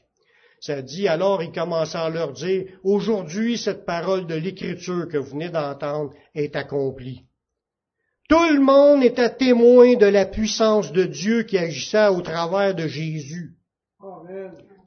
Ça 0.59 0.81
dit, 0.81 1.07
alors 1.07 1.41
il 1.41 1.51
commença 1.51 2.03
à 2.03 2.09
leur 2.09 2.31
dire, 2.31 2.65
aujourd'hui 2.83 3.57
cette 3.57 3.85
parole 3.85 4.27
de 4.27 4.35
l'écriture 4.35 5.09
que 5.09 5.17
vous 5.17 5.31
venez 5.31 5.49
d'entendre 5.49 6.13
est 6.35 6.55
accomplie. 6.55 7.23
Tout 8.29 8.53
le 8.53 8.61
monde 8.61 9.03
était 9.03 9.35
témoin 9.35 9.95
de 9.95 10.05
la 10.05 10.25
puissance 10.25 10.91
de 10.91 11.03
Dieu 11.03 11.43
qui 11.43 11.57
agissait 11.57 12.07
au 12.07 12.21
travers 12.21 12.73
de 12.75 12.87
Jésus. 12.87 13.57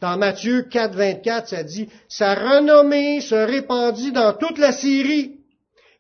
Dans 0.01 0.17
Matthieu 0.17 0.63
4, 0.63 0.95
24, 0.95 1.49
ça 1.49 1.63
dit, 1.63 1.89
sa 2.09 2.35
renommée 2.35 3.21
se 3.21 3.35
répandit 3.35 4.13
dans 4.13 4.33
toute 4.35 4.59
la 4.59 4.73
Syrie, 4.73 5.41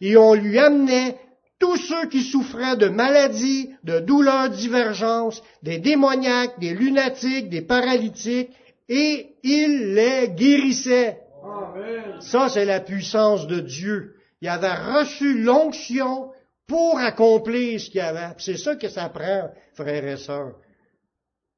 et 0.01 0.17
on 0.17 0.35
lui 0.35 0.59
amenait 0.59 1.17
tous 1.59 1.77
ceux 1.77 2.09
qui 2.09 2.23
souffraient 2.23 2.77
de 2.77 2.89
maladies, 2.89 3.71
de 3.85 4.01
douleurs 4.01 4.51
divergences, 4.51 5.43
des 5.63 5.79
démoniaques, 5.79 6.59
des 6.61 6.75
lunatiques, 6.75 7.49
des 7.49 7.63
paralytiques, 7.63 8.51
et 8.89 9.35
il 9.43 9.95
les 9.95 10.29
guérissait. 10.29 11.21
Ça, 12.21 12.49
c'est 12.49 12.65
la 12.65 12.81
puissance 12.81 13.47
de 13.47 13.61
Dieu. 13.61 14.15
Il 14.41 14.49
avait 14.49 14.75
reçu 14.75 15.39
l'onction 15.43 16.31
pour 16.67 16.99
accomplir 16.99 17.81
ce 17.81 17.91
qu'il 17.91 18.01
avait. 18.01 18.35
C'est 18.39 18.57
ça 18.57 18.77
que 18.77 18.89
ça 18.89 19.09
prend, 19.09 19.51
frères 19.75 20.07
et 20.07 20.17
sœurs. 20.17 20.55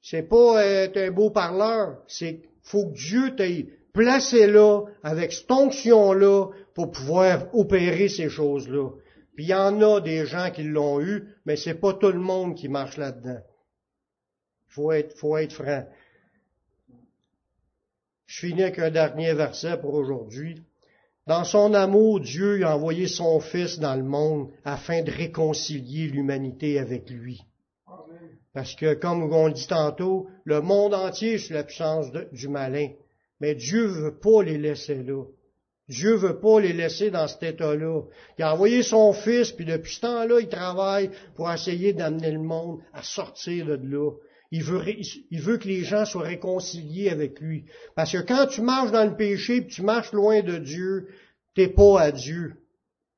C'est 0.01 0.29
pas 0.29 0.65
être 0.65 0.97
un 0.97 1.11
beau 1.11 1.31
parleur, 1.31 1.99
c'est 2.07 2.43
faut 2.63 2.87
que 2.87 2.95
Dieu 2.95 3.35
t'ait 3.35 3.67
placé 3.93 4.47
là, 4.47 4.83
avec 5.03 5.33
cette 5.33 5.51
onction-là, 5.51 6.47
pour 6.75 6.91
pouvoir 6.93 7.53
opérer 7.55 8.09
ces 8.09 8.29
choses-là. 8.29 8.91
Puis 9.39 9.45
il 9.45 9.51
y 9.51 9.55
en 9.55 9.81
a 9.83 10.01
des 10.01 10.27
gens 10.27 10.51
qui 10.51 10.65
l'ont 10.65 11.01
eu, 11.01 11.33
mais 11.47 11.55
c'est 11.55 11.79
pas 11.79 11.95
tout 11.95 12.11
le 12.11 12.19
monde 12.19 12.57
qui 12.57 12.69
marche 12.69 12.97
là-dedans. 12.97 13.39
Faut 14.67 14.91
être, 14.91 15.17
faut 15.17 15.37
être 15.37 15.53
franc. 15.53 15.87
Je 18.27 18.41
finis 18.41 18.65
avec 18.65 18.81
un 18.81 18.91
dernier 18.91 19.33
verset 19.35 19.79
pour 19.81 19.95
aujourd'hui. 19.95 20.65
Dans 21.29 21.45
son 21.45 21.73
amour, 21.75 22.19
Dieu 22.19 22.67
a 22.67 22.75
envoyé 22.75 23.07
son 23.07 23.39
Fils 23.39 23.79
dans 23.79 23.95
le 23.95 24.03
monde 24.03 24.51
afin 24.65 25.05
de 25.05 25.13
réconcilier 25.13 26.09
l'humanité 26.09 26.81
avec 26.81 27.09
lui. 27.09 27.41
Parce 28.55 28.75
que, 28.75 28.95
comme 28.95 29.33
on 29.33 29.47
le 29.47 29.53
dit 29.53 29.69
tantôt, 29.69 30.27
le 30.43 30.61
monde 30.63 30.95
entier 30.95 31.35
est 31.35 31.39
sous 31.39 31.53
la 31.53 31.63
puissance 31.63 32.11
du 32.33 32.49
malin. 32.49 32.89
Mais 33.39 33.55
Dieu 33.55 33.87
veut 33.87 34.19
pas 34.19 34.43
les 34.43 34.59
laisser 34.59 35.01
là. 35.01 35.23
Dieu 35.89 36.15
veut 36.17 36.39
pas 36.39 36.61
les 36.61 36.75
laisser 36.75 37.11
dans 37.11 37.27
cet 37.27 37.43
état-là. 37.43 38.03
Il 38.39 38.45
a 38.45 38.53
envoyé 38.53 38.83
son 38.83 39.13
fils, 39.13 39.53
puis 39.53 39.65
depuis 39.65 39.95
ce 39.95 40.01
temps-là, 40.01 40.41
il 40.41 40.49
travaille 40.49 41.11
pour 41.35 41.51
essayer 41.51 41.95
d'amener 41.95 42.31
le 42.31 42.43
monde 42.43 42.81
à 42.93 43.03
sortir 43.03 43.67
de 43.67 43.79
là. 43.83 44.11
Il 44.51 44.63
veut, 44.63 44.83
il 45.31 45.43
que 45.43 45.69
les 45.69 45.85
gens 45.85 46.05
soient 46.05 46.23
réconciliés 46.23 47.11
avec 47.11 47.41
lui. 47.41 47.65
Parce 47.95 48.13
que 48.13 48.19
quand 48.19 48.47
tu 48.47 48.63
marches 48.63 48.93
dans 48.93 49.05
le 49.05 49.17
péché, 49.17 49.63
puis 49.63 49.75
tu 49.77 49.83
marches 49.83 50.13
loin 50.13 50.43
de 50.43 50.59
Dieu, 50.59 51.09
t'es 51.55 51.69
pas 51.69 52.01
à 52.01 52.13
Dieu. 52.13 52.55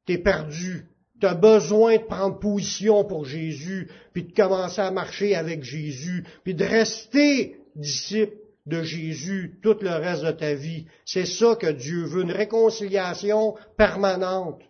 T'es 0.07 0.19
perdu. 0.19 0.87
Tu 1.21 1.27
as 1.27 1.35
besoin 1.35 1.99
de 1.99 2.05
prendre 2.05 2.39
position 2.39 3.05
pour 3.05 3.25
Jésus, 3.25 3.89
puis 4.13 4.25
de 4.25 4.33
commencer 4.33 4.81
à 4.81 4.91
marcher 4.91 5.37
avec 5.37 5.63
Jésus, 5.63 6.25
puis 6.45 6.55
de 6.55 6.65
rester 6.65 7.59
disciple 7.77 8.40
de 8.67 8.83
Jésus 8.83 9.59
tout 9.63 9.77
le 9.81 9.91
reste 9.91 10.25
de 10.25 10.33
ta 10.33 10.55
vie. 10.55 10.87
C'est 11.05 11.27
ça 11.27 11.57
que 11.57 11.71
Dieu 11.71 12.05
veut, 12.05 12.23
une 12.23 12.33
réconciliation 12.33 13.55
permanente. 13.77 14.63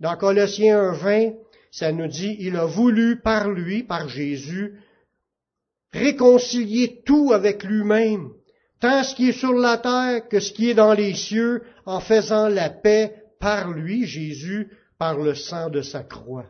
Dans 0.00 0.16
Colossiens 0.16 0.92
1.20, 0.92 1.36
ça 1.70 1.92
nous 1.92 2.06
dit, 2.06 2.36
il 2.38 2.56
a 2.56 2.66
voulu 2.66 3.20
par 3.20 3.50
lui, 3.50 3.82
par 3.82 4.08
Jésus, 4.08 4.78
réconcilier 5.92 7.02
tout 7.04 7.32
avec 7.32 7.64
lui-même, 7.64 8.30
tant 8.80 9.02
ce 9.02 9.14
qui 9.14 9.30
est 9.30 9.38
sur 9.38 9.54
la 9.54 9.78
terre 9.78 10.28
que 10.28 10.40
ce 10.40 10.52
qui 10.52 10.70
est 10.70 10.74
dans 10.74 10.92
les 10.92 11.14
cieux, 11.14 11.62
en 11.86 12.00
faisant 12.00 12.48
la 12.48 12.70
paix 12.70 13.24
par 13.40 13.70
lui, 13.70 14.06
Jésus, 14.06 14.70
par 14.98 15.18
le 15.18 15.34
sang 15.34 15.70
de 15.70 15.82
sa 15.82 16.02
croix. 16.02 16.46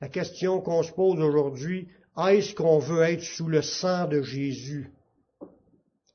La 0.00 0.08
question 0.08 0.60
qu'on 0.60 0.82
se 0.82 0.92
pose 0.92 1.20
aujourd'hui, 1.20 1.88
est-ce 2.24 2.54
qu'on 2.54 2.78
veut 2.78 3.02
être 3.02 3.22
sous 3.22 3.46
le 3.46 3.62
sang 3.62 4.08
de 4.08 4.22
Jésus 4.22 4.90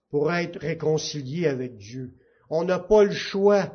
pour 0.10 0.34
être 0.34 0.60
réconcilié 0.60 1.47
avec 1.47 1.78
Dieu? 1.78 2.14
On 2.49 2.64
n'a 2.64 2.80
pas 2.80 3.04
le 3.04 3.14
choix. 3.14 3.74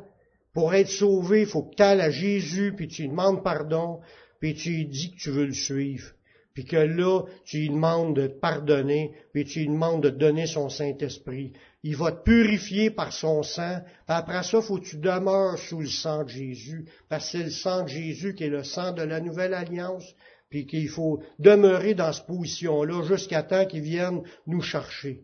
Pour 0.53 0.73
être 0.73 0.89
sauvé, 0.89 1.41
il 1.41 1.47
faut 1.47 1.63
que 1.63 1.75
tu 1.75 1.83
ailles 1.83 2.01
à 2.01 2.09
Jésus, 2.09 2.73
puis 2.75 2.87
tu 2.87 3.03
lui 3.03 3.09
demandes 3.09 3.43
pardon, 3.43 3.99
puis 4.39 4.55
tu 4.55 4.71
lui 4.71 4.85
dis 4.87 5.11
que 5.11 5.17
tu 5.17 5.29
veux 5.29 5.45
le 5.45 5.53
suivre. 5.53 6.13
Puis 6.53 6.65
que 6.65 6.75
là, 6.75 7.21
tu 7.45 7.59
lui 7.59 7.69
demandes 7.69 8.15
de 8.15 8.25
te 8.25 8.39
pardonner, 8.39 9.11
puis 9.31 9.45
tu 9.45 9.59
lui 9.59 9.67
demandes 9.67 10.01
de 10.01 10.09
donner 10.09 10.47
son 10.47 10.69
Saint-Esprit. 10.69 11.53
Il 11.83 11.95
va 11.95 12.11
te 12.11 12.23
purifier 12.23 12.89
par 12.89 13.13
son 13.13 13.43
sang. 13.43 13.81
après 14.07 14.41
ça, 14.41 14.59
faut 14.61 14.79
que 14.79 14.87
tu 14.87 14.97
demeures 14.97 15.59
sous 15.59 15.81
le 15.81 15.87
sang 15.87 16.23
de 16.23 16.29
Jésus. 16.29 16.85
Parce 17.07 17.25
que 17.25 17.37
c'est 17.37 17.43
le 17.43 17.51
sang 17.51 17.83
de 17.83 17.89
Jésus 17.89 18.33
qui 18.33 18.45
est 18.45 18.49
le 18.49 18.63
sang 18.63 18.91
de 18.91 19.03
la 19.03 19.19
nouvelle 19.19 19.53
alliance 19.53 20.15
puis 20.49 20.65
qu'il 20.65 20.89
faut 20.89 21.21
demeurer 21.39 21.93
dans 21.93 22.11
cette 22.13 22.27
position-là 22.27 23.03
jusqu'à 23.03 23.43
temps 23.43 23.65
qu'ils 23.65 23.81
viennent 23.81 24.21
nous 24.45 24.61
chercher. 24.61 25.21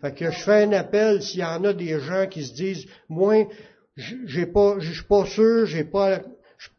Fait 0.00 0.14
que 0.14 0.30
je 0.30 0.38
fais 0.38 0.64
un 0.64 0.72
appel 0.72 1.22
s'il 1.22 1.40
y 1.40 1.44
en 1.44 1.62
a 1.64 1.72
des 1.72 2.00
gens 2.00 2.26
qui 2.26 2.44
se 2.44 2.54
disent, 2.54 2.86
moi, 3.08 3.48
j'ai 3.96 4.46
pas, 4.46 4.76
je 4.80 4.92
suis 4.92 5.04
pas 5.04 5.24
sûr, 5.26 5.66
j'ai 5.66 5.84
pas, 5.84 6.22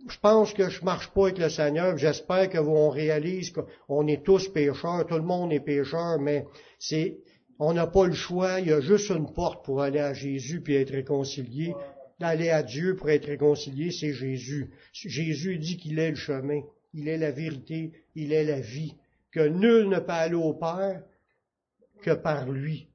je 0.10 0.18
pense 0.22 0.54
que 0.54 0.70
je 0.70 0.84
marche 0.84 1.10
pas 1.12 1.28
avec 1.28 1.38
le 1.38 1.49
Seigneur. 1.49 1.97
J'espère 1.97 2.49
vous 2.64 2.89
réalise 2.89 3.51
qu'on 3.51 4.08
est 4.08 4.24
tous 4.26 4.49
pécheurs, 4.49 5.06
tout 5.06 5.16
le 5.16 5.22
monde 5.22 5.54
est 5.54 5.60
pécheur, 5.60 6.20
mais 6.20 6.45
c'est, 6.80 7.20
on 7.60 7.74
n'a 7.74 7.88
pas 7.88 8.08
le 8.08 8.14
choix. 8.14 8.60
Il 8.60 8.68
y 8.68 8.74
a 8.74 8.82
juste 8.82 9.10
une 9.10 9.32
porte 9.32 9.64
pour 9.64 9.82
aller 9.82 9.99
à 9.99 10.14
Jésus 10.14 10.62
puis 10.62 10.76
être 10.76 10.91
réconcilié. 10.91 11.74
d'aller 12.20 12.49
à 12.49 12.64
Dieu 12.64 12.95
pour 12.95 13.10
être 13.10 13.26
réconcilié, 13.26 13.91
c'est 13.91 14.14
Jésus. 14.14 14.72
Jésus 14.91 15.58
dit 15.58 15.78
qu'il 15.78 15.99
est 15.99 16.12
le 16.12 16.16
chemin, 16.16 16.62
il 16.94 17.08
est 17.08 17.18
la 17.18 17.32
vérité, 17.32 17.91
il 18.16 18.34
est 18.34 18.44
la 18.44 18.60
vie, 18.60 18.96
que 19.32 19.48
nul 19.48 19.89
ne 19.89 20.00
peut 20.00 20.12
aller 20.12 20.36
au 20.36 20.54
Père 20.54 21.02
que 22.02 22.12
par 22.12 22.50
lui. 22.50 22.88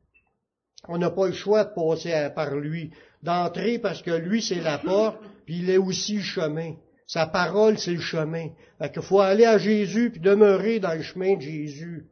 On 0.86 0.99
n'a 0.99 1.11
pas 1.11 1.26
le 1.26 1.32
choix 1.32 1.64
de 1.64 1.74
passer 1.74 2.28
par 2.34 2.55
lui, 2.55 2.92
d'entrer 3.22 3.78
parce 3.78 4.03
que 4.03 4.12
lui 4.12 4.42
c'est 4.42 4.61
la 4.61 4.78
porte, 4.78 5.18
puis 5.44 5.59
il 5.59 5.70
est 5.70 5.78
aussi 5.78 6.16
le 6.16 6.22
chemin. 6.22 6.74
Sa 7.07 7.26
parole 7.26 7.78
c'est 7.78 7.94
le 7.94 8.01
chemin. 8.01 8.51
Fait 8.78 8.92
qu'il 8.92 9.03
faut 9.03 9.20
aller 9.20 9.44
à 9.44 9.59
Jésus 9.59 10.11
puis 10.11 10.20
demeurer 10.20 10.78
dans 10.78 10.94
le 10.94 11.03
chemin 11.03 11.36
de 11.36 11.40
Jésus 11.40 12.07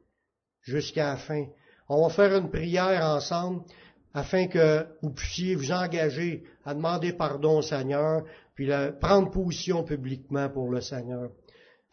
jusqu'à 0.62 1.11
la 1.11 1.16
fin. 1.16 1.47
On 1.89 2.03
va 2.03 2.12
faire 2.12 2.37
une 2.37 2.51
prière 2.51 3.05
ensemble 3.05 3.62
afin 4.12 4.49
que 4.49 4.87
vous 5.03 5.11
puissiez 5.11 5.55
vous 5.55 5.70
engager 5.72 6.43
à 6.64 6.74
demander 6.74 7.12
pardon 7.12 7.59
au 7.59 7.62
Seigneur, 7.62 8.24
puis 8.55 8.68
prendre 9.01 9.30
position 9.30 9.84
publiquement 9.84 10.49
pour 10.49 10.70
le 10.70 10.80
Seigneur. 10.80 11.30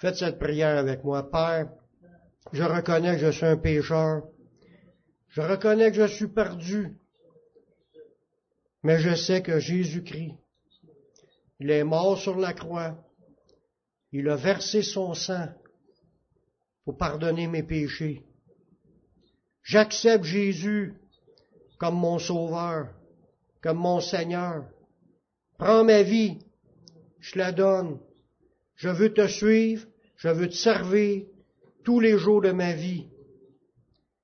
Faites 0.04 0.18
cette 0.18 0.38
prière 0.38 0.78
avec 0.78 1.06
moi. 1.06 1.32
Père, 1.32 1.72
je 2.52 2.62
reconnais 2.62 3.16
que 3.16 3.26
je 3.26 3.32
suis 3.32 3.46
un 3.46 3.56
pécheur. 3.56 4.24
Je 5.30 5.40
reconnais 5.40 5.92
que 5.92 6.06
je 6.06 6.14
suis 6.14 6.28
perdu. 6.28 6.98
Mais 8.84 9.00
je 9.00 9.16
sais 9.16 9.42
que 9.42 9.60
Jésus-Christ, 9.60 10.34
il 11.62 11.72
est 11.72 11.86
mort 11.86 12.18
sur 12.18 12.36
la 12.36 12.52
croix. 12.52 13.02
Il 14.12 14.28
a 14.28 14.36
versé 14.36 14.82
son 14.82 15.14
sang 15.14 15.48
pour 16.84 16.98
pardonner 16.98 17.48
mes 17.48 17.64
péchés. 17.64 18.26
J'accepte 19.62 20.26
Jésus 20.26 20.96
comme 21.80 21.96
mon 21.96 22.20
sauveur, 22.20 22.90
comme 23.62 23.78
mon 23.78 24.02
Seigneur. 24.02 24.66
Prends 25.58 25.86
ma 25.86 26.04
vie, 26.04 26.40
je 27.22 27.40
la 27.40 27.54
donne. 27.54 28.00
Je 28.76 28.90
veux 28.90 29.14
te 29.14 29.28
suivre, 29.28 29.88
je 30.24 30.30
veux 30.30 30.48
te 30.48 30.56
servir 30.56 31.24
tous 31.84 32.00
les 32.00 32.18
jours 32.18 32.42
de 32.42 32.52
ma 32.52 32.72
vie. 32.72 33.08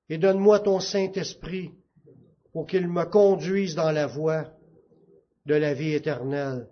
Et 0.08 0.18
donne-moi 0.18 0.62
ton 0.62 0.80
Saint-Esprit 0.80 1.72
pour 2.54 2.68
qu'il 2.68 2.88
me 2.88 3.04
conduise 3.04 3.76
dans 3.76 3.92
la 3.92 4.08
voie 4.08 4.46
de 5.46 5.56
la 5.56 5.74
vie 5.74 5.94
éternelle. 5.94 6.68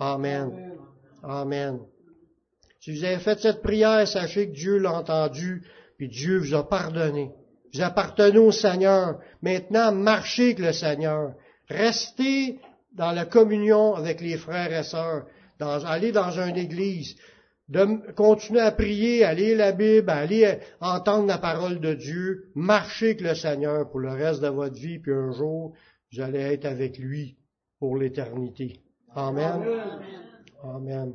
Amen. 0.00 0.76
Amen. 1.22 1.78
Si 2.80 2.90
vous 2.90 3.04
avez 3.04 3.20
fait 3.20 3.38
cette 3.38 3.62
prière, 3.62 4.06
sachez 4.08 4.48
que 4.48 4.54
Dieu 4.54 4.78
l'a 4.78 4.94
entendu, 4.94 5.62
puis 5.96 6.08
Dieu 6.08 6.38
vous 6.38 6.54
a 6.54 6.68
pardonné. 6.68 7.30
Vous 7.72 7.82
appartenez 7.82 8.38
au 8.38 8.50
Seigneur. 8.50 9.20
Maintenant, 9.42 9.92
marchez 9.92 10.46
avec 10.46 10.58
le 10.58 10.72
Seigneur. 10.72 11.34
Restez 11.68 12.58
dans 12.94 13.12
la 13.12 13.26
communion 13.26 13.94
avec 13.94 14.20
les 14.20 14.36
frères 14.36 14.72
et 14.76 14.82
sœurs. 14.82 15.26
allez 15.60 16.10
dans 16.10 16.32
une 16.32 16.56
église. 16.56 17.14
De, 17.74 18.12
continuez 18.12 18.60
à 18.60 18.70
prier, 18.70 19.24
à 19.24 19.34
lire 19.34 19.58
la 19.58 19.72
Bible, 19.72 20.08
à 20.08 20.18
aller 20.18 20.58
entendre 20.80 21.26
la 21.26 21.38
parole 21.38 21.80
de 21.80 21.94
Dieu. 21.94 22.52
Marchez 22.54 23.06
avec 23.06 23.20
le 23.20 23.34
Seigneur 23.34 23.90
pour 23.90 23.98
le 23.98 24.10
reste 24.10 24.40
de 24.40 24.48
votre 24.48 24.76
vie, 24.76 25.00
puis 25.00 25.12
un 25.12 25.32
jour, 25.32 25.74
vous 26.12 26.20
allez 26.20 26.38
être 26.38 26.66
avec 26.66 26.98
lui 26.98 27.36
pour 27.80 27.96
l'éternité. 27.96 28.80
Amen. 29.16 29.60
Amen. 30.62 31.14